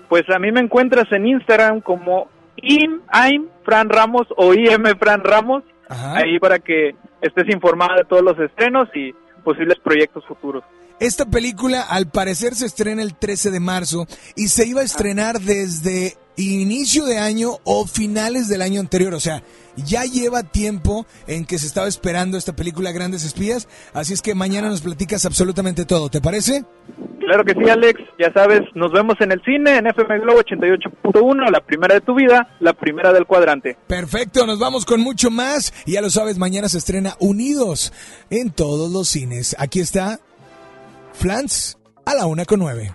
Pues 0.09 0.23
a 0.35 0.39
mí 0.39 0.53
me 0.53 0.61
encuentras 0.61 1.11
en 1.13 1.27
Instagram 1.27 1.81
como 1.81 2.29
im, 2.57 3.03
I'm 3.13 3.49
Fran 3.65 3.89
Ramos 3.89 4.27
o 4.37 4.55
IM 4.55 4.85
Fran 4.99 5.23
Ramos, 5.23 5.63
ahí 5.89 6.39
para 6.39 6.59
que 6.59 6.95
estés 7.21 7.49
informada 7.53 7.97
de 7.97 8.05
todos 8.05 8.23
los 8.23 8.39
estrenos 8.39 8.89
y 8.95 9.15
posibles 9.43 9.79
proyectos 9.83 10.25
futuros. 10.27 10.65
Esta 11.01 11.27
película 11.27 11.83
al 11.83 12.07
parecer 12.09 12.55
se 12.55 12.67
estrena 12.67 13.03
el 13.03 13.15
13 13.15 13.51
de 13.51 13.61
marzo 13.61 14.07
y 14.37 14.49
se 14.49 14.67
iba 14.67 14.81
a 14.81 14.85
estrenar 14.85 15.41
desde 15.41 16.17
inicio 16.37 17.05
de 17.05 17.19
año 17.19 17.59
o 17.65 17.87
finales 17.87 18.49
del 18.49 18.63
año 18.63 18.81
anterior. 18.81 19.15
O 19.15 19.21
sea, 19.21 19.43
ya 19.77 20.05
lleva 20.05 20.43
tiempo 20.43 21.07
en 21.27 21.45
que 21.45 21.59
se 21.59 21.67
estaba 21.67 21.89
esperando 21.89 22.37
esta 22.37 22.55
película 22.55 22.93
Grandes 22.93 23.25
Espías. 23.25 23.69
Así 23.93 24.13
es 24.13 24.23
que 24.23 24.35
mañana 24.35 24.69
nos 24.69 24.83
platicas 24.83 25.25
absolutamente 25.25 25.85
todo. 25.85 26.09
¿Te 26.09 26.21
parece? 26.21 26.65
Claro 27.21 27.45
que 27.45 27.55
sí, 27.55 27.69
Alex. 27.69 28.01
Ya 28.19 28.33
sabes, 28.33 28.61
nos 28.75 28.93
vemos 28.93 29.17
en 29.21 29.33
el 29.33 29.43
cine, 29.43 29.77
en 29.77 29.87
FM 29.87 30.21
Globo 30.21 30.41
88.1, 30.41 31.51
la 31.51 31.61
primera 31.61 31.95
de 31.95 32.01
tu 32.01 32.15
vida, 32.15 32.57
la 32.61 32.75
primera 32.75 33.13
del 33.13 33.27
cuadrante. 33.27 33.77
Perfecto, 33.87 34.47
nos 34.47 34.59
vamos 34.59 34.85
con 34.85 35.01
mucho 35.01 35.31
más. 35.31 35.73
Y 35.87 35.93
ya 35.93 36.03
lo 36.03 36.11
sabes, 36.11 36.39
mañana 36.39 36.69
se 36.69 36.79
estrena 36.79 37.17
Unidos 37.19 37.93
en 38.31 38.51
todos 38.51 38.93
los 38.93 39.09
cines. 39.09 39.57
Aquí 39.59 39.81
está 39.81 40.21
Flans 41.13 41.79
a 42.05 42.15
la 42.15 42.27
una 42.27 42.45
con 42.45 42.59
nueve. 42.61 42.95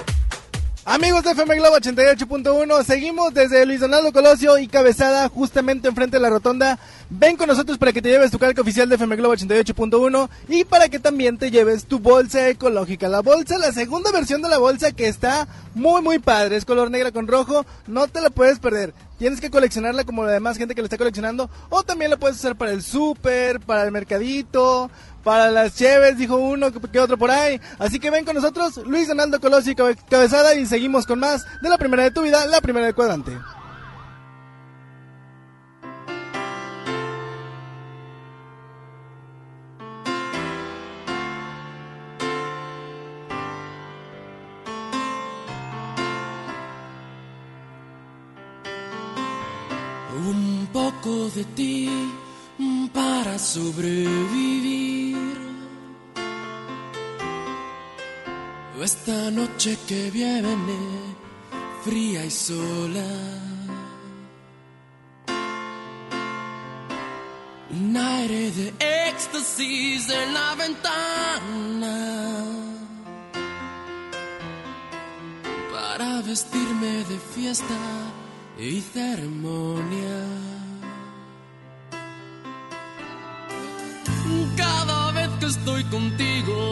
Amigos 0.93 1.23
de 1.23 1.31
FM 1.31 1.55
Globo 1.55 1.77
88.1, 1.77 2.83
seguimos 2.83 3.33
desde 3.33 3.65
Luis 3.65 3.79
Donaldo 3.79 4.11
Colosio 4.11 4.57
y 4.57 4.67
Cabezada, 4.67 5.29
justamente 5.29 5.87
enfrente 5.87 6.17
de 6.17 6.21
la 6.21 6.29
rotonda. 6.29 6.77
Ven 7.09 7.37
con 7.37 7.47
nosotros 7.47 7.77
para 7.77 7.93
que 7.93 8.01
te 8.01 8.09
lleves 8.09 8.29
tu 8.29 8.37
calca 8.37 8.61
oficial 8.61 8.89
de 8.89 8.95
FM 8.95 9.15
Globo 9.15 9.33
88.1 9.33 10.29
y 10.49 10.65
para 10.65 10.89
que 10.89 10.99
también 10.99 11.37
te 11.37 11.49
lleves 11.49 11.85
tu 11.85 11.99
bolsa 11.99 12.49
ecológica. 12.49 13.07
La 13.07 13.21
bolsa, 13.21 13.57
la 13.57 13.71
segunda 13.71 14.11
versión 14.11 14.41
de 14.41 14.49
la 14.49 14.57
bolsa 14.57 14.91
que 14.91 15.07
está 15.07 15.47
muy 15.75 16.01
muy 16.01 16.19
padre, 16.19 16.57
es 16.57 16.65
color 16.65 16.91
negra 16.91 17.13
con 17.13 17.25
rojo, 17.25 17.65
no 17.87 18.09
te 18.09 18.19
la 18.19 18.29
puedes 18.29 18.59
perder. 18.59 18.93
Tienes 19.17 19.39
que 19.39 19.51
coleccionarla 19.51 20.03
como 20.03 20.25
la 20.25 20.31
demás 20.31 20.57
gente 20.57 20.75
que 20.75 20.81
la 20.81 20.87
está 20.87 20.97
coleccionando 20.97 21.49
o 21.69 21.83
también 21.83 22.11
la 22.11 22.17
puedes 22.17 22.37
usar 22.37 22.57
para 22.57 22.71
el 22.71 22.81
súper, 22.81 23.61
para 23.61 23.83
el 23.83 23.91
mercadito, 23.91 24.91
para 25.23 25.49
las 25.51 25.75
cheves, 25.75 26.17
dijo 26.17 26.35
uno, 26.37 26.71
que, 26.71 26.99
otro 26.99 27.17
por 27.17 27.31
ahí. 27.31 27.59
Así 27.79 27.99
que 27.99 28.09
ven 28.09 28.25
con 28.25 28.35
nosotros, 28.35 28.77
Luis 28.85 29.07
Donaldo 29.07 29.39
Cabe- 29.39 29.97
Cabezada 30.09 30.55
y 30.55 30.65
seguimos 30.65 31.05
con 31.05 31.19
más 31.19 31.45
de 31.61 31.69
la 31.69 31.77
primera 31.77 32.03
de 32.03 32.11
tu 32.11 32.21
vida, 32.23 32.45
la 32.47 32.61
primera 32.61 32.85
del 32.85 32.95
cuadrante. 32.95 33.37
Un 50.27 50.67
poco 50.71 51.29
de 51.35 51.43
ti 51.55 51.89
para 52.93 53.37
sobrevivir. 53.39 54.90
Esta 58.83 59.29
noche 59.29 59.77
que 59.87 60.09
viene, 60.09 60.55
fría 61.83 62.25
y 62.25 62.31
sola. 62.31 63.05
Un 67.69 67.95
aire 67.95 68.49
de 68.49 68.73
éxtasis 69.07 70.09
en 70.09 70.33
la 70.33 70.55
ventana. 70.55 71.97
Para 75.71 76.21
vestirme 76.23 77.03
de 77.03 77.19
fiesta 77.35 77.81
y 78.57 78.81
ceremonia. 78.81 80.25
Cada 84.57 85.11
vez 85.11 85.29
que 85.39 85.45
estoy 85.45 85.83
contigo, 85.83 86.70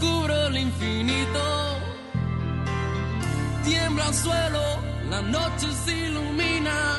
descubro 0.00 0.46
el 0.46 0.56
infinito. 0.56 1.78
Tiembla 3.64 4.08
el 4.08 4.14
suelo, 4.14 4.62
la 5.10 5.20
noche 5.22 5.66
se 5.84 5.96
ilumina 6.08 6.98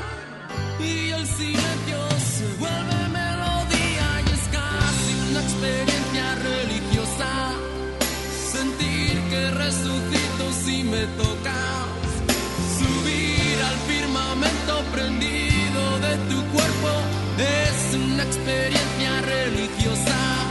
y 0.80 1.10
el 1.10 1.26
silencio 1.26 1.99
se 2.19 2.45
vuelve 2.60 3.07
melodía 3.10 4.07
y 4.26 4.34
es 4.38 4.45
casi 4.57 5.11
una 5.30 5.41
experiencia 5.41 6.36
religiosa. 6.36 7.30
Sentir 8.52 9.19
que 9.30 9.52
resucito 9.52 10.52
si 10.64 10.84
me 10.84 11.06
tocas. 11.18 11.88
Subir 12.78 13.57
al 13.69 13.78
firmamento 13.91 14.84
prendido 14.91 15.99
de 15.99 16.15
tu 16.30 16.44
cuerpo 16.53 16.91
es 17.38 17.95
una 17.95 18.23
experiencia 18.23 19.22
religiosa. 19.22 20.51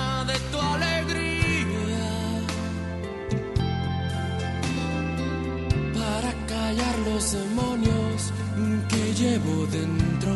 demonios 7.31 8.33
que 8.89 9.13
llevo 9.13 9.65
dentro. 9.67 10.33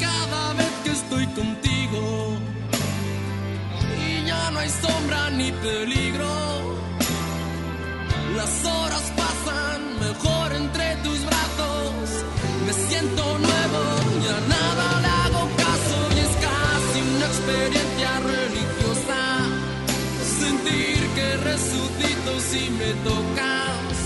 Cada 0.00 0.52
vez 0.54 0.72
que 0.84 0.90
estoy 0.90 1.26
contigo 1.28 2.36
y 4.00 4.26
ya 4.26 4.50
no 4.52 4.58
hay 4.60 4.68
sombra 4.70 5.30
ni 5.30 5.52
peligro, 5.52 6.28
las 8.36 8.64
horas 8.64 9.12
pasan 9.16 9.80
mejor 10.00 10.52
entre 10.52 10.96
tus 10.96 11.20
brazos. 11.26 11.35
Si 22.50 22.70
me 22.70 22.92
tocas. 23.02 23.96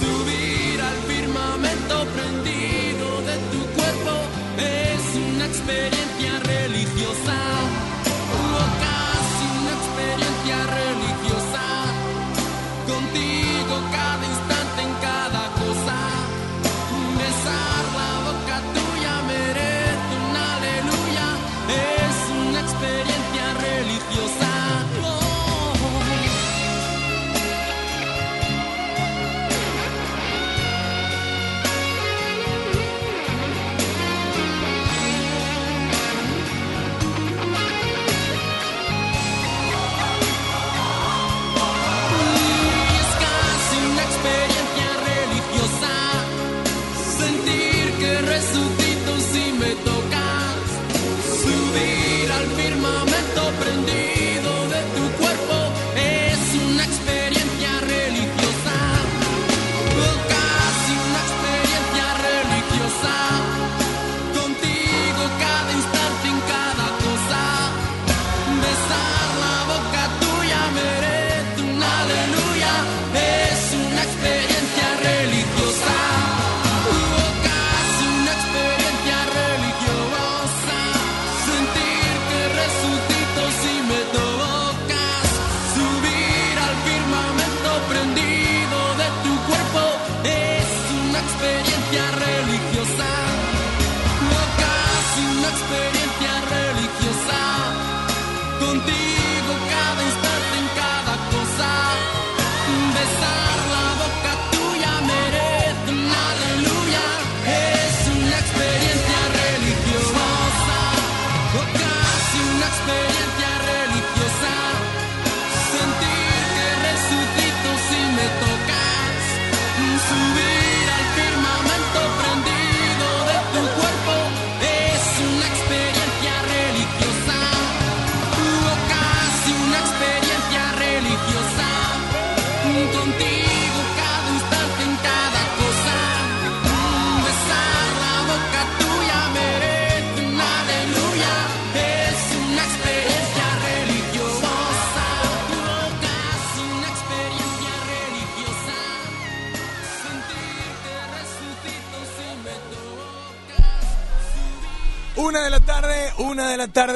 Subir 0.00 0.80
al 0.80 0.98
firmamento 1.12 1.94
prendido 2.14 3.08
de 3.28 3.36
tu 3.52 3.60
cuerpo 3.76 4.14
es 4.58 5.02
una 5.30 5.46
experiencia 5.46 6.32
religiosa. 6.40 7.67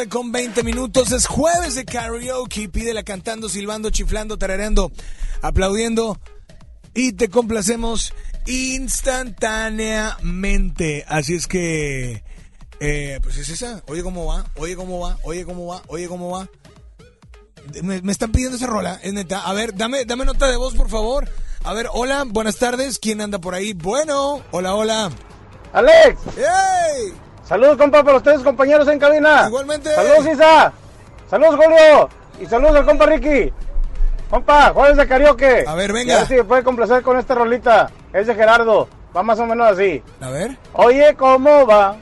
Tarde 0.03 0.09
con 0.09 0.33
20 0.33 0.63
minutos. 0.63 1.13
Es 1.13 1.27
jueves 1.27 1.75
de 1.75 1.85
karaoke. 1.85 2.69
Pídela 2.69 3.03
cantando, 3.03 3.49
silbando, 3.49 3.91
chiflando, 3.91 4.39
tarareando, 4.39 4.93
aplaudiendo. 5.43 6.19
Y 6.95 7.13
te 7.13 7.29
complacemos 7.29 8.15
instantáneamente. 8.47 11.05
Así 11.09 11.35
es 11.35 11.47
que, 11.47 12.23
eh, 12.81 13.21
pues 13.23 13.39
es 13.39 13.49
esa. 13.49 13.83
Oye 13.87 14.03
cómo 14.03 14.27
va, 14.27 14.45
oye 14.57 14.77
cómo 14.77 15.01
va, 15.01 15.19
oye 15.23 15.45
cómo 15.45 15.67
va, 15.67 15.83
oye 15.89 16.09
cómo 16.09 16.31
va. 16.31 16.49
Me, 17.83 18.03
me 18.03 18.13
están 18.13 18.33
pidiendo 18.33 18.57
esa 18.57 18.67
rola, 18.67 18.99
es 19.03 19.13
neta. 19.13 19.43
A 19.43 19.53
ver, 19.55 19.75
dame, 19.75 20.05
dame 20.05 20.25
nota 20.25 20.49
de 20.49 20.57
voz, 20.57 20.75
por 20.75 20.91
favor. 20.91 21.31
A 21.65 21.73
ver, 21.73 21.87
hola, 21.93 22.25
buenas 22.27 22.57
tardes. 22.57 22.99
¿Quién 22.99 23.21
anda 23.21 23.39
por 23.39 23.55
ahí? 23.55 23.73
Bueno, 23.73 24.43
hola, 24.51 24.75
hola. 24.75 25.13
¡Alex! 25.73 26.19
¡Ey! 26.37 27.32
Saludos, 27.53 27.77
compa, 27.77 28.03
para 28.03 28.17
ustedes, 28.17 28.41
compañeros 28.41 28.89
en 28.89 28.99
cabina. 28.99 29.45
Igualmente. 29.47 29.95
Saludos, 29.95 30.27
Isa. 30.27 30.73
Saludos, 31.29 31.57
Julio. 31.57 32.09
Y 32.41 32.47
saludos 32.47 32.77
al 32.77 32.87
compa 32.87 33.05
Ricky. 33.05 33.53
Compa, 34.31 34.71
jueves 34.71 34.97
de 34.97 35.07
karaoke. 35.07 35.65
A 35.67 35.75
ver, 35.75 35.93
venga. 35.93 36.15
A 36.15 36.19
ver 36.21 36.29
si 36.29 36.35
me 36.37 36.45
puede 36.45 36.65
complacer 36.65 37.03
con 37.03 37.19
esta 37.19 37.35
rolita. 37.35 37.91
Es 38.15 38.27
de 38.27 38.35
Gerardo. 38.35 38.89
Va 39.15 39.23
más 39.23 39.39
o 39.39 39.45
menos 39.45 39.71
así. 39.71 40.03
A 40.23 40.31
ver. 40.31 40.57
Oye, 40.73 41.15
¿cómo 41.15 41.67
va? 41.67 41.97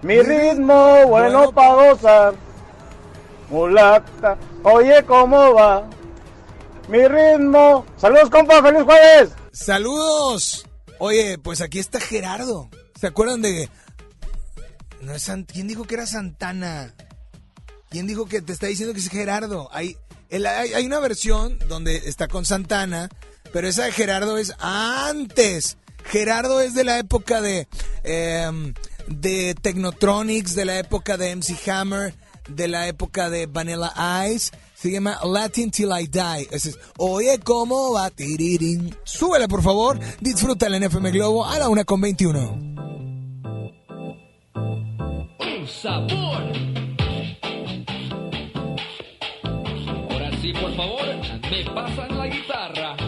Mi 0.00 0.18
ritmo 0.22 1.06
bueno 1.08 1.52
para 1.52 1.74
gozar. 1.74 2.34
Mulata. 3.50 4.38
Oye, 4.62 5.04
¿cómo 5.06 5.52
va? 5.52 5.82
Mi 6.88 7.06
ritmo. 7.06 7.84
Saludos, 7.98 8.30
compa. 8.30 8.62
Feliz 8.62 8.82
jueves. 8.82 9.30
Saludos. 9.52 10.66
Oye, 10.98 11.36
pues 11.36 11.60
aquí 11.60 11.78
está 11.78 12.00
Gerardo. 12.00 12.70
¿Se 12.98 13.08
acuerdan 13.08 13.42
de... 13.42 13.68
No 15.00 15.14
es 15.14 15.30
¿Quién 15.52 15.68
dijo 15.68 15.84
que 15.84 15.94
era 15.94 16.06
Santana? 16.06 16.94
¿Quién 17.90 18.06
dijo 18.06 18.26
que 18.26 18.42
te 18.42 18.52
está 18.52 18.66
diciendo 18.66 18.92
que 18.94 19.00
es 19.00 19.08
Gerardo? 19.08 19.68
Hay, 19.72 19.96
hay, 20.30 20.86
una 20.86 20.98
versión 20.98 21.58
donde 21.68 21.96
está 21.96 22.28
con 22.28 22.44
Santana, 22.44 23.08
pero 23.52 23.68
esa 23.68 23.84
de 23.84 23.92
Gerardo 23.92 24.36
es 24.36 24.52
antes. 24.58 25.78
Gerardo 26.04 26.60
es 26.60 26.74
de 26.74 26.84
la 26.84 26.98
época 26.98 27.40
de, 27.40 27.66
em, 28.02 28.74
de 29.06 29.54
Technotronics, 29.54 30.54
de 30.54 30.64
la 30.64 30.78
época 30.78 31.16
de 31.16 31.30
MC 31.30 31.70
Hammer, 31.70 32.14
de 32.48 32.68
la 32.68 32.88
época 32.88 33.30
de 33.30 33.46
Vanilla 33.46 33.92
Ice. 34.28 34.52
Se 34.74 34.90
llama 34.90 35.18
Latin 35.24 35.70
Till 35.70 35.90
I 35.90 36.06
Die. 36.06 36.48
Es, 36.50 36.78
Oye, 36.98 37.40
¿cómo 37.40 37.92
va? 37.92 38.12
Súbela, 39.04 39.48
por 39.48 39.62
favor. 39.62 39.98
Disfrútala 40.20 40.76
en 40.76 40.84
FM 40.84 41.10
Globo 41.10 41.46
a 41.46 41.58
la 41.58 41.68
una 41.68 41.84
con 41.84 42.00
21. 42.00 42.68
Sabor. 45.68 46.42
Ahora 50.10 50.30
sí, 50.40 50.52
por 50.52 50.74
favor, 50.74 51.04
me 51.50 51.64
pasan 51.64 52.18
la 52.18 52.26
guitarra. 52.26 53.07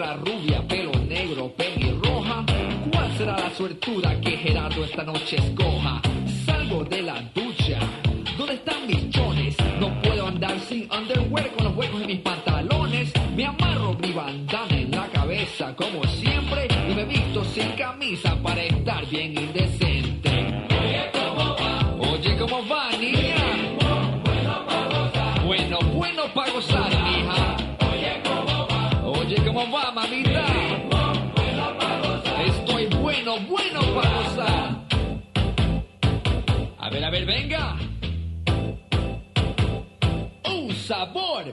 Rubia, 0.00 0.66
pelo 0.66 0.92
negro, 1.08 1.52
pelirroja? 1.54 2.44
¿Cuál 2.90 3.18
será 3.18 3.38
la 3.38 3.50
suertuda 3.50 4.18
que 4.20 4.30
Gerardo 4.30 4.84
esta 4.84 5.04
noche 5.04 5.36
escoja? 5.36 6.00
Salgo 6.46 6.84
de 6.84 7.02
la 7.02 7.20
ducha. 7.34 7.78
¿Dónde 8.38 8.54
están 8.54 8.86
mis 8.86 9.10
chones? 9.10 9.56
No 9.78 10.00
puedo 10.00 10.26
andar 10.26 10.58
sin 10.60 10.88
underwear 10.90 11.50
con 11.50 11.64
los 11.66 11.76
huecos 11.76 12.00
en 12.00 12.06
mis 12.06 12.20
pantalones. 12.20 13.12
Me 13.36 13.44
amarro 13.44 13.94
mi 14.00 14.12
bandana 14.12 14.76
en 14.76 14.90
la 14.90 15.06
cabeza 15.08 15.74
como 15.76 16.02
siempre 16.04 16.29
Estoy 32.46 32.86
bueno, 33.00 33.38
bueno 33.40 33.80
para 33.94 34.22
gozar. 34.22 34.80
A 36.78 36.88
ver, 36.88 37.04
a 37.04 37.10
ver, 37.10 37.26
venga. 37.26 37.76
Un 40.46 40.74
sabor. 40.74 41.52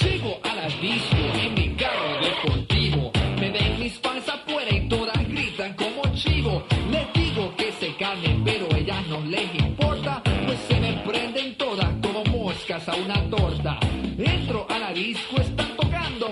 Llego 0.00 0.38
a 0.44 0.54
la 0.54 0.68
disco 0.68 1.16
en 1.42 1.54
mi 1.54 1.74
carro 1.74 2.20
deportivo. 2.22 3.10
Me 3.40 3.50
ven 3.50 3.80
mis 3.80 3.98
fans 3.98 4.28
afuera 4.28 4.72
y 4.72 4.88
todas 4.88 5.28
gritan 5.28 5.74
como 5.74 6.02
chivo. 6.14 6.62
Les 6.92 7.12
digo 7.14 7.52
que 7.56 7.72
se 7.72 7.96
calmen, 7.96 8.44
pero 8.44 8.68
ellas 8.76 9.04
no 9.08 9.20
les 9.22 9.52
importa. 9.56 10.22
Pues 10.46 10.58
se 10.68 10.78
me 10.78 10.92
prenden 10.98 11.56
todas 11.56 11.88
como 12.00 12.22
moscas 12.26 12.88
a 12.88 12.94
una 12.94 13.28
torta. 13.28 13.76
Entro 14.16 14.66
a 14.68 14.78
la 14.78 14.92
disco, 14.92 15.34
tocando 15.34 15.67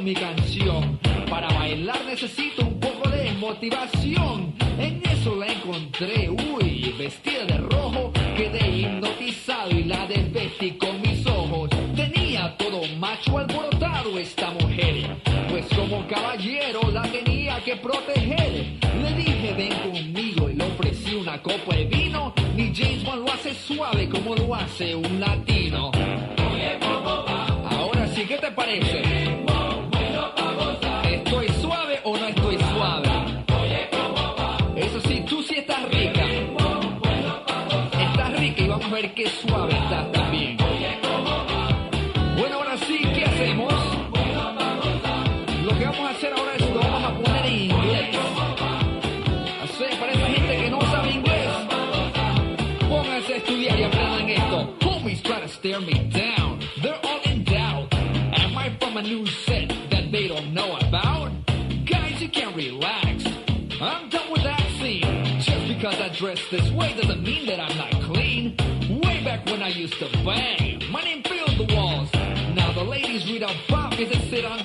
mi 0.06 0.14
canción. 0.14 1.00
Para 1.28 1.48
bailar 1.48 2.00
necesito 2.06 2.64
un 2.64 2.78
poco 2.78 3.08
de 3.08 3.32
motivación. 3.40 4.54
En 4.78 5.02
eso 5.04 5.34
la 5.34 5.48
encontré, 5.48 6.30
uy, 6.30 6.94
vestida 6.96 7.44
de 7.44 7.58
rojo. 7.58 8.12
Quedé 8.36 8.68
hipnotizado 8.68 9.70
y 9.70 9.82
la 9.82 10.06
desvestí 10.06 10.70
con 10.78 11.00
mis 11.00 11.26
ojos. 11.26 11.70
Tenía 11.96 12.56
todo 12.56 12.82
macho 13.00 13.36
alborotado 13.36 14.16
esta 14.16 14.52
mujer. 14.52 15.16
Pues 15.50 15.66
como 15.74 16.06
caballero 16.06 16.82
la 16.92 17.02
tenía 17.02 17.58
que 17.64 17.74
proteger. 17.74 18.78
Le 19.02 19.12
dije 19.16 19.54
ven 19.58 19.74
conmigo 19.90 20.48
y 20.48 20.54
le 20.54 20.64
ofrecí 20.66 21.16
una 21.16 21.42
copa 21.42 21.74
de 21.74 21.84
vino. 21.86 22.32
Ni 22.54 22.72
James 22.72 23.02
Bond 23.02 23.26
lo 23.26 23.32
hace 23.32 23.52
suave 23.54 24.08
como 24.08 24.36
lo 24.36 24.54
hace 24.54 24.94
un 24.94 25.18
latino. 25.18 25.90
Ahora 27.70 28.06
sí, 28.14 28.24
¿qué 28.24 28.38
te 28.38 28.52
parece? 28.52 29.05
Qué 39.16 39.26
suave 39.30 39.74
también. 40.12 40.58
Bueno, 42.36 42.56
ahora 42.56 42.76
sí, 42.76 42.98
¿qué 43.14 43.24
hacemos? 43.24 43.72
Lo 45.64 45.78
que 45.78 45.84
vamos 45.86 46.00
a 46.00 46.10
hacer 46.10 46.32
ahora 46.36 46.54
es 46.54 46.70
lo 46.70 46.80
vamos 46.80 47.02
a 47.02 47.14
poner 47.14 47.46
en 47.46 47.54
inglés. 47.54 48.16
Así, 49.64 49.84
para 49.98 50.12
esa 50.12 50.26
gente 50.26 50.56
que 50.58 50.70
no 50.70 50.80
sabe 50.82 51.10
inglés, 51.12 51.48
pónganse 52.90 53.32
a 53.32 53.36
estudiar 53.38 53.80
y 53.80 53.84
aprendan 53.84 54.28
esto. 54.28 54.74
Homies 54.82 55.22
try 55.22 55.40
to 55.40 55.48
stare 55.48 55.80
me 55.80 55.94
down. 56.10 56.60
They're 56.82 57.00
all 57.02 57.20
in 57.24 57.42
doubt. 57.44 57.94
Am 57.94 58.58
I 58.58 58.70
from 58.78 58.98
a 58.98 59.02
new 59.02 59.24
set 59.26 59.72
that 59.88 60.12
they 60.12 60.28
don't 60.28 60.52
know 60.52 60.76
about? 60.76 61.30
Guys, 61.86 62.20
you 62.20 62.28
can 62.28 62.54
relax. 62.54 63.24
I'm 63.80 64.10
done 64.10 64.30
with 64.30 64.42
that 64.42 64.66
scene. 64.78 65.40
Just 65.40 65.68
because 65.68 65.98
I 66.00 66.10
dress 66.10 66.40
this 66.50 66.70
way 66.72 66.92
doesn't 67.00 67.22
mean 67.22 67.46
that 67.46 67.60
I'm 67.60 67.78
not 67.78 67.95
used 69.86 69.98
to 70.00 70.24
bang, 70.24 70.82
my 70.90 71.00
name 71.02 71.22
filled 71.22 71.56
the 71.58 71.74
walls. 71.74 72.12
Now 72.56 72.72
the 72.72 72.82
ladies 72.82 73.24
read 73.30 73.42
about 73.42 73.90
because 73.90 74.08
they 74.12 74.30
sit 74.30 74.44
on 74.44 74.64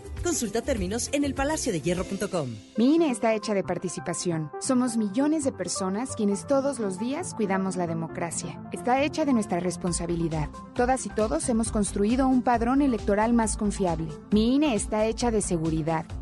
Consulta 0.23 0.61
términos 0.61 1.09
en 1.13 1.23
elpalaciodehierro.com. 1.23 2.49
Mi 2.77 2.95
INE 2.95 3.09
está 3.09 3.33
hecha 3.33 3.53
de 3.53 3.63
participación. 3.63 4.51
Somos 4.59 4.97
millones 4.97 5.43
de 5.43 5.51
personas 5.51 6.15
quienes 6.15 6.45
todos 6.45 6.79
los 6.79 6.99
días 6.99 7.33
cuidamos 7.33 7.75
la 7.75 7.87
democracia. 7.87 8.61
Está 8.71 9.03
hecha 9.03 9.25
de 9.25 9.33
nuestra 9.33 9.59
responsabilidad. 9.59 10.49
Todas 10.75 11.05
y 11.05 11.09
todos 11.09 11.49
hemos 11.49 11.71
construido 11.71 12.27
un 12.27 12.41
padrón 12.41 12.81
electoral 12.81 13.33
más 13.33 13.57
confiable. 13.57 14.07
Mi 14.31 14.55
INE 14.55 14.75
está 14.75 15.05
hecha 15.05 15.31
de 15.31 15.41
seguridad. 15.41 16.05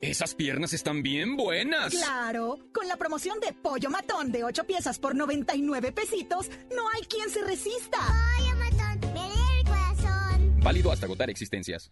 Esas 0.00 0.34
piernas 0.34 0.72
están 0.72 1.02
bien 1.02 1.36
buenas. 1.36 1.94
Claro, 1.94 2.58
con 2.72 2.88
la 2.88 2.96
promoción 2.96 3.40
de 3.40 3.52
pollo 3.52 3.90
matón 3.90 4.32
de 4.32 4.44
8 4.44 4.64
piezas 4.64 4.98
por 4.98 5.14
99 5.14 5.92
pesitos, 5.92 6.50
no 6.74 6.88
hay 6.94 7.02
quien 7.02 7.30
se 7.30 7.42
resista. 7.42 7.98
Pollo 7.98 8.56
matón, 8.56 9.12
me 9.12 9.58
el 9.58 9.64
corazón. 9.64 10.60
Válido 10.60 10.92
hasta 10.92 11.06
agotar 11.06 11.30
existencias. 11.30 11.90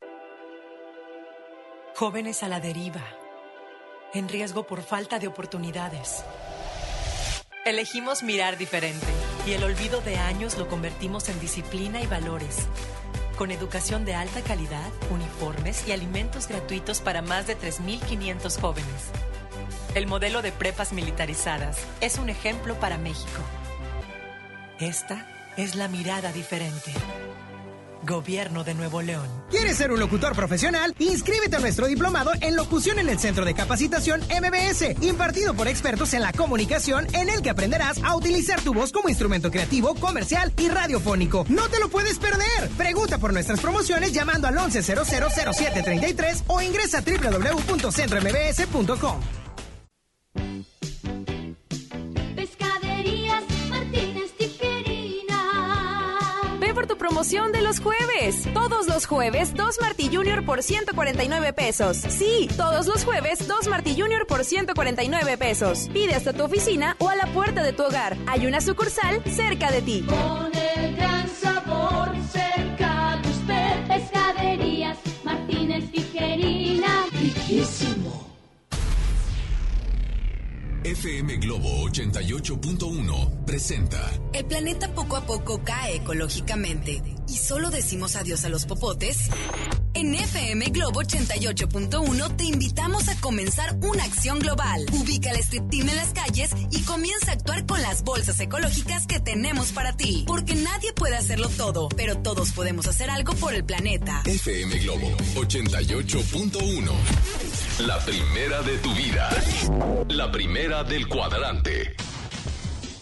Jóvenes 1.94 2.43
a 2.43 2.48
la 2.48 2.60
deriva, 2.60 3.05
en 4.14 4.28
riesgo 4.28 4.66
por 4.66 4.82
falta 4.82 5.19
de 5.19 5.27
oportunidades. 5.27 6.24
Elegimos 7.64 8.23
mirar 8.23 8.59
diferente 8.59 9.06
y 9.47 9.52
el 9.52 9.62
olvido 9.62 10.01
de 10.01 10.16
años 10.16 10.59
lo 10.59 10.69
convertimos 10.69 11.28
en 11.28 11.39
disciplina 11.39 12.02
y 12.02 12.06
valores 12.06 12.66
con 13.43 13.51
educación 13.51 14.05
de 14.05 14.14
alta 14.14 14.40
calidad, 14.40 14.89
uniformes 15.10 15.89
y 15.89 15.90
alimentos 15.90 16.47
gratuitos 16.47 17.01
para 17.01 17.23
más 17.23 17.48
de 17.48 17.59
3.500 17.59 18.60
jóvenes. 18.60 19.10
El 19.97 20.06
modelo 20.06 20.43
de 20.43 20.52
prepas 20.52 20.93
militarizadas 20.93 21.77
es 22.01 22.19
un 22.19 22.28
ejemplo 22.28 22.77
para 22.77 22.98
México. 22.98 23.43
Esta 24.78 25.27
es 25.56 25.74
la 25.74 25.89
mirada 25.89 26.31
diferente. 26.31 26.93
Gobierno 28.06 28.64
de 28.64 28.74
Nuevo 28.74 29.02
León. 29.02 29.26
¿Quieres 29.50 29.76
ser 29.76 29.92
un 29.92 30.00
locutor 30.00 30.34
profesional? 30.34 30.94
Inscríbete 30.98 31.56
a 31.56 31.60
nuestro 31.60 31.86
diplomado 31.86 32.32
en 32.40 32.56
locución 32.56 32.98
en 32.98 33.08
el 33.08 33.18
Centro 33.18 33.44
de 33.44 33.54
Capacitación 33.54 34.22
MBS, 34.22 35.02
impartido 35.02 35.54
por 35.54 35.68
expertos 35.68 36.14
en 36.14 36.22
la 36.22 36.32
comunicación, 36.32 37.06
en 37.14 37.28
el 37.28 37.42
que 37.42 37.50
aprenderás 37.50 38.02
a 38.02 38.16
utilizar 38.16 38.60
tu 38.60 38.74
voz 38.74 38.90
como 38.92 39.08
instrumento 39.08 39.50
creativo, 39.50 39.94
comercial 39.94 40.52
y 40.58 40.68
radiofónico. 40.68 41.44
¡No 41.48 41.68
te 41.68 41.80
lo 41.80 41.88
puedes 41.88 42.18
perder! 42.18 42.68
Pregunta 42.76 43.18
por 43.18 43.32
nuestras 43.32 43.60
promociones 43.60 44.12
llamando 44.12 44.48
al 44.48 44.56
11000733 44.56 46.44
o 46.46 46.62
ingresa 46.62 46.98
a 46.98 47.02
www.centrombs.com. 47.02 49.20
promoción 57.02 57.50
de 57.50 57.62
los 57.62 57.80
jueves. 57.80 58.46
Todos 58.54 58.86
los 58.86 59.06
jueves, 59.06 59.54
dos 59.54 59.80
Martí 59.80 60.08
Junior 60.08 60.44
por 60.44 60.62
149 60.62 61.52
pesos. 61.52 61.96
Sí, 61.96 62.48
todos 62.56 62.86
los 62.86 63.04
jueves, 63.04 63.48
dos 63.48 63.66
Martí 63.66 64.00
Junior 64.00 64.24
por 64.24 64.44
149 64.44 65.36
pesos. 65.36 65.90
Pide 65.92 66.14
hasta 66.14 66.32
tu 66.32 66.44
oficina 66.44 66.94
o 67.00 67.08
a 67.08 67.16
la 67.16 67.26
puerta 67.32 67.64
de 67.64 67.72
tu 67.72 67.82
hogar. 67.82 68.16
Hay 68.28 68.46
una 68.46 68.60
sucursal 68.60 69.20
cerca 69.24 69.72
de 69.72 69.82
ti. 69.82 70.06
Con 70.06 70.52
el 70.54 70.94
gran 70.94 71.28
sabor 71.28 72.12
cerca 72.30 73.18
de 73.20 73.30
usted. 73.30 73.88
Pescaderías 73.88 74.98
Martínez 75.24 75.90
Tijerina. 75.90 77.06
Riquísimo. 77.20 78.01
FM 80.84 81.36
Globo 81.36 81.88
88.1 81.88 83.44
presenta 83.44 84.10
El 84.32 84.44
planeta 84.46 84.92
poco 84.92 85.16
a 85.16 85.24
poco 85.24 85.62
cae 85.62 85.96
ecológicamente 85.96 87.02
y 87.28 87.36
solo 87.36 87.70
decimos 87.70 88.16
adiós 88.16 88.44
a 88.44 88.48
los 88.48 88.66
popotes. 88.66 89.30
En 89.94 90.14
FM 90.14 90.70
Globo 90.70 91.02
88.1 91.02 92.36
te 92.36 92.44
invitamos 92.44 93.09
a 93.09 93.14
comenzar 93.20 93.78
una 93.82 94.02
acción 94.02 94.40
global. 94.40 94.84
Ubica 94.92 95.30
el 95.30 95.36
strip 95.36 95.70
team 95.70 95.88
en 95.88 95.96
las 95.96 96.12
calles 96.12 96.50
y 96.70 96.80
comienza 96.82 97.30
a 97.30 97.34
actuar 97.34 97.64
con 97.64 97.80
las 97.80 98.02
bolsas 98.02 98.40
ecológicas 98.40 99.06
que 99.06 99.20
tenemos 99.20 99.70
para 99.70 99.96
ti. 99.96 100.24
Porque 100.26 100.56
nadie 100.56 100.92
puede 100.94 101.16
hacerlo 101.16 101.48
todo, 101.50 101.88
pero 101.90 102.18
todos 102.18 102.50
podemos 102.50 102.88
hacer 102.88 103.09
algo 103.09 103.34
por 103.34 103.54
el 103.54 103.64
planeta. 103.64 104.22
FM 104.24 104.78
Globo 104.80 105.16
88.1 105.36 106.90
La 107.78 107.99
primera 108.01 108.62
de 108.62 108.77
tu 108.78 108.94
vida. 108.94 109.31
La 110.09 110.31
primera 110.31 110.85
del 110.85 111.09
cuadrante. 111.09 111.94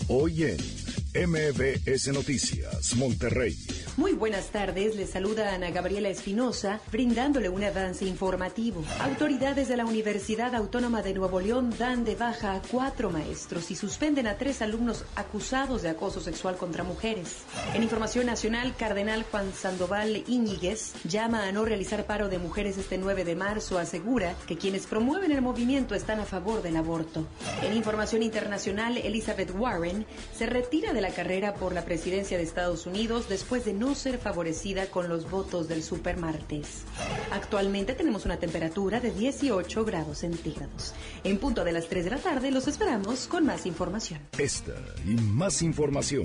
Hoy 0.07 0.45
en 0.45 1.31
MBS 1.31 2.09
Noticias, 2.13 2.95
Monterrey. 2.95 3.59
Muy 3.97 4.12
buenas 4.12 4.47
tardes, 4.51 4.95
les 4.95 5.11
saluda 5.11 5.53
Ana 5.53 5.71
Gabriela 5.71 6.09
Espinosa, 6.09 6.81
brindándole 6.93 7.49
un 7.49 7.62
avance 7.65 8.07
informativo. 8.07 8.83
Autoridades 9.01 9.69
de 9.69 9.77
la 9.77 9.85
Universidad 9.85 10.55
Autónoma 10.55 11.03
de 11.03 11.12
Nuevo 11.12 11.41
León 11.41 11.75
dan 11.77 12.05
de 12.05 12.15
baja 12.15 12.55
a 12.55 12.62
cuatro 12.62 13.11
maestros 13.11 13.71
y 13.71 13.77
suspenden 13.77 14.27
a 14.27 14.39
tres 14.39 14.62
alumnos 14.62 15.05
acusados 15.17 15.83
de 15.83 15.91
acoso 15.91 16.21
sexual 16.21 16.57
contra 16.57 16.85
mujeres. 16.85 17.39
En 17.75 17.83
información 17.83 18.27
nacional, 18.27 18.75
Cardenal 18.77 19.25
Juan 19.25 19.53
Sandoval 19.53 20.25
Íñiguez 20.29 20.93
llama 21.05 21.45
a 21.47 21.53
no 21.53 21.65
realizar 21.65 22.07
paro 22.07 22.29
de 22.29 22.39
mujeres 22.39 22.79
este 22.79 22.97
9 22.97 23.25
de 23.25 23.37
marzo, 23.37 23.79
asegura 23.79 24.35
que 24.47 24.57
quienes 24.57 24.87
promueven 24.87 25.33
el 25.33 25.43
movimiento 25.43 25.95
están 25.95 26.21
a 26.21 26.27
favor 26.27 26.62
del 26.62 26.77
aborto. 26.77 27.27
En 27.62 27.75
información 27.75 28.23
internacional, 28.23 28.97
Elizabeth 28.99 29.53
Warren 29.55 30.07
se 30.35 30.47
retira 30.47 30.93
de 30.93 31.01
la 31.01 31.11
carrera 31.11 31.55
por 31.55 31.75
la 31.75 31.85
presidencia 31.85 32.39
de 32.39 32.45
Estados 32.45 32.87
Unidos 32.87 33.29
después 33.29 33.65
de 33.65 33.80
no 33.81 33.94
ser 33.94 34.19
favorecida 34.19 34.86
con 34.86 35.09
los 35.09 35.28
votos 35.31 35.66
del 35.66 35.82
supermartes. 35.82 36.85
Actualmente 37.32 37.94
tenemos 37.94 38.27
una 38.27 38.36
temperatura 38.36 39.01
de 39.01 39.11
18 39.11 39.85
grados 39.86 40.19
centígrados. 40.19 40.94
En 41.24 41.39
punto 41.39 41.65
de 41.65 41.73
las 41.73 41.89
3 41.89 42.05
de 42.05 42.11
la 42.11 42.19
tarde 42.19 42.51
los 42.51 42.69
esperamos 42.69 43.27
con 43.27 43.47
más 43.47 43.65
información. 43.65 44.20
Esta 44.39 44.74
y 45.07 45.15
más 45.15 45.62
información 45.62 46.24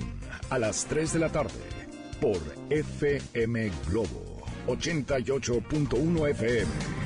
a 0.50 0.58
las 0.58 0.84
3 0.84 1.14
de 1.14 1.18
la 1.18 1.32
tarde 1.32 1.54
por 2.20 2.38
FM 2.68 3.72
Globo 3.88 4.36
88.1 4.66 6.30
FM. 6.30 7.05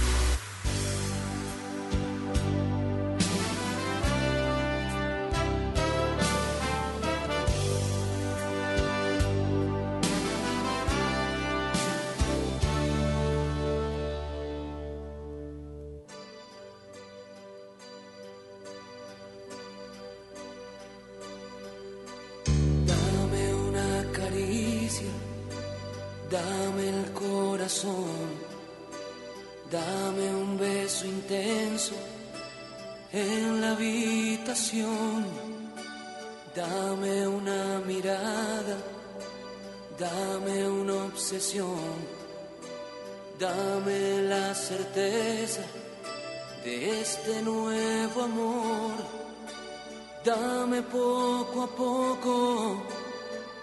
Poco 50.89 51.63
a 51.63 51.67
poco 51.67 52.83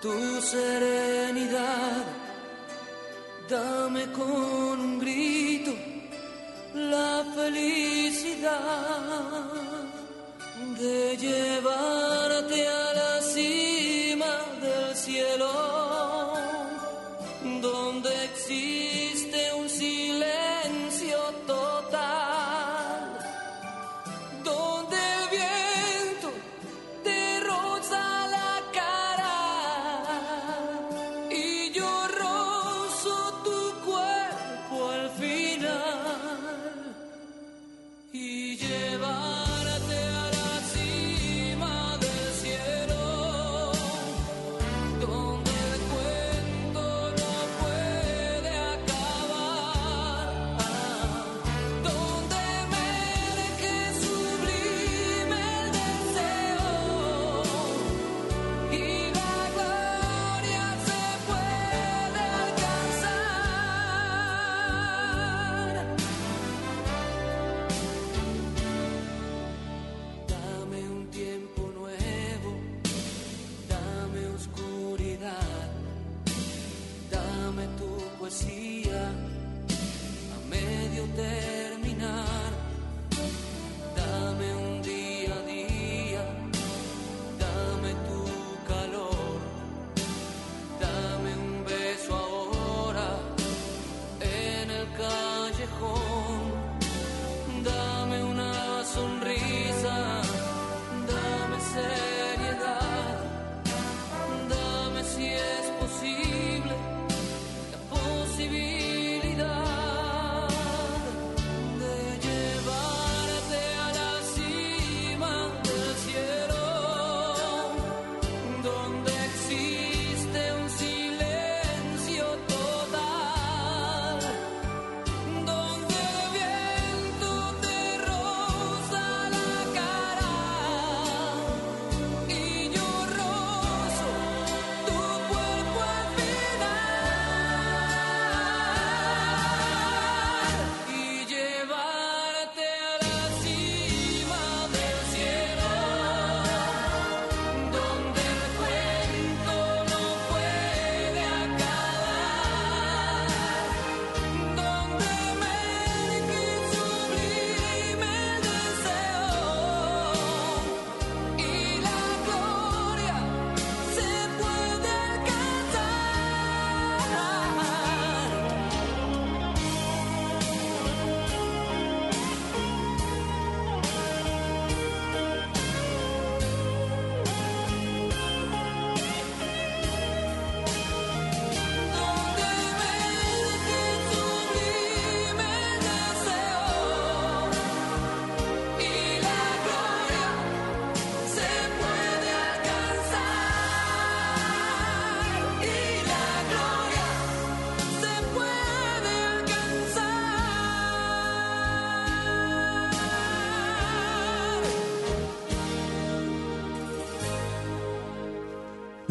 tu 0.00 0.40
serenidad. 0.40 2.04
Dame 3.48 4.12
con 4.12 4.80
un 4.80 4.98
grito 4.98 5.72
la 6.74 7.24
felicidad 7.34 8.60
de 10.78 11.16
llevarte 11.16 12.68
a 12.68 12.92
la 12.94 13.17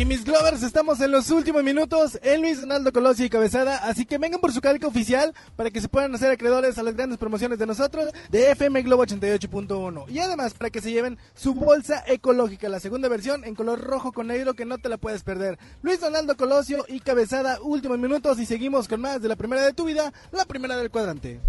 Y 0.00 0.06
mis 0.06 0.24
Glovers, 0.24 0.62
estamos 0.62 0.98
en 1.02 1.10
los 1.10 1.30
últimos 1.30 1.62
minutos. 1.62 2.18
El 2.22 2.40
Luis 2.40 2.62
Donaldo 2.62 2.90
Colosio 2.90 3.26
y 3.26 3.28
Cabezada. 3.28 3.76
Así 3.86 4.06
que 4.06 4.16
vengan 4.16 4.40
por 4.40 4.50
su 4.50 4.62
calca 4.62 4.86
oficial 4.86 5.34
para 5.56 5.70
que 5.70 5.82
se 5.82 5.90
puedan 5.90 6.14
hacer 6.14 6.30
acreedores 6.30 6.78
a 6.78 6.82
las 6.82 6.96
grandes 6.96 7.18
promociones 7.18 7.58
de 7.58 7.66
nosotros 7.66 8.08
de 8.30 8.50
FM 8.50 8.80
Globo 8.80 9.04
88.1. 9.04 10.08
Y 10.08 10.18
además 10.20 10.54
para 10.54 10.70
que 10.70 10.80
se 10.80 10.90
lleven 10.90 11.18
su 11.34 11.52
bolsa 11.52 12.02
ecológica, 12.06 12.70
la 12.70 12.80
segunda 12.80 13.10
versión 13.10 13.44
en 13.44 13.54
color 13.54 13.78
rojo 13.78 14.10
con 14.10 14.28
negro 14.28 14.54
que 14.54 14.64
no 14.64 14.78
te 14.78 14.88
la 14.88 14.96
puedes 14.96 15.22
perder. 15.22 15.58
Luis 15.82 16.00
Donaldo 16.00 16.34
Colosio 16.34 16.86
y 16.88 17.00
Cabezada, 17.00 17.58
últimos 17.60 17.98
minutos. 17.98 18.38
Y 18.38 18.46
seguimos 18.46 18.88
con 18.88 19.02
más 19.02 19.20
de 19.20 19.28
la 19.28 19.36
primera 19.36 19.60
de 19.60 19.74
tu 19.74 19.84
vida, 19.84 20.14
la 20.32 20.46
primera 20.46 20.78
del 20.78 20.90
cuadrante. 20.90 21.40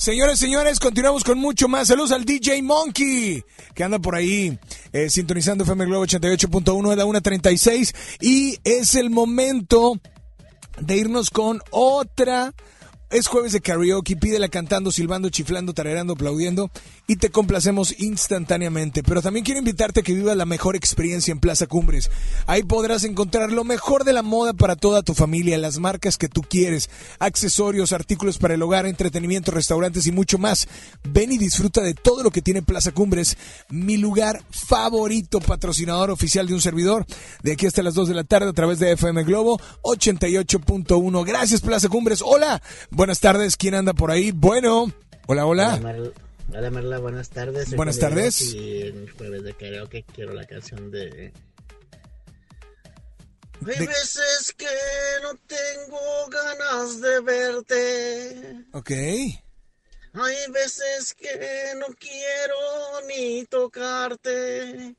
Señores, 0.00 0.38
señores, 0.38 0.80
continuamos 0.80 1.24
con 1.24 1.36
mucho 1.36 1.68
más. 1.68 1.88
Saludos 1.88 2.12
al 2.12 2.24
DJ 2.24 2.62
Monkey, 2.62 3.44
que 3.74 3.84
anda 3.84 3.98
por 3.98 4.14
ahí 4.14 4.58
eh, 4.94 5.10
sintonizando 5.10 5.64
FM 5.64 5.84
Globo 5.84 6.06
88.1 6.06 6.88
de 6.88 6.96
la 6.96 7.04
1.36. 7.04 7.94
Y 8.18 8.58
es 8.64 8.94
el 8.94 9.10
momento 9.10 10.00
de 10.80 10.96
irnos 10.96 11.28
con 11.28 11.60
otra. 11.70 12.54
Es 13.10 13.26
jueves 13.26 13.52
de 13.52 13.60
karaoke, 13.60 14.16
pídela 14.16 14.48
cantando, 14.48 14.90
silbando, 14.90 15.28
chiflando, 15.28 15.74
tarareando, 15.74 16.14
aplaudiendo 16.14 16.70
y 17.10 17.16
te 17.16 17.30
complacemos 17.30 17.98
instantáneamente. 17.98 19.02
Pero 19.02 19.20
también 19.20 19.44
quiero 19.44 19.58
invitarte 19.58 19.98
a 19.98 20.02
que 20.04 20.14
vivas 20.14 20.36
la 20.36 20.44
mejor 20.44 20.76
experiencia 20.76 21.32
en 21.32 21.40
Plaza 21.40 21.66
Cumbres. 21.66 22.08
Ahí 22.46 22.62
podrás 22.62 23.02
encontrar 23.02 23.50
lo 23.50 23.64
mejor 23.64 24.04
de 24.04 24.12
la 24.12 24.22
moda 24.22 24.52
para 24.52 24.76
toda 24.76 25.02
tu 25.02 25.12
familia, 25.14 25.58
las 25.58 25.80
marcas 25.80 26.16
que 26.16 26.28
tú 26.28 26.42
quieres, 26.42 26.88
accesorios, 27.18 27.90
artículos 27.90 28.38
para 28.38 28.54
el 28.54 28.62
hogar, 28.62 28.86
entretenimiento, 28.86 29.50
restaurantes 29.50 30.06
y 30.06 30.12
mucho 30.12 30.38
más. 30.38 30.68
Ven 31.02 31.32
y 31.32 31.38
disfruta 31.38 31.80
de 31.80 31.94
todo 31.94 32.22
lo 32.22 32.30
que 32.30 32.42
tiene 32.42 32.62
Plaza 32.62 32.92
Cumbres, 32.92 33.36
mi 33.70 33.96
lugar 33.96 34.44
favorito, 34.48 35.40
patrocinador 35.40 36.12
oficial 36.12 36.46
de 36.46 36.54
un 36.54 36.60
servidor, 36.60 37.06
de 37.42 37.54
aquí 37.54 37.66
hasta 37.66 37.82
las 37.82 37.94
2 37.94 38.06
de 38.06 38.14
la 38.14 38.22
tarde 38.22 38.50
a 38.50 38.52
través 38.52 38.78
de 38.78 38.92
FM 38.92 39.24
Globo 39.24 39.60
88.1. 39.82 41.26
Gracias 41.26 41.60
Plaza 41.60 41.88
Cumbres. 41.88 42.22
Hola, 42.24 42.62
buenas 42.88 43.18
tardes. 43.18 43.56
¿Quién 43.56 43.74
anda 43.74 43.94
por 43.94 44.12
ahí? 44.12 44.30
Bueno, 44.30 44.92
hola, 45.26 45.44
hola. 45.44 45.80
Hola, 45.82 46.12
hola, 46.54 46.70
Marla, 46.70 46.98
buenas 46.98 47.30
tardes. 47.30 47.68
Soy 47.68 47.76
Buenas 47.76 47.98
tardes. 47.98 48.40
Y 48.54 48.82
en 48.82 49.08
jueves 49.16 49.42
de 49.42 49.54
karaoke 49.54 50.04
quiero 50.14 50.32
la 50.32 50.46
canción 50.46 50.90
de... 50.90 51.32
Hay 53.66 53.86
veces 53.86 54.54
que 54.56 54.66
no 55.22 55.34
tengo 55.46 56.28
ganas 56.30 57.00
de 57.00 57.20
verte. 57.20 58.64
Ok. 58.72 58.90
Hay 58.90 60.50
veces 60.50 61.14
que 61.14 61.74
no 61.76 61.86
quiero 61.98 62.56
ni 63.06 63.44
tocarte. 63.44 64.96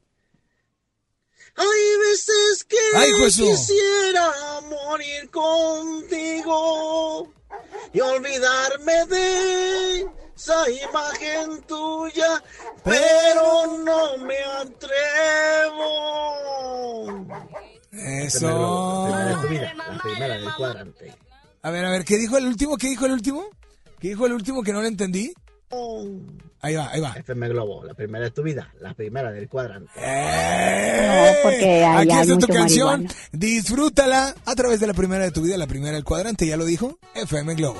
Hay 1.55 1.97
veces 2.09 2.63
que 2.63 2.77
quisiera 3.17 4.31
morir 4.61 5.29
contigo 5.29 6.53
y 7.93 7.99
olvidarme 7.99 9.05
de 9.07 9.70
esa 10.41 10.69
imagen 10.71 11.61
tuya, 11.67 12.41
pero 12.83 13.77
no 13.77 14.17
me 14.25 14.37
atrevo. 14.59 15.87
Eso. 17.91 19.07
La 19.11 19.11
primera 19.11 19.25
de 19.27 19.35
tu 19.41 19.47
vida, 19.49 19.73
la 19.75 19.99
primera 20.01 20.33
del 20.37 20.53
cuadrante. 20.55 21.13
A 21.61 21.69
ver, 21.69 21.85
a 21.85 21.91
ver, 21.91 22.03
¿qué 22.05 22.17
dijo 22.17 22.37
el 22.37 22.47
último? 22.47 22.75
¿Qué 22.77 22.89
dijo 22.89 23.05
el 23.05 23.11
último? 23.11 23.43
¿Qué 23.99 24.09
dijo 24.09 24.25
el 24.25 24.33
último 24.33 24.63
que 24.63 24.73
no 24.73 24.81
lo 24.81 24.87
entendí? 24.87 25.31
Ahí 26.61 26.75
va, 26.75 26.89
ahí 26.91 26.99
va. 26.99 27.13
FM 27.13 27.47
Globo, 27.49 27.83
la 27.85 27.93
primera 27.93 28.25
de 28.25 28.31
tu 28.31 28.41
vida, 28.41 28.73
la 28.79 28.93
primera 28.95 29.31
del 29.31 29.47
cuadrante. 29.47 29.91
¡Eh! 29.97 31.39
porque 31.43 31.85
Aquí 31.85 32.11
hay 32.11 32.21
está 32.31 32.37
tu 32.47 32.47
canción. 32.53 32.87
marihuana. 33.03 33.15
Disfrútala 33.31 34.35
a 34.45 34.55
través 34.55 34.79
de 34.79 34.87
la 34.87 34.93
primera 34.93 35.23
de 35.23 35.31
tu 35.31 35.41
vida, 35.43 35.55
la 35.57 35.67
primera 35.67 35.93
del 35.93 36.03
cuadrante. 36.03 36.47
Ya 36.47 36.57
lo 36.57 36.65
dijo 36.65 36.97
FM 37.15 37.53
Globo. 37.55 37.79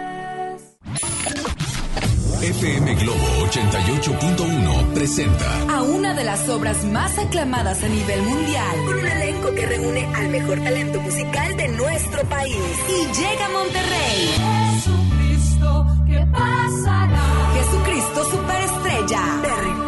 FM 2.41 2.95
Globo 2.95 3.27
88.1 3.51 4.93
presenta 4.95 5.45
a 5.69 5.83
una 5.83 6.15
de 6.15 6.23
las 6.23 6.49
obras 6.49 6.83
más 6.85 7.15
aclamadas 7.19 7.83
a 7.83 7.87
nivel 7.87 8.19
mundial, 8.23 8.77
con 8.83 8.97
un 8.97 9.07
elenco 9.07 9.53
que 9.53 9.65
reúne 9.67 10.05
al 10.15 10.29
mejor 10.29 10.59
talento 10.63 10.99
musical 11.01 11.55
de 11.55 11.67
nuestro 11.67 12.23
país. 12.23 12.57
Y 12.89 13.05
llega 13.13 13.45
a 13.45 13.49
Monterrey. 13.49 14.29
Jesucristo, 14.73 15.85
¿qué 16.07 16.25
pasará? 16.31 17.53
Jesucristo 17.53 18.23
Superestrella. 18.31 19.80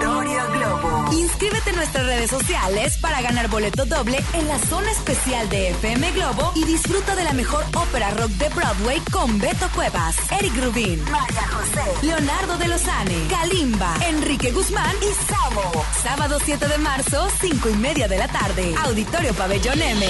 Inscríbete 1.43 1.71
en 1.71 1.75
nuestras 1.75 2.05
redes 2.05 2.29
sociales 2.29 2.97
para 2.99 3.21
ganar 3.21 3.49
boleto 3.49 3.83
doble 3.83 4.17
en 4.31 4.47
la 4.47 4.57
zona 4.59 4.89
especial 4.89 5.49
de 5.49 5.71
FM 5.71 6.13
Globo 6.13 6.53
y 6.55 6.63
disfruta 6.63 7.17
de 7.17 7.25
la 7.25 7.33
mejor 7.33 7.65
ópera 7.75 8.11
rock 8.11 8.29
de 8.29 8.47
Broadway 8.47 9.01
con 9.11 9.39
Beto 9.39 9.67
Cuevas, 9.75 10.15
Eric 10.39 10.55
Rubín, 10.63 11.03
María 11.11 11.45
José, 11.49 12.05
Leonardo 12.05 12.57
de 12.57 12.69
Lozane, 12.69 13.27
Kalimba, 13.29 13.93
Enrique 14.07 14.51
Guzmán 14.51 14.95
y 15.01 15.29
Samo. 15.29 15.85
Sábado 16.01 16.39
7 16.41 16.65
de 16.65 16.77
marzo, 16.77 17.27
5 17.41 17.69
y 17.71 17.75
media 17.75 18.07
de 18.07 18.19
la 18.19 18.29
tarde. 18.29 18.73
Auditorio 18.85 19.33
Pabellón 19.33 19.81
M. 19.81 20.05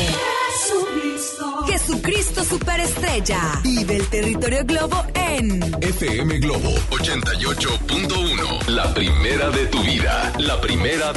Jesucristo. 0.54 1.66
Jesucristo 1.66 2.44
Superestrella. 2.44 3.60
Vive 3.64 3.96
el 3.96 4.08
territorio 4.08 4.64
Globo 4.66 5.04
en 5.16 5.64
FM 5.82 6.38
Globo 6.40 6.70
88.1. 6.92 8.68
La 8.68 8.94
primera 8.94 9.50
de 9.50 9.66
tu 9.68 9.82
vida, 9.82 10.32
la 10.38 10.62
primera 10.62 11.12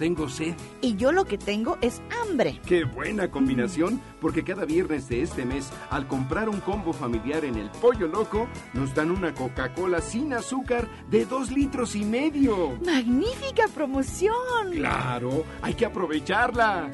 Tengo 0.00 0.30
sed. 0.30 0.54
Y 0.80 0.96
yo 0.96 1.12
lo 1.12 1.26
que 1.26 1.36
tengo 1.36 1.76
es 1.82 2.00
hambre. 2.22 2.58
Qué 2.64 2.84
buena 2.84 3.30
combinación, 3.30 4.00
porque 4.18 4.42
cada 4.42 4.64
viernes 4.64 5.10
de 5.10 5.20
este 5.20 5.44
mes, 5.44 5.70
al 5.90 6.08
comprar 6.08 6.48
un 6.48 6.60
combo 6.60 6.94
familiar 6.94 7.44
en 7.44 7.56
el 7.56 7.68
Pollo 7.68 8.06
Loco, 8.06 8.48
nos 8.72 8.94
dan 8.94 9.10
una 9.10 9.34
Coca-Cola 9.34 10.00
sin 10.00 10.32
azúcar 10.32 10.88
de 11.10 11.26
dos 11.26 11.50
litros 11.50 11.94
y 11.96 12.06
medio. 12.06 12.78
¡Magnífica 12.82 13.68
promoción! 13.74 14.72
Claro, 14.72 15.44
hay 15.60 15.74
que 15.74 15.84
aprovecharla. 15.84 16.90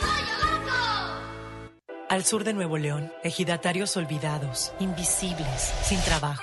Al 2.09 2.25
sur 2.25 2.43
de 2.43 2.55
Nuevo 2.55 2.77
León, 2.77 3.13
ejidatarios 3.23 3.97
olvidados, 3.97 4.73
invisibles, 4.81 5.73
sin 5.85 6.01
trabajo. 6.01 6.43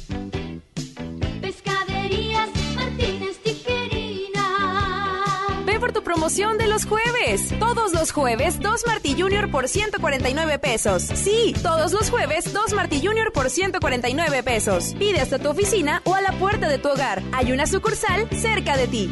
Tu 5.91 6.03
promoción 6.03 6.57
de 6.57 6.67
los 6.67 6.85
jueves. 6.85 7.53
Todos 7.59 7.93
los 7.93 8.11
jueves, 8.11 8.59
dos 8.59 8.83
Martí 8.87 9.15
Junior 9.19 9.49
por 9.49 9.67
149 9.67 10.59
pesos. 10.59 11.03
Sí, 11.03 11.53
todos 11.61 11.91
los 11.91 12.09
jueves, 12.09 12.53
dos 12.53 12.73
Martí 12.73 13.01
Junior 13.03 13.31
por 13.31 13.49
149 13.49 14.43
pesos. 14.43 14.95
Pide 14.97 15.19
hasta 15.19 15.39
tu 15.39 15.49
oficina 15.49 16.01
o 16.05 16.15
a 16.15 16.21
la 16.21 16.31
puerta 16.33 16.67
de 16.67 16.77
tu 16.77 16.89
hogar. 16.89 17.21
Hay 17.31 17.51
una 17.51 17.67
sucursal 17.67 18.27
cerca 18.31 18.77
de 18.77 18.87
ti. 18.87 19.11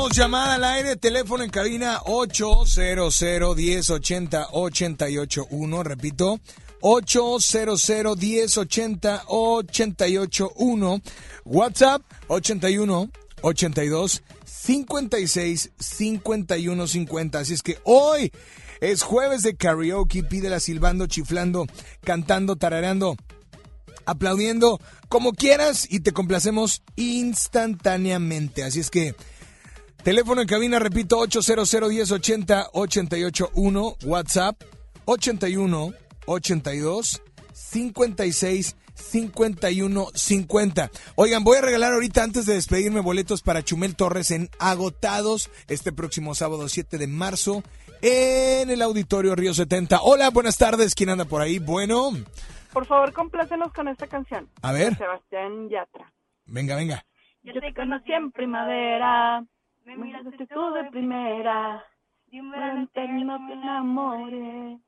Tenemos 0.00 0.16
llamada 0.16 0.54
al 0.54 0.64
aire, 0.64 0.96
teléfono 0.96 1.44
en 1.44 1.50
cabina 1.50 2.00
800 2.06 3.20
1080 3.54 4.48
881, 4.50 5.82
repito, 5.82 6.40
800 6.80 7.90
1080 8.16 9.24
881, 9.26 11.02
WhatsApp 11.44 12.02
81 12.28 13.10
82 13.42 14.22
56 14.46 15.70
51 15.78 16.86
50. 16.86 17.38
Así 17.38 17.52
es 17.52 17.62
que 17.62 17.78
hoy 17.84 18.32
es 18.80 19.02
jueves 19.02 19.42
de 19.42 19.54
karaoke, 19.54 20.22
pídela 20.22 20.60
silbando, 20.60 21.08
chiflando, 21.08 21.66
cantando, 22.02 22.56
tarareando 22.56 23.16
aplaudiendo 24.06 24.80
como 25.10 25.32
quieras 25.32 25.86
y 25.90 26.00
te 26.00 26.12
complacemos 26.12 26.82
instantáneamente. 26.96 28.64
Así 28.64 28.80
es 28.80 28.90
que 28.90 29.14
teléfono 30.02 30.40
en 30.40 30.48
cabina, 30.48 30.78
repito, 30.78 31.18
800 31.18 31.72
1080 31.88 32.70
881, 32.72 33.96
WhatsApp 34.04 34.62
81 35.04 35.92
82 36.26 37.22
56 37.52 38.76
51 38.94 40.06
50. 40.14 40.90
Oigan, 41.16 41.44
voy 41.44 41.58
a 41.58 41.62
regalar 41.62 41.92
ahorita 41.94 42.22
antes 42.22 42.46
de 42.46 42.54
despedirme 42.54 43.00
boletos 43.00 43.42
para 43.42 43.62
Chumel 43.62 43.96
Torres 43.96 44.30
en 44.30 44.48
Agotados 44.58 45.50
este 45.68 45.92
próximo 45.92 46.34
sábado 46.34 46.68
7 46.68 46.98
de 46.98 47.06
marzo 47.06 47.62
en 48.02 48.70
el 48.70 48.82
Auditorio 48.82 49.34
Río 49.34 49.54
70. 49.54 50.00
Hola, 50.02 50.30
buenas 50.30 50.58
tardes. 50.58 50.94
¿Quién 50.94 51.10
anda 51.10 51.24
por 51.24 51.40
ahí? 51.42 51.58
Bueno, 51.58 52.10
Por 52.72 52.86
favor, 52.86 53.12
complácenos 53.12 53.72
con 53.72 53.88
esta 53.88 54.06
canción. 54.06 54.48
A 54.62 54.72
ver. 54.72 54.96
Sebastián 54.96 55.68
Yatra. 55.70 56.12
venga, 56.46 56.76
venga. 56.76 57.04
Yo 57.42 57.54
te 57.54 57.72
conocí 57.74 58.12
en 58.12 58.30
primavera, 58.32 59.42
me 59.84 59.96
miraste 59.96 60.46
tú 60.46 60.72
de 60.72 60.84
primera, 60.90 61.84
de 62.26 62.40
un 62.40 62.88
te 62.88 63.04
enamoré. 63.04 64.78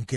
Ok. 0.00 0.12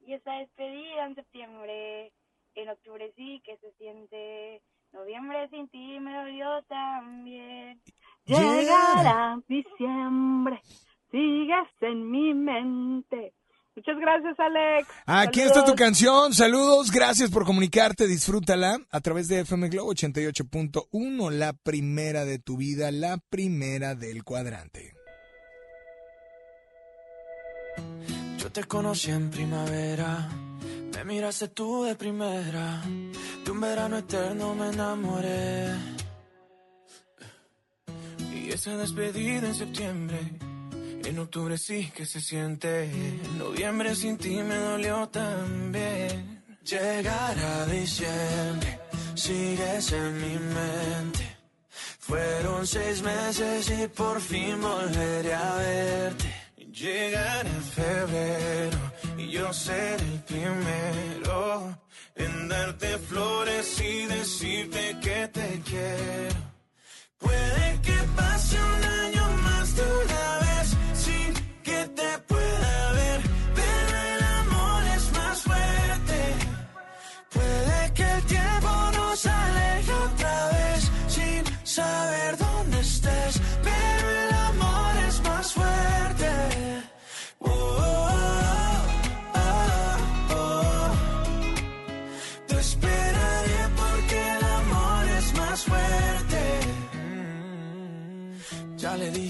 Y 0.00 0.12
esa 0.12 0.32
despedida 0.34 1.06
en 1.06 1.14
septiembre, 1.14 2.12
en 2.54 2.68
octubre 2.68 3.12
sí 3.16 3.40
que 3.44 3.56
se 3.58 3.72
siente, 3.72 4.62
noviembre 4.92 5.48
sin 5.48 5.68
ti 5.68 5.98
me 6.00 6.14
dolió 6.14 6.62
también. 6.62 7.80
Llegará 8.24 9.38
diciembre, 9.48 10.60
sigues 11.10 11.68
en 11.80 12.10
mi 12.10 12.34
mente. 12.34 13.34
Muchas 13.76 13.96
gracias, 14.00 14.34
Alex. 14.40 14.88
Aquí 15.04 15.40
está 15.40 15.60
tu 15.60 15.72
Saludos. 15.72 15.74
canción. 15.78 16.32
Saludos, 16.34 16.90
gracias 16.90 17.30
por 17.30 17.44
comunicarte. 17.44 18.06
Disfrútala 18.06 18.78
a 18.90 19.00
través 19.00 19.28
de 19.28 19.40
FM 19.40 19.68
Globo 19.68 19.92
88.1, 19.92 21.30
la 21.30 21.52
primera 21.52 22.24
de 22.24 22.38
tu 22.38 22.56
vida, 22.56 22.90
la 22.90 23.18
primera 23.28 23.94
del 23.94 24.24
cuadrante. 24.24 24.94
Yo 28.38 28.50
te 28.50 28.64
conocí 28.64 29.10
en 29.10 29.30
primavera, 29.30 30.28
me 30.94 31.04
miraste 31.04 31.48
tú 31.48 31.84
de 31.84 31.94
primera, 31.96 32.82
de 33.44 33.50
un 33.50 33.60
verano 33.60 33.98
eterno 33.98 34.54
me 34.54 34.68
enamoré. 34.70 35.68
Y 38.32 38.50
esa 38.50 38.76
despedida 38.76 39.48
en 39.48 39.54
septiembre, 39.54 40.18
en 41.06 41.18
octubre 41.20 41.56
sí 41.56 41.90
que 41.94 42.04
se 42.04 42.20
siente, 42.20 42.84
en 42.84 43.38
noviembre 43.38 43.94
sin 43.94 44.18
ti 44.18 44.42
me 44.42 44.56
dolió 44.56 45.08
también. 45.08 46.42
Llegará 46.64 47.66
diciembre, 47.66 48.80
sigues 49.14 49.92
en 49.92 50.14
mi 50.20 50.36
mente. 50.38 51.36
Fueron 52.00 52.66
seis 52.66 53.02
meses 53.02 53.70
y 53.70 53.86
por 53.88 54.20
fin 54.20 54.60
volveré 54.60 55.34
a 55.34 55.54
verte. 55.56 56.34
Llegará 56.72 57.50
febrero 57.74 58.78
y 59.16 59.30
yo 59.30 59.52
seré 59.52 60.04
el 60.12 60.20
primero 60.24 61.78
en 62.16 62.48
darte 62.48 62.98
flores 62.98 63.80
y 63.80 64.06
decirte 64.06 64.96
que 65.00 65.28
te 65.28 65.62
quiero. 65.64 66.36
Puede 67.18 67.80
que 67.82 67.98
pase 68.16 68.56
un 68.62 68.84
año 68.84 69.30
más 69.42 69.76
de 69.76 69.84
vez 69.84 70.45
saber 81.76 82.38
dónde 82.38 82.45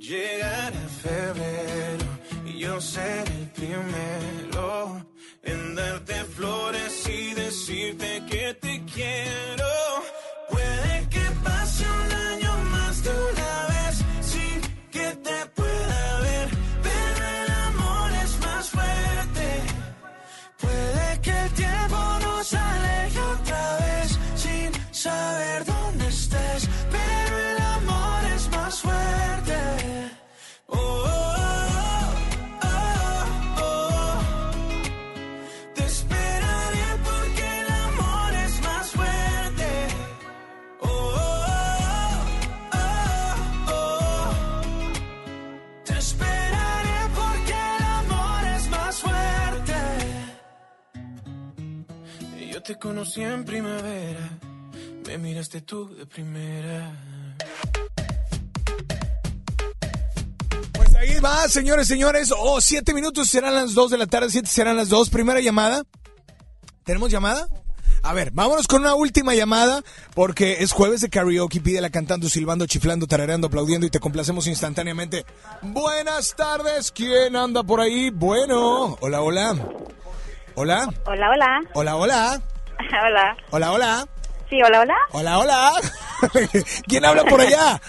Llegará 0.00 0.88
febrero 1.02 2.06
y 2.46 2.58
yo 2.58 2.80
seré 2.80 3.20
el 3.20 3.50
primero 3.50 5.06
en 5.42 5.74
darte 5.74 6.24
flores 6.24 7.06
y 7.06 7.34
decirte 7.34 8.22
que 8.30 8.54
te 8.54 8.82
quiero. 8.94 9.89
Conocí 53.10 53.22
en 53.22 53.44
primavera, 53.44 54.38
me 55.06 55.18
miraste 55.18 55.60
tú 55.62 55.92
de 55.96 56.06
primera. 56.06 56.92
Pues 60.72 60.94
ahí 60.94 61.18
va, 61.18 61.48
señores, 61.48 61.88
señores. 61.88 62.32
Oh, 62.36 62.60
siete 62.60 62.94
minutos 62.94 63.28
serán 63.28 63.54
las 63.54 63.74
dos 63.74 63.90
de 63.90 63.98
la 63.98 64.06
tarde, 64.06 64.30
siete 64.30 64.48
serán 64.48 64.76
las 64.76 64.88
dos. 64.88 65.10
Primera 65.10 65.40
llamada. 65.40 65.82
¿Tenemos 66.84 67.10
llamada? 67.10 67.48
A 68.02 68.14
ver, 68.14 68.30
vámonos 68.30 68.68
con 68.68 68.82
una 68.82 68.94
última 68.94 69.34
llamada, 69.34 69.82
porque 70.14 70.58
es 70.60 70.70
jueves 70.72 71.00
de 71.00 71.10
karaoke. 71.10 71.60
Pídela 71.60 71.90
cantando, 71.90 72.28
silbando, 72.28 72.66
chiflando, 72.66 73.06
tarareando, 73.08 73.48
aplaudiendo 73.48 73.86
y 73.86 73.90
te 73.90 73.98
complacemos 73.98 74.46
instantáneamente. 74.46 75.24
Buenas 75.62 76.34
tardes, 76.36 76.92
¿quién 76.92 77.34
anda 77.34 77.64
por 77.64 77.80
ahí? 77.80 78.10
Bueno, 78.10 78.96
hola, 79.00 79.20
hola. 79.20 79.56
Hola, 80.54 80.88
Hola, 81.06 81.30
hola. 81.30 81.60
hola, 81.74 81.96
hola. 81.96 82.42
Hola. 83.06 83.36
Hola, 83.50 83.72
hola. 83.72 84.08
Sí, 84.48 84.60
hola, 84.62 84.80
hola. 84.80 84.96
Hola, 85.12 85.38
hola. 85.38 85.72
¿Quién 86.88 87.04
habla 87.04 87.24
por 87.24 87.40
allá? 87.40 87.80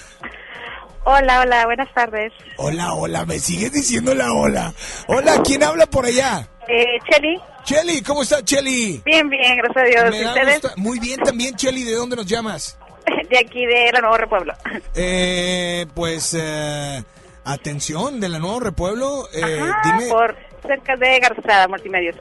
Hola, 1.03 1.41
hola, 1.41 1.65
buenas 1.65 1.91
tardes. 1.93 2.31
Hola, 2.57 2.93
hola, 2.93 3.25
me 3.25 3.39
sigues 3.39 3.71
diciendo 3.71 4.13
la 4.13 4.31
hola. 4.31 4.73
Hola, 5.07 5.41
¿quién 5.43 5.63
habla 5.63 5.87
por 5.87 6.05
allá? 6.05 6.47
Eh, 6.67 6.99
Cheli. 7.09 7.39
Cheli, 7.63 8.01
¿cómo 8.03 8.21
está 8.21 8.43
Cheli? 8.43 9.01
Bien, 9.03 9.27
bien, 9.27 9.57
gracias 9.57 9.83
a 9.83 10.09
Dios. 10.09 10.63
Me 10.75 10.81
Muy 10.83 10.99
bien 10.99 11.19
también, 11.21 11.55
Cheli, 11.55 11.83
¿de 11.83 11.95
dónde 11.95 12.15
nos 12.15 12.27
llamas? 12.27 12.77
De 13.29 13.39
aquí, 13.39 13.65
de 13.65 13.91
la 13.93 14.01
Nuevo 14.01 14.17
Repueblo. 14.17 14.53
Eh, 14.93 15.87
pues, 15.95 16.37
eh, 16.39 17.03
atención, 17.45 18.19
de 18.19 18.29
la 18.29 18.39
Nuevo 18.39 18.59
Repueblo, 18.59 19.27
eh, 19.33 19.59
Ajá, 19.59 19.81
dime... 19.83 20.09
por 20.11 20.35
cerca 20.67 20.95
de 20.97 21.19
Garzada, 21.19 21.67
Multimedios. 21.67 22.15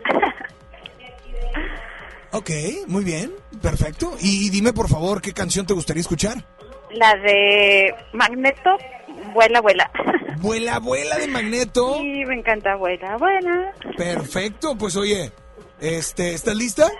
Ok, 2.32 2.50
muy 2.86 3.04
bien, 3.04 3.32
perfecto. 3.60 4.12
Y 4.20 4.50
dime, 4.50 4.72
por 4.72 4.88
favor, 4.88 5.20
¿qué 5.20 5.32
canción 5.32 5.66
te 5.66 5.74
gustaría 5.74 6.00
escuchar? 6.00 6.44
La 6.92 7.16
de 7.16 7.94
Magneto, 8.12 8.76
Vuela, 9.32 9.60
Vuela. 9.60 9.90
Vuela, 10.38 10.78
vuela 10.78 11.18
de 11.18 11.26
Magneto. 11.26 11.96
Sí, 11.98 12.24
me 12.24 12.36
encanta, 12.36 12.74
Vuela, 12.76 13.16
Vuela. 13.18 13.72
Perfecto, 13.96 14.74
pues 14.78 14.96
oye, 14.96 15.32
este, 15.80 16.32
¿estás 16.34 16.56
lista? 16.56 16.90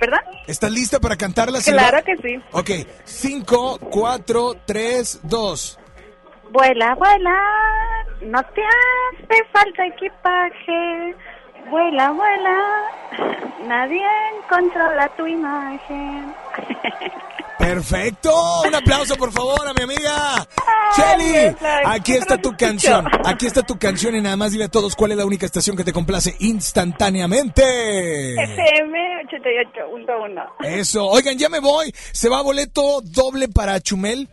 ¿Verdad? 0.00 0.20
¿Estás 0.46 0.72
lista 0.72 0.98
para 0.98 1.16
cantarla? 1.16 1.60
Silva? 1.60 1.88
Claro 1.88 2.04
que 2.04 2.16
sí. 2.16 2.42
Ok, 2.50 2.70
5, 3.04 3.78
4, 3.78 4.54
3, 4.66 5.20
2. 5.22 5.78
Vuela, 6.50 6.94
vuela, 6.96 7.38
no 8.22 8.42
te 8.42 8.62
hace 8.62 9.44
falta 9.52 9.86
equipaje. 9.86 11.14
Vuela, 11.72 12.12
vuela, 12.12 12.82
nadie 13.66 14.04
controla 14.46 15.08
tu 15.16 15.26
imagen. 15.26 16.34
Perfecto, 17.58 18.30
un 18.68 18.74
aplauso 18.74 19.16
por 19.16 19.32
favor 19.32 19.66
a 19.66 19.72
mi 19.72 19.84
amiga 19.84 20.46
Shelly. 20.94 21.56
Aquí 21.86 22.12
está 22.12 22.36
tu 22.36 22.54
canción, 22.58 23.06
aquí 23.24 23.46
está 23.46 23.62
tu 23.62 23.78
canción 23.78 24.14
y 24.14 24.20
nada 24.20 24.36
más 24.36 24.52
dile 24.52 24.64
a 24.64 24.68
todos 24.68 24.94
cuál 24.94 25.12
es 25.12 25.16
la 25.16 25.24
única 25.24 25.46
estación 25.46 25.74
que 25.74 25.82
te 25.82 25.94
complace 25.94 26.36
instantáneamente. 26.40 27.62
FM 28.34 29.22
88.1. 29.30 30.44
Eso, 30.64 31.06
oigan, 31.06 31.38
ya 31.38 31.48
me 31.48 31.60
voy. 31.60 31.90
Se 32.12 32.28
va 32.28 32.42
boleto 32.42 33.00
doble 33.00 33.48
para 33.48 33.80
Chumel. 33.80 34.28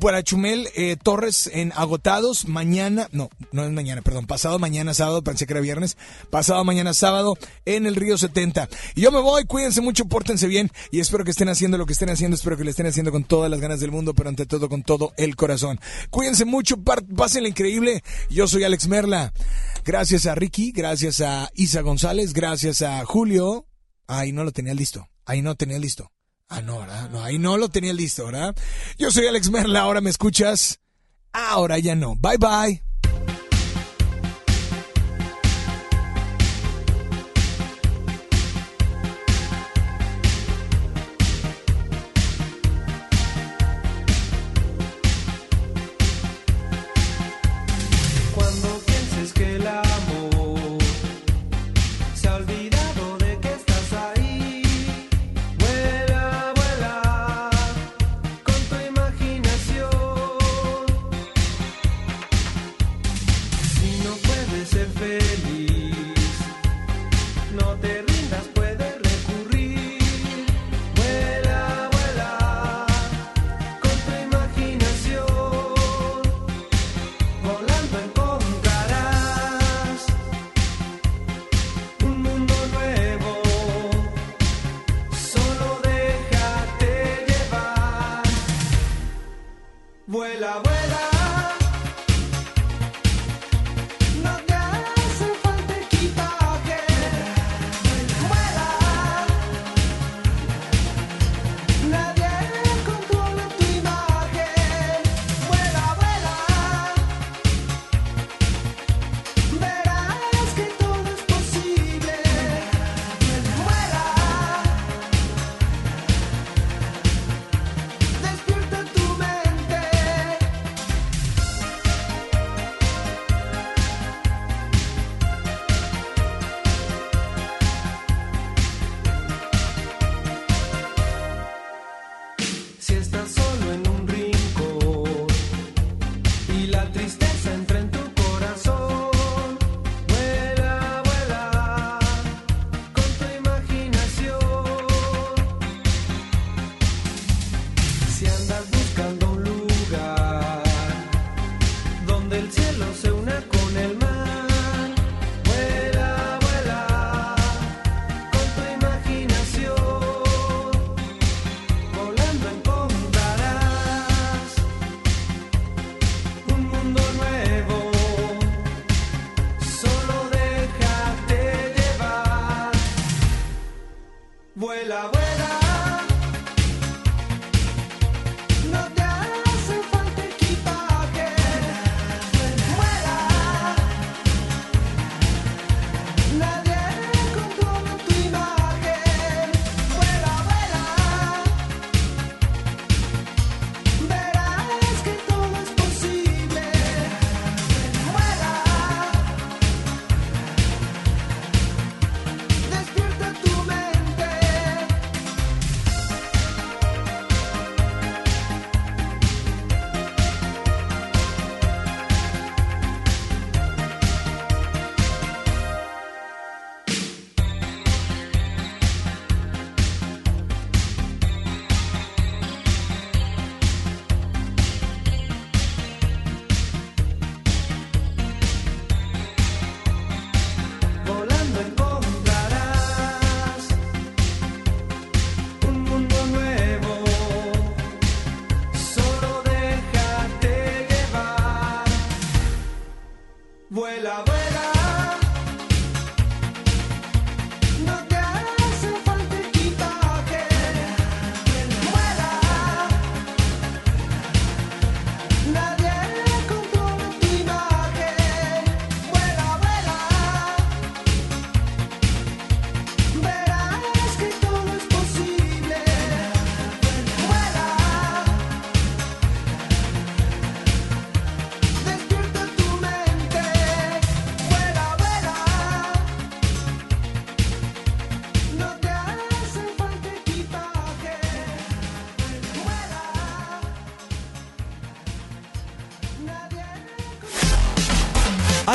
Para 0.00 0.24
Chumel 0.24 0.68
eh, 0.74 0.96
Torres 1.00 1.48
en 1.52 1.72
agotados 1.76 2.48
mañana, 2.48 3.08
no, 3.12 3.30
no 3.52 3.64
es 3.64 3.70
mañana, 3.70 4.02
perdón, 4.02 4.26
pasado 4.26 4.58
mañana 4.58 4.94
sábado, 4.94 5.22
pensé 5.22 5.46
que 5.46 5.52
era 5.52 5.60
viernes, 5.60 5.96
pasado 6.28 6.64
mañana 6.64 6.92
sábado 6.92 7.38
en 7.64 7.86
el 7.86 7.94
Río 7.94 8.18
70. 8.18 8.68
Y 8.96 9.02
yo 9.02 9.12
me 9.12 9.20
voy, 9.20 9.44
cuídense 9.44 9.80
mucho, 9.80 10.06
pórtense 10.06 10.48
bien 10.48 10.72
y 10.90 10.98
espero 10.98 11.24
que 11.24 11.30
estén 11.30 11.48
haciendo 11.48 11.78
lo 11.78 11.86
que 11.86 11.92
estén 11.92 12.10
haciendo, 12.10 12.34
espero 12.34 12.56
que 12.56 12.64
lo 12.64 12.70
estén 12.70 12.86
haciendo 12.86 13.12
con 13.12 13.22
todas 13.22 13.48
las 13.48 13.60
ganas 13.60 13.78
del 13.78 13.92
mundo, 13.92 14.12
pero 14.12 14.28
ante 14.28 14.44
todo 14.44 14.68
con 14.68 14.82
todo 14.82 15.12
el 15.16 15.36
corazón. 15.36 15.78
Cuídense 16.10 16.44
mucho, 16.44 16.76
pásenla 16.82 17.48
increíble. 17.48 18.02
Yo 18.28 18.48
soy 18.48 18.64
Alex 18.64 18.88
Merla. 18.88 19.32
Gracias 19.84 20.26
a 20.26 20.34
Ricky, 20.34 20.72
gracias 20.72 21.20
a 21.20 21.48
Isa 21.54 21.82
González, 21.82 22.32
gracias 22.32 22.82
a 22.82 23.04
Julio. 23.04 23.66
Ahí 24.08 24.32
no 24.32 24.42
lo 24.42 24.50
tenía 24.50 24.74
listo, 24.74 25.08
ahí 25.24 25.42
no 25.42 25.54
tenía 25.54 25.78
listo. 25.78 26.10
Ah, 26.48 26.60
no, 26.60 26.78
¿verdad? 26.78 27.10
No, 27.10 27.22
ahí 27.24 27.38
no 27.38 27.56
lo 27.56 27.68
tenía 27.68 27.92
listo, 27.92 28.26
¿verdad? 28.26 28.54
Yo 28.98 29.10
soy 29.10 29.26
Alex 29.26 29.50
Merla, 29.50 29.80
ahora 29.80 30.00
me 30.00 30.10
escuchas. 30.10 30.78
Ahora 31.32 31.78
ya 31.78 31.94
no. 31.94 32.14
Bye 32.16 32.38
bye. 32.38 32.82